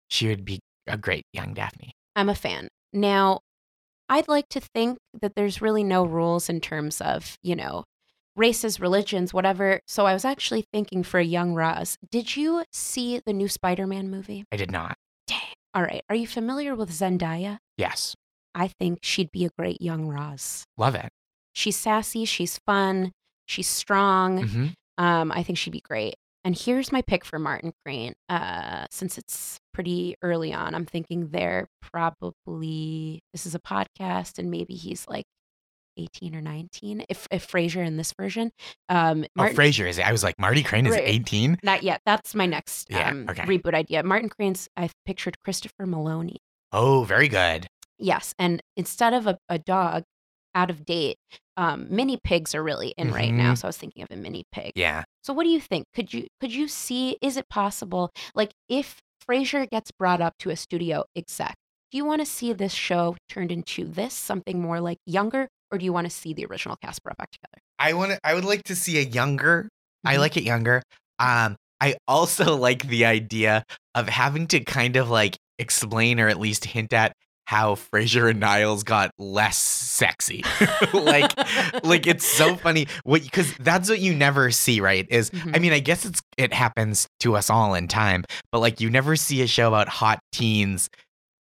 she 0.09 0.27
would 0.27 0.45
be 0.45 0.59
a 0.87 0.97
great 0.97 1.25
young 1.33 1.53
Daphne. 1.53 1.91
I'm 2.15 2.29
a 2.29 2.35
fan. 2.35 2.67
Now, 2.91 3.41
I'd 4.09 4.27
like 4.27 4.49
to 4.49 4.59
think 4.59 4.97
that 5.21 5.33
there's 5.35 5.61
really 5.61 5.83
no 5.83 6.03
rules 6.05 6.49
in 6.49 6.59
terms 6.61 6.99
of, 6.99 7.37
you 7.43 7.55
know, 7.55 7.83
races, 8.35 8.79
religions, 8.79 9.33
whatever. 9.33 9.79
So 9.87 10.05
I 10.05 10.13
was 10.13 10.25
actually 10.25 10.65
thinking 10.73 11.03
for 11.03 11.19
a 11.19 11.23
young 11.23 11.53
Roz. 11.53 11.97
Did 12.11 12.35
you 12.35 12.63
see 12.71 13.21
the 13.25 13.33
new 13.33 13.47
Spider 13.47 13.85
Man 13.85 14.09
movie? 14.09 14.45
I 14.51 14.57
did 14.57 14.71
not. 14.71 14.97
Dang. 15.27 15.39
All 15.73 15.83
right. 15.83 16.01
Are 16.09 16.15
you 16.15 16.25
familiar 16.27 16.75
with 16.75 16.89
Zendaya? 16.91 17.59
Yes, 17.77 18.15
I 18.55 18.67
think 18.67 18.99
she'd 19.03 19.31
be 19.31 19.45
a 19.45 19.49
great 19.57 19.81
young 19.81 20.07
Roz. 20.07 20.63
love 20.77 20.95
it. 20.95 21.09
She's 21.53 21.77
sassy, 21.77 22.25
she's 22.25 22.59
fun, 22.65 23.11
she's 23.45 23.67
strong. 23.67 24.47
hmm 24.47 24.67
Um, 24.97 25.31
I 25.31 25.43
think 25.43 25.57
she'd 25.57 25.71
be 25.71 25.81
great. 25.81 26.15
And 26.49 26.57
here's 26.57 26.91
my 26.91 27.03
pick 27.03 27.25
for 27.25 27.37
Martin 27.37 27.73
Crane. 27.85 28.13
Uh, 28.27 28.87
since 28.89 29.19
it's 29.19 29.59
pretty 29.71 30.15
early 30.23 30.51
on, 30.51 30.73
I'm 30.73 30.87
thinking 30.87 31.27
they're 31.27 31.67
probably 31.79 33.21
this 33.33 33.45
is 33.45 33.53
a 33.53 33.59
podcast, 33.59 34.39
and 34.39 34.49
maybe 34.49 34.73
he's 34.73 35.07
like 35.07 35.25
18 35.97 36.33
or 36.35 36.41
19. 36.41 37.03
If 37.07 37.27
if 37.29 37.47
Frasier 37.47 37.85
in 37.85 37.97
this 37.97 38.13
version, 38.13 38.49
um, 38.89 39.25
Oh, 39.25 39.27
Martin, 39.35 39.57
Frasier 39.57 39.87
is. 39.87 39.99
I 39.99 40.11
was 40.11 40.23
like, 40.23 40.39
Marty 40.39 40.63
Crane 40.63 40.87
is 40.87 40.95
eighteen. 40.95 41.59
not 41.61 41.83
yet. 41.83 42.01
That's 42.07 42.33
my 42.33 42.47
next 42.47 42.87
Yeah, 42.89 43.11
um, 43.11 43.27
okay. 43.29 43.43
reboot 43.43 43.75
idea. 43.75 44.01
Martin 44.01 44.29
Crane's. 44.29 44.67
I've 44.75 44.93
pictured 45.05 45.37
Christopher 45.43 45.85
Maloney. 45.85 46.39
Oh, 46.71 47.03
very 47.03 47.27
good. 47.27 47.67
Yes, 47.99 48.33
and 48.39 48.59
instead 48.75 49.13
of 49.13 49.27
a, 49.27 49.37
a 49.49 49.59
dog, 49.59 50.01
out 50.55 50.71
of 50.71 50.83
date, 50.83 51.17
um, 51.59 51.87
mini 51.89 52.17
pigs 52.23 52.55
are 52.55 52.63
really 52.63 52.93
in 52.97 53.11
right 53.11 53.33
now. 53.33 53.51
Mhm. 53.53 53.57
So 53.57 53.67
I 53.67 53.69
was 53.69 53.77
thinking 53.77 54.01
of 54.03 54.09
a 54.11 54.15
mini 54.15 54.43
pig. 54.51 54.71
Yeah. 54.75 55.03
So 55.23 55.33
what 55.33 55.43
do 55.43 55.49
you 55.49 55.59
think? 55.59 55.85
Could 55.93 56.13
you 56.13 56.27
could 56.39 56.53
you 56.53 56.67
see 56.67 57.17
is 57.21 57.35
it 57.37 57.49
possible 57.49 58.09
like 58.33 58.51
if 58.69 58.99
Frasier 59.27 59.69
gets 59.69 59.91
brought 59.91 60.21
up 60.21 60.33
to 60.39 60.49
a 60.51 60.55
studio 60.55 61.03
exec, 61.15 61.55
do 61.91 61.97
you 61.97 62.05
want 62.05 62.21
to 62.21 62.25
see 62.25 62.53
this 62.53 62.73
show 62.73 63.17
turned 63.27 63.51
into 63.51 63.83
this 63.85 64.13
something 64.13 64.61
more 64.61 64.79
like 64.79 64.97
younger 65.05 65.47
or 65.71 65.77
do 65.77 65.83
you 65.85 65.91
want 65.93 66.05
to 66.05 66.15
see 66.21 66.33
the 66.33 66.45
original 66.45 66.77
cast 66.81 67.03
brought 67.03 67.17
back 67.17 67.29
together? 67.31 67.59
I 67.77 67.93
want 67.93 68.11
to. 68.13 68.19
I 68.23 68.33
would 68.35 68.45
like 68.45 68.63
to 68.63 68.75
see 68.75 68.97
a 68.97 69.01
younger. 69.19 69.67
I 70.05 70.15
Mhm. 70.15 70.19
like 70.19 70.37
it 70.37 70.43
younger. 70.43 70.81
Um, 71.19 71.57
I 71.81 71.95
also 72.07 72.55
like 72.67 72.87
the 72.87 73.03
idea 73.05 73.63
of 73.95 74.07
having 74.07 74.47
to 74.47 74.61
kind 74.61 74.95
of 74.95 75.09
like 75.09 75.35
explain 75.59 76.19
or 76.21 76.29
at 76.29 76.39
least 76.39 76.63
hint 76.65 76.93
at 76.93 77.11
how 77.49 77.73
Frasier 77.73 78.29
and 78.29 78.39
Niles 78.39 78.83
got 78.83 79.09
less 79.17 79.57
sexy. 79.57 80.43
like, 80.93 81.31
like 81.83 82.05
it's 82.05 82.23
so 82.23 82.55
funny. 82.55 82.85
What 83.05 83.23
because 83.23 83.51
that's 83.55 83.89
what 83.89 83.99
you 83.99 84.13
never 84.13 84.51
see, 84.51 84.81
right? 84.81 85.07
Is 85.09 85.31
I 85.33 85.37
Mhm. 85.37 85.61
mean, 85.61 85.73
I 85.73 85.79
guess 85.79 86.05
it's 86.05 86.21
it 86.37 86.53
happens 86.53 87.07
to 87.21 87.35
us 87.35 87.49
all 87.49 87.73
in 87.73 87.87
time, 87.87 88.23
but 88.51 88.59
like 88.59 88.79
you 88.79 88.91
never 88.91 89.15
see 89.15 89.41
a 89.41 89.47
show 89.47 89.67
about 89.67 89.87
hot 89.89 90.19
teens. 90.31 90.89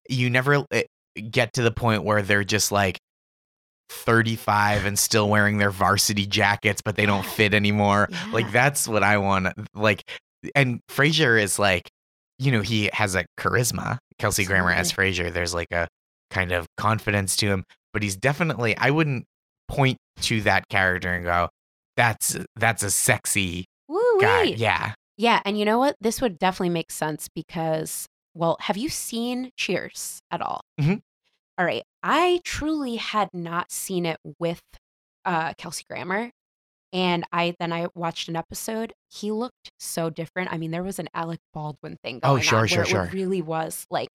You 0.08 0.30
never 0.30 0.56
uh, 0.72 0.82
get 1.30 1.52
to 1.56 1.62
the 1.62 1.72
point 1.72 2.06
where 2.06 2.22
they're 2.22 2.46
just 2.46 2.72
like 2.72 3.00
35 3.90 4.86
and 4.86 4.98
still 4.98 5.28
wearing 5.30 5.58
their 5.58 5.72
varsity 5.72 6.26
jackets, 6.26 6.82
but 6.82 6.96
they 6.96 7.06
don't 7.06 7.26
fit 7.36 7.54
anymore. 7.54 8.08
Like 8.32 8.50
that's 8.54 8.88
what 8.88 9.04
I 9.04 9.18
want. 9.18 9.48
Like, 9.74 10.04
and 10.56 10.80
Frasier 10.90 11.42
is 11.42 11.60
like, 11.60 11.90
you 12.40 12.52
know, 12.52 12.62
he 12.62 12.90
has 12.94 13.16
a 13.16 13.26
charisma. 13.38 13.98
Kelsey 14.20 14.46
Grammer 14.46 14.72
as 14.72 14.92
Frasier, 14.92 15.32
there's 15.34 15.54
like 15.54 15.72
a 15.72 15.88
kind 16.30 16.52
of 16.52 16.68
confidence 16.78 17.36
to 17.38 17.48
him, 17.48 17.64
but 17.94 18.04
he's 18.04 18.16
definitely. 18.16 18.76
I 18.78 18.90
wouldn't 18.90 19.26
point 19.68 19.98
to 20.22 20.42
that 20.42 20.68
character 20.70 21.12
and 21.14 21.24
go, 21.26 21.50
"That's 21.96 22.38
that's 22.56 22.84
a 22.84 22.92
sexy 22.92 23.66
Woo 23.88 24.20
guy." 24.22 24.44
Yeah. 24.44 24.94
Yeah, 25.18 25.42
and 25.46 25.58
you 25.58 25.66
know 25.66 25.80
what? 25.80 25.96
This 26.00 26.22
would 26.22 26.38
definitely 26.38 26.70
make 26.70 26.92
sense 26.92 27.28
because, 27.34 28.06
well, 28.36 28.56
have 28.62 28.78
you 28.78 28.88
seen 28.88 29.50
Cheers 29.58 30.20
at 30.30 30.42
all? 30.42 30.62
Mhm. 30.80 31.02
All 31.58 31.66
right, 31.66 31.82
I 32.04 32.40
truly 32.44 32.98
had 32.98 33.30
not 33.34 33.72
seen 33.72 34.06
it 34.06 34.18
with 34.40 34.62
uh, 35.26 35.54
Kelsey 35.58 35.86
Grammer, 35.90 36.30
and 36.94 37.26
I 37.34 37.56
then 37.60 37.74
I 37.74 37.88
watched 37.96 38.30
an 38.30 38.36
episode. 38.36 38.94
He 39.10 39.32
looked 39.32 39.72
so 39.80 40.12
different. 40.12 40.54
I 40.54 40.58
mean, 40.60 40.70
there 40.70 40.84
was 40.84 41.00
an 41.00 41.10
Alec 41.16 41.40
Baldwin 41.52 41.98
thing 42.04 42.20
Oh, 42.22 42.38
sure, 42.40 42.60
on 42.60 42.68
sure, 42.68 42.78
where 42.84 42.86
sure. 42.86 43.04
it 43.06 43.14
really 43.14 43.42
was 43.42 43.88
like 43.90 44.10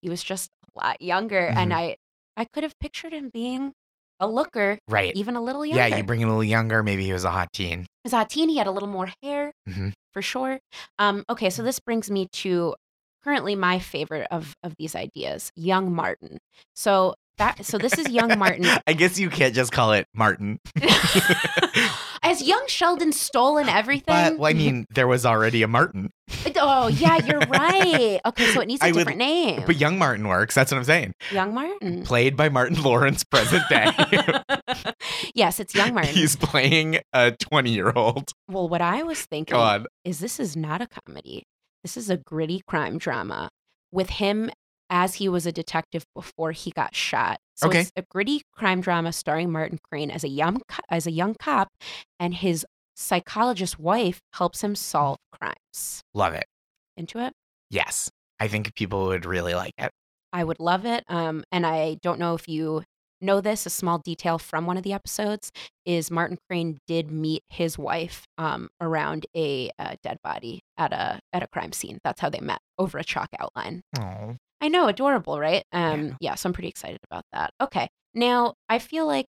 he 0.00 0.08
was 0.08 0.22
just 0.22 0.48
lot 0.76 1.00
younger, 1.00 1.46
and 1.46 1.72
Mhm. 1.72 1.76
I 1.76 1.96
I 2.36 2.44
could 2.44 2.62
have 2.64 2.78
pictured 2.78 3.12
him 3.14 3.30
being 3.32 3.72
a 4.20 4.26
looker, 4.28 4.78
Right. 4.88 5.14
even 5.16 5.36
a 5.36 5.40
little 5.42 5.64
younger. 5.64 5.88
Yeah, 5.88 5.96
you 5.96 6.04
bring 6.04 6.20
him 6.20 6.28
a 6.28 6.32
little 6.32 6.44
younger. 6.44 6.82
Maybe 6.82 7.04
he 7.04 7.12
was 7.12 7.24
a 7.24 7.30
hot 7.30 7.48
teen. 7.52 7.86
As 8.04 8.12
a 8.12 8.16
hot 8.18 8.30
teen, 8.30 8.48
he 8.48 8.56
had 8.58 8.66
a 8.66 8.70
little 8.70 8.88
more 8.88 9.10
hair 9.22 9.52
Mhm. 9.68 9.92
for 10.12 10.22
sure. 10.22 10.58
Um, 10.98 11.24
okay, 11.30 11.48
so 11.50 11.62
this 11.62 11.80
brings 11.80 12.10
me 12.10 12.28
to 12.44 12.74
currently 13.24 13.56
my 13.56 13.78
favorite 13.78 14.28
of 14.30 14.54
of 14.62 14.74
these 14.78 14.94
ideas, 14.94 15.50
young 15.56 15.94
Martin. 15.94 16.38
So 16.74 17.14
that 17.38 17.64
so 17.64 17.78
this 17.78 17.98
is 17.98 18.08
young 18.10 18.38
Martin. 18.38 18.66
I 18.86 18.92
guess 18.92 19.18
you 19.18 19.30
can't 19.30 19.54
just 19.54 19.72
call 19.72 19.92
it 19.92 20.06
Martin. 20.14 20.58
Has 22.22 22.42
young 22.42 22.64
Sheldon 22.66 23.12
stolen 23.12 23.68
everything? 23.68 24.04
But 24.06 24.38
well, 24.38 24.50
I 24.50 24.52
mean, 24.54 24.84
there 24.90 25.06
was 25.06 25.24
already 25.24 25.62
a 25.62 25.68
Martin. 25.68 26.10
oh 26.56 26.88
yeah, 26.88 27.24
you're 27.24 27.38
right. 27.40 28.18
Okay, 28.26 28.46
so 28.46 28.60
it 28.60 28.66
needs 28.66 28.82
a 28.82 28.86
I 28.86 28.90
would- 28.90 28.98
different 28.98 29.18
name. 29.18 29.62
But 29.64 29.76
young 29.76 29.96
Martin 29.98 30.26
works. 30.26 30.54
That's 30.54 30.72
what 30.72 30.78
I'm 30.78 30.84
saying. 30.84 31.12
young 31.30 31.54
Martin. 31.54 32.02
Played 32.04 32.36
by 32.36 32.48
Martin 32.48 32.82
Lawrence, 32.82 33.22
present 33.22 33.62
day. 33.68 33.86
yes, 35.34 35.60
it's 35.60 35.74
young 35.74 35.94
Martin. 35.94 36.12
He's 36.12 36.34
playing 36.34 36.98
a 37.12 37.30
20 37.32 37.70
year 37.70 37.92
old. 37.94 38.32
Well, 38.48 38.68
what 38.68 38.80
I 38.80 39.04
was 39.04 39.22
thinking 39.22 39.54
God. 39.54 39.86
is 40.04 40.18
this 40.18 40.40
is 40.40 40.56
not 40.56 40.80
a 40.80 40.88
comedy. 40.88 41.44
This 41.84 41.96
is 41.96 42.10
a 42.10 42.16
gritty 42.16 42.62
crime 42.66 42.98
drama 42.98 43.50
with 43.92 44.10
him 44.10 44.50
as 44.90 45.14
he 45.14 45.28
was 45.28 45.46
a 45.46 45.52
detective 45.52 46.04
before 46.14 46.52
he 46.52 46.70
got 46.70 46.94
shot. 46.94 47.38
So 47.56 47.68
Okay. 47.68 47.80
it's 47.80 47.92
a 47.96 48.02
gritty 48.10 48.42
crime 48.52 48.80
drama 48.80 49.12
starring 49.12 49.50
Martin 49.50 49.78
Crane 49.82 50.10
as 50.10 50.24
a 50.24 50.28
young 50.28 50.60
as 50.90 51.06
a 51.06 51.10
young 51.10 51.34
cop 51.34 51.68
and 52.20 52.34
his 52.34 52.64
psychologist 52.94 53.78
wife 53.78 54.20
helps 54.34 54.62
him 54.62 54.74
solve 54.74 55.18
crimes. 55.32 56.02
Love 56.14 56.34
it. 56.34 56.46
Into 56.96 57.18
it? 57.18 57.32
Yes. 57.70 58.10
I 58.40 58.48
think 58.48 58.74
people 58.74 59.06
would 59.06 59.24
really 59.26 59.54
like 59.54 59.74
it. 59.78 59.90
I 60.32 60.44
would 60.44 60.60
love 60.60 60.84
it. 60.84 61.04
Um, 61.08 61.44
and 61.52 61.66
I 61.66 61.96
don't 62.02 62.18
know 62.18 62.34
if 62.34 62.48
you 62.48 62.82
know 63.22 63.40
this. 63.40 63.64
A 63.64 63.70
small 63.70 63.98
detail 63.98 64.38
from 64.38 64.66
one 64.66 64.76
of 64.76 64.82
the 64.82 64.92
episodes 64.92 65.50
is 65.86 66.10
Martin 66.10 66.36
Crane 66.48 66.78
did 66.86 67.10
meet 67.10 67.42
his 67.48 67.78
wife 67.78 68.24
um, 68.36 68.68
around 68.80 69.24
a, 69.34 69.70
uh 69.78 69.96
dead 70.02 70.18
body 70.22 70.60
at 70.76 70.92
a 70.92 71.20
at 71.32 71.42
a 71.42 71.46
crime 71.48 71.72
scene. 71.72 71.98
That's 72.04 72.20
how 72.20 72.28
they 72.28 72.40
met 72.40 72.58
over 72.78 72.98
a 72.98 73.04
chalk 73.04 73.28
outline. 73.38 73.80
Oh. 73.98 74.36
I 74.60 74.68
know, 74.68 74.88
adorable, 74.88 75.38
right? 75.38 75.62
Um, 75.72 76.16
yeah. 76.20 76.34
so 76.34 76.48
I'm 76.48 76.52
pretty 76.52 76.68
excited 76.68 76.98
about 77.10 77.24
that. 77.32 77.50
Okay, 77.60 77.88
now 78.14 78.54
I 78.68 78.78
feel 78.78 79.06
like 79.06 79.26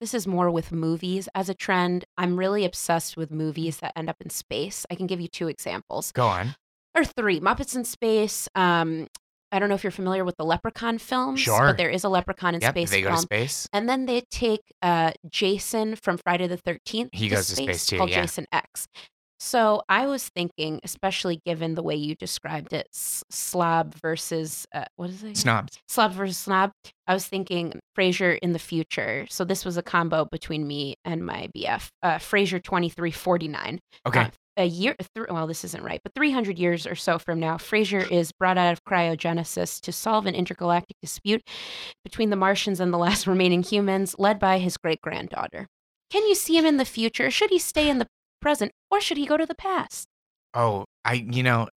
this 0.00 0.14
is 0.14 0.26
more 0.26 0.50
with 0.50 0.72
movies 0.72 1.28
as 1.34 1.48
a 1.48 1.54
trend. 1.54 2.04
I'm 2.16 2.38
really 2.38 2.64
obsessed 2.64 3.16
with 3.16 3.30
movies 3.30 3.78
that 3.78 3.92
end 3.96 4.08
up 4.08 4.16
in 4.20 4.30
space. 4.30 4.86
I 4.90 4.94
can 4.94 5.06
give 5.06 5.20
you 5.20 5.28
two 5.28 5.48
examples 5.48 6.12
Go 6.12 6.26
on. 6.26 6.54
or 6.96 7.04
three 7.04 7.40
Muppets 7.40 7.74
in 7.76 7.84
Space. 7.84 8.48
Um, 8.54 9.08
I 9.50 9.58
don't 9.58 9.68
know 9.68 9.74
if 9.74 9.82
you're 9.82 9.90
familiar 9.90 10.24
with 10.24 10.36
the 10.36 10.44
Leprechaun 10.44 10.98
films, 10.98 11.40
Sure. 11.40 11.68
but 11.68 11.78
there 11.78 11.88
is 11.90 12.04
a 12.04 12.08
Leprechaun 12.08 12.54
in 12.54 12.60
Yep, 12.60 12.70
space 12.74 12.90
they 12.90 13.02
go 13.02 13.10
to 13.10 13.16
space. 13.16 13.66
And 13.72 13.88
then 13.88 14.06
they 14.06 14.22
take 14.30 14.60
uh, 14.82 15.12
Jason 15.28 15.96
from 15.96 16.18
Friday 16.18 16.46
the 16.46 16.58
13th. 16.58 17.08
He 17.12 17.28
goes 17.28 17.48
to 17.48 17.56
space 17.56 17.86
too, 17.86 17.96
Called 17.98 18.10
yeah. 18.10 18.20
Jason 18.22 18.46
X. 18.52 18.86
So 19.40 19.82
I 19.88 20.06
was 20.06 20.28
thinking, 20.28 20.80
especially 20.82 21.40
given 21.46 21.74
the 21.74 21.82
way 21.82 21.94
you 21.94 22.14
described 22.16 22.72
it, 22.72 22.88
s- 22.92 23.22
slob 23.30 23.94
versus 23.94 24.66
uh, 24.74 24.84
what 24.96 25.10
is 25.10 25.22
it? 25.22 25.36
Snobs. 25.36 25.78
Slob 25.88 26.12
versus 26.12 26.38
snob. 26.38 26.72
I 27.06 27.14
was 27.14 27.26
thinking 27.26 27.78
Frasier 27.96 28.38
in 28.42 28.52
the 28.52 28.58
future. 28.58 29.26
So 29.30 29.44
this 29.44 29.64
was 29.64 29.76
a 29.76 29.82
combo 29.82 30.24
between 30.30 30.66
me 30.66 30.96
and 31.04 31.24
my 31.24 31.48
BF. 31.56 31.88
Uh, 32.02 32.16
Frasier 32.16 32.62
twenty 32.62 32.88
three 32.88 33.12
forty 33.12 33.48
nine. 33.48 33.78
Okay. 34.06 34.20
Uh, 34.22 34.30
a 34.56 34.64
year, 34.64 34.96
th- 35.14 35.28
well, 35.30 35.46
this 35.46 35.62
isn't 35.62 35.84
right, 35.84 36.00
but 36.02 36.12
300 36.16 36.58
years 36.58 36.84
or 36.84 36.96
so 36.96 37.16
from 37.20 37.38
now, 37.38 37.58
Frasier 37.58 38.10
is 38.10 38.32
brought 38.32 38.58
out 38.58 38.72
of 38.72 38.82
cryogenesis 38.82 39.80
to 39.82 39.92
solve 39.92 40.26
an 40.26 40.34
intergalactic 40.34 40.96
dispute 41.00 41.42
between 42.02 42.30
the 42.30 42.34
Martians 42.36 42.80
and 42.80 42.92
the 42.92 42.98
last 42.98 43.24
remaining 43.28 43.62
humans, 43.62 44.16
led 44.18 44.40
by 44.40 44.58
his 44.58 44.76
great 44.76 45.00
granddaughter. 45.00 45.68
Can 46.10 46.26
you 46.26 46.34
see 46.34 46.58
him 46.58 46.66
in 46.66 46.76
the 46.76 46.84
future? 46.84 47.30
Should 47.30 47.50
he 47.50 47.60
stay 47.60 47.88
in 47.88 47.98
the 47.98 48.08
present, 48.40 48.72
or 48.90 49.00
should 49.00 49.16
he 49.16 49.26
go 49.26 49.36
to 49.36 49.46
the 49.46 49.54
past? 49.54 50.08
Oh, 50.54 50.84
I, 51.04 51.14
you 51.14 51.42
know, 51.42 51.68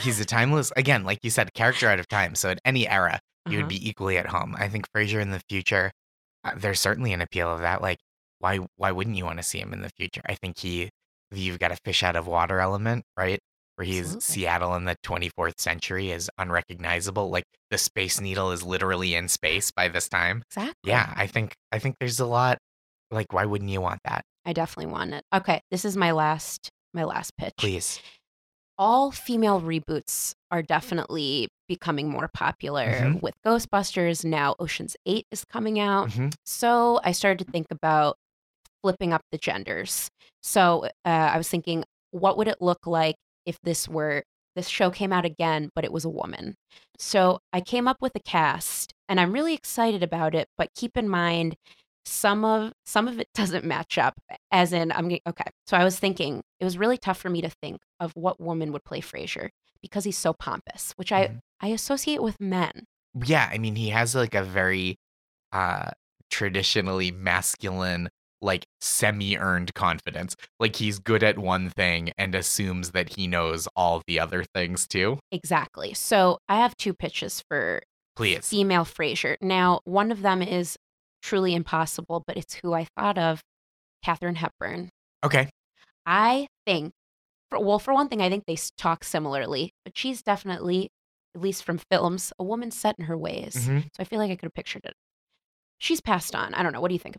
he's 0.00 0.20
a 0.20 0.24
timeless, 0.24 0.72
again, 0.76 1.04
like 1.04 1.18
you 1.22 1.30
said, 1.30 1.52
character 1.54 1.88
out 1.88 1.98
of 2.00 2.08
time. 2.08 2.34
So 2.34 2.50
at 2.50 2.58
any 2.64 2.88
era, 2.88 3.20
you 3.46 3.52
Uh-huh. 3.52 3.62
would 3.62 3.68
be 3.68 3.88
equally 3.88 4.18
at 4.18 4.26
home. 4.26 4.54
I 4.58 4.68
think 4.68 4.86
Frasier 4.94 5.20
in 5.20 5.30
the 5.30 5.40
future, 5.48 5.90
uh, 6.44 6.52
there's 6.56 6.80
certainly 6.80 7.12
an 7.12 7.20
appeal 7.20 7.52
of 7.52 7.60
that. 7.60 7.80
Like, 7.82 7.98
why, 8.40 8.58
why 8.76 8.92
wouldn't 8.92 9.16
you 9.16 9.24
want 9.24 9.38
to 9.38 9.42
see 9.42 9.58
him 9.60 9.72
in 9.72 9.82
the 9.82 9.90
future? 9.96 10.22
I 10.26 10.34
think 10.34 10.58
he, 10.58 10.90
you've 11.30 11.58
got 11.58 11.72
a 11.72 11.76
fish 11.84 12.02
out 12.02 12.16
of 12.16 12.26
water 12.26 12.60
element, 12.60 13.04
right? 13.16 13.38
Where 13.76 13.84
he's 13.86 14.14
Absolutely. 14.14 14.20
Seattle 14.20 14.74
in 14.74 14.84
the 14.84 14.96
24th 15.04 15.60
century 15.60 16.10
is 16.10 16.28
unrecognizable. 16.38 17.30
Like 17.30 17.44
the 17.70 17.78
Space 17.78 18.20
Needle 18.20 18.50
is 18.50 18.62
literally 18.64 19.14
in 19.14 19.28
space 19.28 19.70
by 19.70 19.88
this 19.88 20.08
time. 20.08 20.42
Exactly. 20.50 20.74
Yeah, 20.90 21.12
I 21.16 21.26
think, 21.26 21.54
I 21.72 21.78
think 21.78 21.96
there's 22.00 22.20
a 22.20 22.26
lot. 22.26 22.58
Like, 23.10 23.32
why 23.32 23.44
wouldn't 23.46 23.70
you 23.70 23.80
want 23.80 24.00
that? 24.04 24.22
I 24.48 24.54
definitely 24.54 24.90
want 24.90 25.12
it. 25.12 25.22
Okay, 25.32 25.60
this 25.70 25.84
is 25.84 25.94
my 25.96 26.10
last 26.12 26.70
my 26.94 27.04
last 27.04 27.36
pitch. 27.36 27.54
Please. 27.58 28.00
all 28.80 29.10
female 29.10 29.60
reboots 29.60 30.34
are 30.52 30.62
definitely 30.62 31.48
becoming 31.68 32.08
more 32.08 32.28
popular 32.32 32.86
Mhm. 32.86 33.20
with 33.22 33.34
Ghostbusters. 33.44 34.24
Now 34.24 34.54
Ocean's 34.60 34.96
8 35.04 35.26
is 35.32 35.44
coming 35.44 35.80
out. 35.80 36.10
Mhm. 36.10 36.32
So 36.46 37.00
I 37.02 37.10
started 37.10 37.44
to 37.44 37.50
think 37.50 37.66
about 37.72 38.16
flipping 38.82 39.12
up 39.12 39.22
the 39.32 39.38
genders. 39.38 40.08
So 40.44 40.84
uh, 41.04 41.08
I 41.08 41.36
was 41.36 41.48
thinking, 41.48 41.84
what 42.12 42.36
would 42.38 42.46
it 42.46 42.62
look 42.62 42.86
like 42.86 43.16
if 43.44 43.58
this 43.64 43.88
were 43.88 44.22
this 44.54 44.68
show 44.68 44.90
came 44.92 45.12
out 45.12 45.24
again, 45.24 45.70
but 45.74 45.84
it 45.84 45.92
was 45.92 46.04
a 46.04 46.08
woman? 46.08 46.54
So 47.00 47.40
I 47.52 47.60
came 47.60 47.86
up 47.88 47.96
with 48.00 48.12
a 48.14 48.20
cast, 48.20 48.92
and 49.08 49.18
I'm 49.20 49.32
really 49.32 49.54
excited 49.54 50.02
about 50.04 50.34
it. 50.36 50.46
But 50.56 50.68
keep 50.76 50.96
in 50.96 51.08
mind, 51.08 51.56
some 52.08 52.44
of 52.44 52.72
some 52.86 53.08
of 53.08 53.18
it 53.18 53.28
doesn't 53.34 53.64
match 53.64 53.98
up. 53.98 54.14
As 54.50 54.72
in, 54.72 54.92
I'm 54.92 55.06
okay. 55.26 55.50
So 55.66 55.76
I 55.76 55.84
was 55.84 55.98
thinking 55.98 56.42
it 56.60 56.64
was 56.64 56.78
really 56.78 56.98
tough 56.98 57.18
for 57.18 57.30
me 57.30 57.40
to 57.42 57.50
think 57.50 57.78
of 58.00 58.12
what 58.14 58.40
woman 58.40 58.72
would 58.72 58.84
play 58.84 59.00
Frasier 59.00 59.50
because 59.82 60.04
he's 60.04 60.18
so 60.18 60.32
pompous, 60.32 60.92
which 60.96 61.12
I 61.12 61.40
I 61.60 61.68
associate 61.68 62.22
with 62.22 62.40
men. 62.40 62.84
yeah 63.26 63.48
i 63.52 63.58
mean 63.58 63.74
he 63.74 63.88
has 63.88 64.14
like 64.14 64.34
a 64.34 64.44
very 64.44 64.96
uh 65.52 65.90
traditionally 66.30 67.10
masculine 67.10 68.08
like 68.40 68.64
semi-earned 68.80 69.74
confidence 69.74 70.36
like 70.60 70.76
he's 70.76 70.98
good 71.00 71.24
at 71.24 71.36
one 71.38 71.68
thing 71.70 72.12
and 72.16 72.34
assumes 72.34 72.92
that 72.92 73.14
he 73.14 73.26
knows 73.26 73.66
all 73.74 74.02
the 74.06 74.20
other 74.20 74.44
things 74.54 74.86
too 74.86 75.18
Exactly. 75.32 75.94
So 75.94 76.38
I 76.48 76.56
have 76.58 76.76
two 76.76 76.94
pitches 76.94 77.42
for 77.48 77.82
please 78.14 78.46
female 78.48 78.84
Frasier. 78.84 79.36
Now, 79.40 79.80
one 79.84 80.12
of 80.12 80.22
them 80.22 80.42
is 80.42 80.76
truly 81.22 81.54
impossible, 81.54 82.22
but 82.26 82.36
it's 82.36 82.54
who 82.54 82.72
I 82.74 82.86
thought 82.96 83.18
of, 83.18 83.40
Katharine 84.04 84.36
Hepburn. 84.36 84.90
okay 85.24 85.48
I 86.06 86.46
think, 86.66 86.92
for, 87.50 87.58
well, 87.60 87.78
for 87.78 87.92
one 87.92 88.08
thing, 88.08 88.22
I 88.22 88.30
think 88.30 88.44
they 88.46 88.56
talk 88.78 89.04
similarly, 89.04 89.72
but 89.84 89.96
she's 89.96 90.22
definitely, 90.22 90.88
at 91.34 91.40
least 91.42 91.64
from 91.64 91.78
films, 91.90 92.32
a 92.38 92.44
woman 92.44 92.70
set 92.70 92.94
in 92.98 93.04
her 93.06 93.16
ways. 93.16 93.54
Mhm. 93.56 93.82
So 93.82 94.00
I 94.00 94.04
feel 94.04 94.18
like 94.18 94.30
I 94.30 94.36
could 94.36 94.46
have 94.46 94.54
pictured 94.54 94.84
it. 94.86 94.94
She's 95.78 96.00
passed 96.00 96.34
on. 96.34 96.54
I 96.54 96.62
don't 96.62 96.72
know. 96.72 96.80
What 96.80 96.88
do 96.88 96.94
you 96.94 96.98
think? 97.00 97.16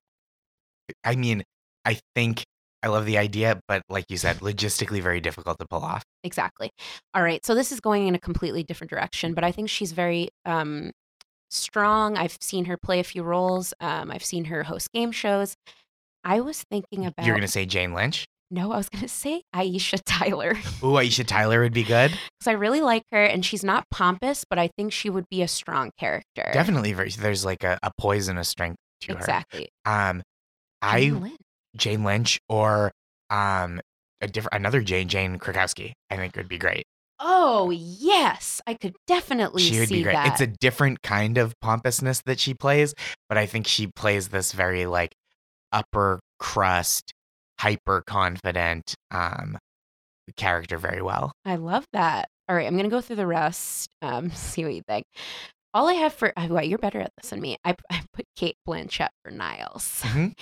i 1.03 1.15
mean 1.15 1.43
i 1.85 1.99
think 2.15 2.43
i 2.81 2.87
love 2.87 3.05
the 3.05 3.15
idea 3.19 3.59
but 3.67 3.83
like 3.89 4.05
you 4.09 4.17
said 4.17 4.37
logistically 4.37 4.99
very 4.99 5.21
difficult 5.21 5.59
to 5.59 5.65
pull 5.69 5.83
off 5.83 6.01
Exactly. 6.23 6.69
All 7.13 7.21
right. 7.23 7.45
So 7.45 7.55
this 7.55 7.71
is 7.71 7.79
going 7.79 8.07
in 8.07 8.15
a 8.15 8.19
completely 8.19 8.63
different 8.63 8.89
direction, 8.89 9.33
but 9.33 9.43
I 9.45 9.51
think 9.53 9.69
she's 9.69 9.91
very 9.93 10.29
um, 10.45 10.91
strong. 11.49 12.17
I've 12.17 12.37
seen 12.41 12.65
her 12.65 12.77
play 12.77 12.99
a 12.99 13.03
few 13.03 13.23
roles. 13.23 13.73
Um, 13.79 14.11
I've 14.11 14.23
seen 14.25 14.45
her 14.45 14.63
host 14.63 14.91
game 14.93 15.11
shows. 15.11 15.55
I 16.23 16.41
was 16.41 16.63
thinking 16.69 17.05
about. 17.05 17.25
you're 17.25 17.35
gonna 17.35 17.47
say 17.47 17.65
jane 17.65 17.93
lynch 17.93 18.25
No, 18.51 18.71
I 18.73 18.77
was 18.77 18.89
going 18.89 19.03
to 19.03 19.07
say 19.07 19.43
Aisha 19.55 19.99
Tyler 20.05 20.51
Ooh, 20.83 20.95
aisha 20.99 21.25
tyler 21.25 21.61
would 21.61 21.73
be 21.73 21.83
good 21.83 22.11
because 22.11 22.47
I 22.47 22.51
really 22.53 22.81
like 22.81 23.03
her, 23.11 23.23
and 23.23 23.45
she's 23.45 23.63
not 23.63 23.85
pompous, 23.89 24.43
but 24.49 24.59
I 24.59 24.69
think 24.77 24.91
she 24.91 25.09
would 25.09 25.25
be 25.29 25.41
a 25.41 25.47
strong 25.47 25.91
character. 25.97 26.49
definitely 26.53 26.93
there's 26.93 27.45
like 27.45 27.63
a, 27.63 27.79
a 27.83 27.91
poisonous 27.97 28.49
strength 28.49 28.77
to 29.01 29.13
her 29.13 29.19
Exactly. 29.19 29.69
um 29.85 30.21
i 30.81 30.99
Jane 31.01 31.21
Lynch. 31.21 31.37
Jane 31.77 32.03
Lynch 32.03 32.39
or 32.49 32.91
um 33.29 33.79
a 34.21 34.27
different 34.27 34.55
another 34.55 34.81
Jane 34.81 35.07
Jane 35.07 35.39
Krakowski. 35.39 35.93
I 36.09 36.17
think 36.17 36.35
would 36.35 36.49
be 36.49 36.57
great. 36.57 36.83
Oh 37.19 37.69
yes, 37.71 38.61
I 38.65 38.73
could 38.75 38.95
definitely 39.07 39.63
She 39.63 39.79
would 39.79 39.89
see 39.89 39.97
be 39.97 40.03
great. 40.03 40.13
that. 40.13 40.27
It's 40.27 40.41
a 40.41 40.47
different 40.47 41.01
kind 41.01 41.37
of 41.37 41.53
pompousness 41.61 42.21
that 42.25 42.39
she 42.39 42.53
plays, 42.53 42.93
but 43.27 43.37
I 43.37 43.45
think 43.45 43.67
she 43.67 43.87
plays 43.87 44.29
this 44.29 44.51
very 44.53 44.85
like 44.85 45.13
upper 45.71 46.19
crust, 46.39 47.11
hyper 47.59 48.01
confident 48.05 48.95
um 49.11 49.57
character 50.37 50.77
very 50.77 51.01
well. 51.01 51.31
I 51.45 51.55
love 51.55 51.85
that. 51.93 52.29
All 52.47 52.55
right, 52.55 52.67
I'm 52.67 52.75
gonna 52.77 52.89
go 52.89 53.01
through 53.01 53.17
the 53.17 53.27
rest. 53.27 53.89
Um, 54.01 54.29
see 54.33 54.63
what 54.63 54.73
you 54.73 54.81
think. 54.87 55.05
All 55.73 55.87
I 55.87 55.93
have 55.93 56.13
for 56.13 56.31
uh, 56.37 56.47
what 56.47 56.67
you're 56.67 56.77
better 56.79 56.99
at 56.99 57.11
this 57.17 57.29
than 57.31 57.41
me. 57.41 57.57
I, 57.63 57.75
I 57.91 58.01
put 58.13 58.25
Cate 58.35 58.55
Blanchett 58.67 59.09
for 59.23 59.31
Niles 59.31 59.99
because 60.03 60.15
Mhm. 60.15 60.33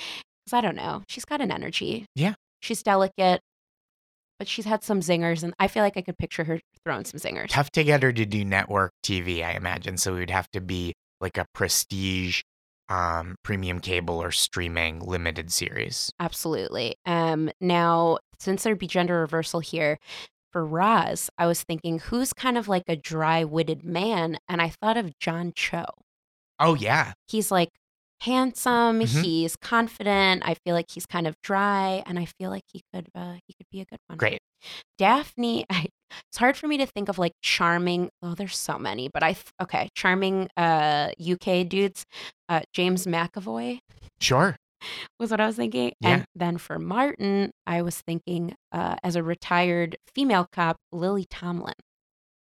I 0.54 0.62
don't 0.62 0.76
know. 0.76 1.04
She's 1.10 1.26
got 1.26 1.42
an 1.42 1.52
energy. 1.52 2.06
Yeah. 2.16 2.36
she's 2.62 2.82
delicate, 2.84 3.42
but 4.40 4.48
she's 4.48 4.66
had 4.66 4.84
some 4.84 5.02
zingers, 5.02 5.44
and 5.44 5.54
I 5.60 5.68
feel 5.68 5.84
like 5.84 5.98
I 5.98 6.02
could 6.02 6.18
picture 6.18 6.44
her 6.44 6.60
throwing 6.84 7.06
some 7.06 7.20
zingers. 7.20 7.50
Tough 7.50 7.72
to 7.72 7.84
get 7.84 8.04
her 8.04 8.12
to 8.14 8.26
do 8.26 8.46
network 8.46 8.94
TV, 9.04 9.44
I 9.44 9.52
imagine. 9.52 9.98
So 9.98 10.16
it 10.16 10.20
would 10.20 10.30
have 10.30 10.50
to 10.52 10.62
be 10.62 10.94
like 11.20 11.38
a 11.38 11.46
prestige 11.54 12.42
um 12.90 13.36
premium 13.44 13.82
cable 13.82 14.22
or 14.22 14.32
streaming 14.32 15.00
limited 15.00 15.52
series. 15.52 16.12
Absolutely. 16.20 16.96
Um, 17.06 17.50
now, 17.60 18.20
since 18.40 18.64
there'd 18.64 18.80
be 18.80 18.88
gender 18.88 19.20
reversal 19.20 19.60
here, 19.60 20.00
for 20.52 20.66
Roz, 20.66 21.30
I 21.38 21.46
was 21.48 21.64
thinking 21.64 22.00
who's 22.00 22.34
kind 22.34 22.58
of 22.58 22.68
like 22.68 22.86
a 22.88 22.96
dry 22.96 23.44
witted 23.44 23.84
man, 23.84 24.38
and 24.48 24.62
I 24.62 24.70
thought 24.70 24.98
of 24.98 25.18
John 25.20 25.52
Cho. 25.56 25.86
Oh 26.60 26.76
yeah. 26.76 27.14
He's 27.28 27.52
like 27.52 27.70
handsome, 28.22 29.00
Mhm. 29.02 29.24
he's 29.24 29.56
confident. 29.56 30.44
I 30.46 30.56
feel 30.66 30.74
like 30.76 30.90
he's 30.92 31.06
kind 31.06 31.28
of 31.28 31.36
dry, 31.44 32.04
and 32.06 32.18
I 32.20 32.26
feel 32.26 32.50
like 32.50 32.64
he 32.72 32.82
could 32.94 33.08
uh, 33.16 33.36
he 33.48 33.54
could 33.54 33.68
be 33.72 33.82
a 33.82 33.86
good 33.86 34.00
one. 34.08 34.18
Great. 34.18 34.40
Daphne, 34.98 35.66
I, 35.70 35.88
it's 36.30 36.38
hard 36.38 36.58
for 36.58 36.68
me 36.68 36.78
to 36.78 36.86
think 36.86 37.10
of 37.10 37.18
like 37.18 37.34
charming. 37.42 38.10
Oh, 38.22 38.34
there's 38.36 38.58
so 38.58 38.78
many, 38.80 39.10
but 39.14 39.24
I 39.24 39.36
okay, 39.62 39.90
charming 39.96 40.50
uh 40.58 41.10
UK 41.20 41.68
dudes. 41.68 42.06
Uh, 42.50 42.62
James 42.74 43.06
McAvoy 43.06 43.80
Sure. 44.22 44.56
was 45.20 45.32
what 45.32 45.42
I 45.42 45.48
was 45.48 45.58
thinking. 45.58 45.92
Yeah. 46.00 46.10
And 46.10 46.26
then 46.34 46.58
for 46.58 46.80
Martin, 46.80 47.52
I 47.66 47.82
was 47.82 48.00
thinking 48.02 48.56
uh, 48.72 48.96
as 49.04 49.16
a 49.18 49.24
retired 49.24 49.98
female 50.16 50.48
cop, 50.52 50.78
Lily 50.94 51.26
Tomlin. 51.30 51.74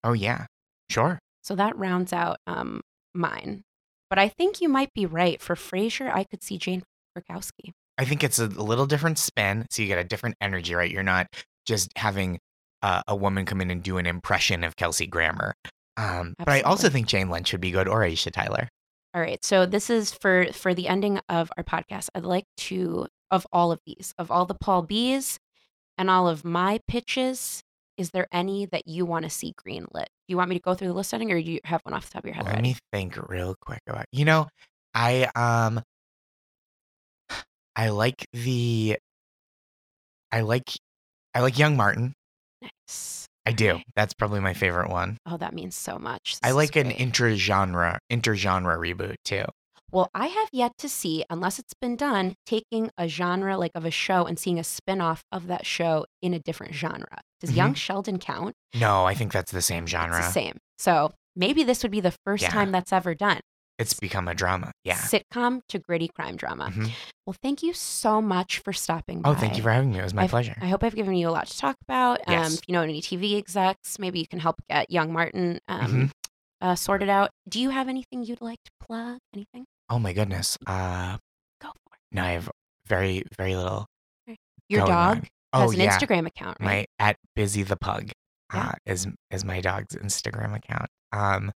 Oh 0.05 0.12
yeah. 0.12 0.47
Sure. 0.89 1.19
So 1.43 1.55
that 1.57 1.77
rounds 1.77 2.12
out 2.12 2.37
um, 2.47 2.81
mine. 3.14 3.62
But 4.11 4.19
I 4.19 4.29
think 4.29 4.61
you 4.61 4.69
might 4.69 4.93
be 4.95 5.07
right. 5.07 5.41
For 5.41 5.55
Frasier, 5.55 6.13
I 6.13 6.25
could 6.25 6.43
see 6.43 6.59
Jane 6.59 6.83
Krakowski. 7.17 7.73
I 7.99 8.05
think 8.05 8.23
it's 8.23 8.39
a 8.39 8.47
little 8.47 8.87
different 8.87 9.19
spin, 9.19 9.67
so 9.71 9.83
you 9.83 9.89
get 9.89 9.99
a 9.99 10.05
different 10.05 10.37
energy, 10.41 10.75
right? 10.75 10.91
You're 10.91 11.03
not 11.03 11.27
just 11.67 11.91
having 11.97 12.39
uh, 12.83 13.03
a 13.09 13.17
woman 13.17 13.45
come 13.45 13.61
in 13.61 13.71
and 13.71 13.83
do 13.83 13.99
an 13.99 14.07
impression 14.07 14.65
of 14.65 14.77
Kelsey 14.77 15.07
Grammer. 15.07 15.55
Um, 15.97 16.35
but 16.39 16.49
I 16.49 16.61
also 16.61 16.89
think 16.89 17.09
Jane 17.09 17.29
Lynch 17.29 17.51
would 17.53 17.61
be 17.61 17.73
good, 17.73 17.89
or 17.89 18.01
Aisha 18.01 18.31
Tyler. 18.31 18.69
All 19.15 19.21
right. 19.21 19.45
So 19.45 19.67
this 19.67 19.91
is 19.91 20.13
for 20.13 20.53
for 20.53 20.75
the 20.75 20.87
ending 20.87 21.19
of 21.29 21.51
our 21.57 21.65
podcast. 21.65 22.09
I'd 22.15 22.25
like 22.25 22.45
to 22.59 23.09
of 23.31 23.47
all 23.53 23.73
of 23.73 23.81
these, 23.85 24.15
of 24.17 24.31
all 24.31 24.47
the 24.47 24.55
Paul 24.55 24.83
B's 24.83 25.39
and 25.97 26.09
all 26.09 26.29
of 26.29 26.45
my 26.45 26.81
pitches. 26.87 27.63
Is 27.97 28.11
there 28.11 28.29
any 28.31 28.65
that 28.67 28.87
you 28.87 29.05
want 29.05 29.25
to 29.25 29.31
see 29.31 29.55
greenlit? 29.55 30.07
Do 30.29 30.33
you 30.35 30.37
want 30.37 30.51
me 30.51 30.57
to 30.57 30.62
go 30.62 30.74
through 30.74 30.89
the 30.89 30.95
list 30.95 31.09
setting, 31.09 31.33
or 31.33 31.41
do 31.41 31.51
you 31.51 31.61
have 31.64 31.81
one 31.85 31.95
off 31.95 32.05
the 32.05 32.12
top 32.12 32.24
of 32.24 32.26
your 32.26 32.35
head 32.35 32.45
Let 32.45 32.53
already? 32.53 32.68
me 32.68 32.76
think 32.93 33.16
real 33.31 33.55
quick 33.62 33.81
about. 33.89 34.05
You 34.12 34.26
know, 34.26 34.47
I 34.95 35.26
um, 35.35 35.81
I 37.76 37.89
like 37.89 38.26
the, 38.35 38.99
I 40.31 40.43
like, 40.43 40.70
I 41.35 41.41
like 41.41 41.59
Young 41.59 41.79
Martin. 41.79 42.12
Nice. 42.61 43.24
I 43.47 43.53
do. 43.53 43.81
That's 43.97 44.12
probably 44.12 44.41
my 44.41 44.53
favorite 44.53 44.91
one. 44.91 45.16
Oh, 45.24 45.39
that 45.39 45.55
means 45.55 45.74
so 45.74 45.99
much. 45.99 46.37
I 46.43 46.49
This 46.49 46.51
is 46.51 46.57
like 46.57 46.76
an 46.76 46.91
intergenre, 46.91 47.97
intergenre 48.12 48.76
reboot 48.76 49.16
too. 49.24 49.45
Well, 49.91 50.11
I 50.14 50.26
have 50.26 50.49
yet 50.53 50.72
to 50.79 50.89
see, 50.91 51.24
unless 51.31 51.59
it's 51.59 51.72
been 51.72 51.97
done, 51.97 52.35
taking 52.45 52.91
a 52.99 53.09
genre 53.09 53.57
like 53.57 53.72
of 53.74 53.87
a 53.87 53.91
show 53.91 54.26
and 54.26 54.39
seeing 54.39 54.59
a 54.59 54.64
spin-off 54.64 55.22
of 55.33 55.47
that 55.47 55.64
show 55.64 56.05
in 56.20 56.35
a 56.35 56.39
different 56.39 56.74
genre. 56.74 57.22
Does 57.41 57.53
Young 57.53 57.74
Mhm. 57.74 57.76
Sheldon 57.76 58.18
count? 58.18 58.55
No, 58.74 59.05
I 59.05 59.14
think 59.14 59.32
that's 59.32 59.53
the 59.53 59.62
same 59.62 59.86
genre. 59.86 60.18
It's 60.18 60.26
the 60.28 60.32
same. 60.32 60.59
So 60.78 61.12
maybe 61.36 61.62
this 61.64 61.82
would 61.82 61.93
be 61.93 62.01
the 62.01 62.14
first 62.24 62.43
Yeah. 62.43 62.51
time 62.51 62.72
that's 62.72 62.93
ever 62.93 63.14
done. 63.14 63.41
It's 63.78 63.95
become 63.95 64.26
a 64.26 64.34
drama. 64.34 64.72
Yeah. 64.82 64.97
Sitcom 64.97 65.61
to 65.68 65.78
gritty 65.78 66.09
crime 66.09 66.34
drama. 66.36 66.70
Mhm. 66.74 66.91
Well, 67.26 67.36
thank 67.41 67.62
you 67.62 67.72
so 67.72 68.20
much 68.20 68.59
for 68.59 68.72
stopping 68.72 69.22
by. 69.22 69.30
Oh, 69.30 69.34
thank 69.36 69.57
you 69.57 69.62
for 69.62 69.70
having 69.70 69.93
me. 69.93 70.01
It 70.01 70.03
was 70.03 70.14
my 70.14 70.22
I've- 70.22 70.30
pleasure. 70.30 70.57
I 70.61 70.66
hope 70.66 70.82
I've 70.82 70.97
given 70.97 71.14
you 71.14 71.28
a 71.28 71.30
lot 71.30 71.47
to 71.47 71.57
talk 71.57 71.76
about. 71.82 72.18
Um, 72.26 72.32
Yes. 72.34 72.55
if 72.55 72.61
you 72.66 72.72
know 72.72 72.82
any 72.82 73.01
TV 73.01 73.36
execs, 73.36 74.01
maybe 74.01 74.18
you 74.18 74.26
can 74.26 74.41
help 74.41 74.57
get 74.68 74.91
Young 74.91 75.12
Martin 75.12 75.61
um, 75.68 75.80
Mhm. 75.93 76.11
uh, 76.61 76.74
sorted 76.74 77.09
out. 77.09 77.30
Do 77.49 77.61
you 77.61 77.70
have 77.70 77.89
anything 77.89 78.24
you'd 78.24 78.41
like 78.41 78.59
to 78.64 78.70
plug? 78.84 79.20
Anything? 79.32 79.64
Oh 79.89 80.01
my 80.01 80.12
goodness. 80.12 80.59
Uh, 80.66 81.18
Go 81.61 81.68
for 81.68 81.95
it. 81.95 82.01
no, 82.11 82.24
I 82.24 82.30
have 82.32 82.51
very, 82.86 83.22
very 83.36 83.55
little. 83.55 83.86
Your 84.68 84.80
dog 84.86 85.18
on. 85.18 85.28
Has 85.53 85.71
Oh, 85.71 85.73
an 85.73 85.81
yeah. 85.81 85.97
Instagram 85.99 86.27
account, 86.27 86.57
right? 86.61 86.89
My 87.01 87.07
at 87.07 87.17
busy 87.37 87.63
the 87.63 87.77
pug 87.77 88.11
Yeah. 88.53 88.69
uh, 88.69 88.73
is 88.87 89.07
is 89.31 89.45
my 89.45 89.61
dog's 89.61 89.95
Instagram 89.97 90.55
account. 90.57 90.89
Um, 91.13 91.53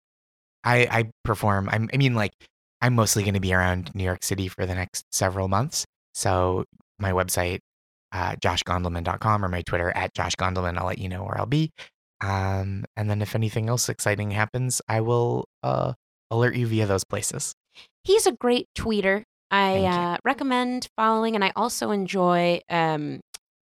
I 0.64 0.88
I 0.92 1.12
perform. 1.24 1.70
I'm, 1.72 1.89
I 1.94 1.98
mean, 1.98 2.14
like 2.16 2.34
I'm 2.82 2.96
mostly 2.96 3.24
going 3.24 3.34
to 3.36 3.39
be 3.39 3.54
around 3.54 3.94
New 3.94 4.04
York 4.04 4.24
City 4.24 4.48
for 4.48 4.66
the 4.66 4.76
next 4.76 5.06
several 5.12 5.48
months. 5.48 5.86
So 6.14 6.66
my 7.00 7.12
website, 7.12 7.60
uh, 8.12 8.36
joshgondelman.com 8.36 9.46
or 9.46 9.50
my 9.50 9.62
Twitter 9.62 9.92
at 9.96 10.14
Josh 10.14 10.36
Gondelman. 10.36 10.78
I'll 10.78 10.86
let 10.88 10.98
you 11.00 11.10
know 11.10 11.24
where 11.24 11.38
I'll 11.38 11.46
be. 11.46 11.72
Um, 12.22 12.86
and 12.96 13.10
then 13.10 13.22
if 13.22 13.34
anything 13.36 13.70
else 13.70 13.89
exciting 13.89 14.32
happens, 14.32 14.82
I 14.88 15.02
will 15.02 15.46
uh 15.64 15.94
alert 16.30 16.56
you 16.56 16.68
via 16.68 16.86
those 16.86 17.04
places. 17.04 17.54
He's 18.04 18.26
a 18.28 18.32
great 18.32 18.68
tweeter. 18.78 19.24
I 19.52 19.84
uh, 19.86 20.18
recommend 20.24 20.88
following, 20.96 21.36
and 21.36 21.44
I 21.44 21.52
also 21.58 21.92
enjoy 21.92 22.62
um, 22.70 23.20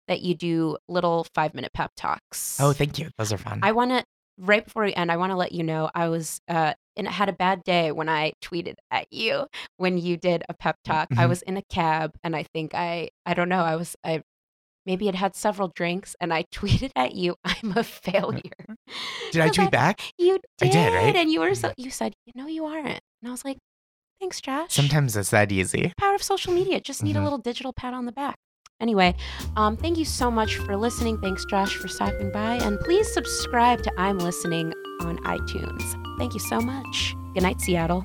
that 0.09 0.21
you 0.21 0.35
do 0.35 0.77
little 0.89 1.25
five 1.33 1.53
minute 1.53 1.71
pep 1.73 1.91
talks. 1.95 2.59
Oh, 2.59 2.73
thank 2.73 2.99
you. 2.99 3.09
Those 3.17 3.31
are 3.31 3.37
fun. 3.37 3.59
I 3.63 3.71
want 3.71 3.91
to 3.91 4.03
right 4.37 4.63
before 4.65 4.83
we 4.83 4.93
end. 4.93 5.11
I 5.11 5.17
want 5.17 5.31
to 5.31 5.35
let 5.37 5.51
you 5.53 5.63
know 5.63 5.89
I 5.95 6.09
was 6.09 6.41
uh, 6.49 6.73
and 6.97 7.07
I 7.07 7.11
had 7.11 7.29
a 7.29 7.33
bad 7.33 7.63
day 7.63 7.91
when 7.93 8.09
I 8.09 8.33
tweeted 8.43 8.75
at 8.91 9.07
you 9.11 9.47
when 9.77 9.97
you 9.97 10.17
did 10.17 10.43
a 10.49 10.53
pep 10.53 10.75
talk. 10.83 11.07
I 11.11 11.25
Mhm. 11.25 11.29
was 11.29 11.41
in 11.43 11.55
a 11.57 11.61
cab, 11.63 12.11
and 12.23 12.35
I 12.35 12.43
think 12.43 12.73
I 12.75 13.09
I 13.25 13.33
don't 13.33 13.49
know. 13.49 13.63
I 13.63 13.75
was 13.77 13.95
I 14.03 14.21
maybe 14.85 15.05
had 15.05 15.15
had 15.15 15.35
several 15.35 15.67
drinks, 15.75 16.15
and 16.19 16.33
I 16.33 16.43
tweeted 16.53 16.91
at 16.95 17.15
you, 17.15 17.35
"I'm 17.45 17.77
a 17.77 17.83
failure." 17.83 18.41
Did 19.31 19.41
I 19.43 19.49
tweet 19.49 19.71
back? 19.71 20.01
You 20.17 20.39
I 20.61 20.65
did, 20.65 20.71
did, 20.71 20.93
right? 20.93 21.15
And 21.15 21.31
you 21.31 21.39
were 21.41 21.53
so 21.55 21.71
you 21.77 21.91
said, 21.91 22.13
"You 22.25 22.33
know, 22.35 22.47
you 22.47 22.65
aren't," 22.65 22.87
and 23.21 23.27
I 23.27 23.29
was 23.31 23.45
like, 23.45 23.57
"Thanks, 24.19 24.41
Josh." 24.41 24.73
Sometimes 24.73 25.15
it's 25.15 25.29
that 25.29 25.51
easy. 25.51 25.93
power 25.97 26.15
of 26.15 26.23
social 26.23 26.53
media. 26.53 26.79
Just 26.81 27.03
need 27.03 27.15
a 27.15 27.19
Mhm. 27.19 27.23
little 27.23 27.37
digital 27.39 27.71
pat 27.73 27.93
on 27.93 28.05
the 28.05 28.11
back. 28.11 28.37
Anyway, 28.79 29.13
um, 29.57 29.75
thank 29.75 29.97
you 29.97 30.05
so 30.05 30.31
much 30.31 30.55
for 30.57 30.77
listening. 30.77 31.17
Thanks, 31.19 31.43
Josh, 31.45 31.75
for 31.75 31.87
stopping 31.87 32.31
by. 32.31 32.55
And 32.55 32.79
please 32.79 33.11
subscribe 33.13 33.83
to 33.83 33.91
I'm 33.99 34.19
Listening 34.19 34.73
on 35.01 35.17
iTunes. 35.19 36.17
Thank 36.17 36.33
you 36.33 36.39
so 36.39 36.61
much. 36.61 37.15
Good 37.33 37.43
night, 37.43 37.61
Seattle. 37.61 38.03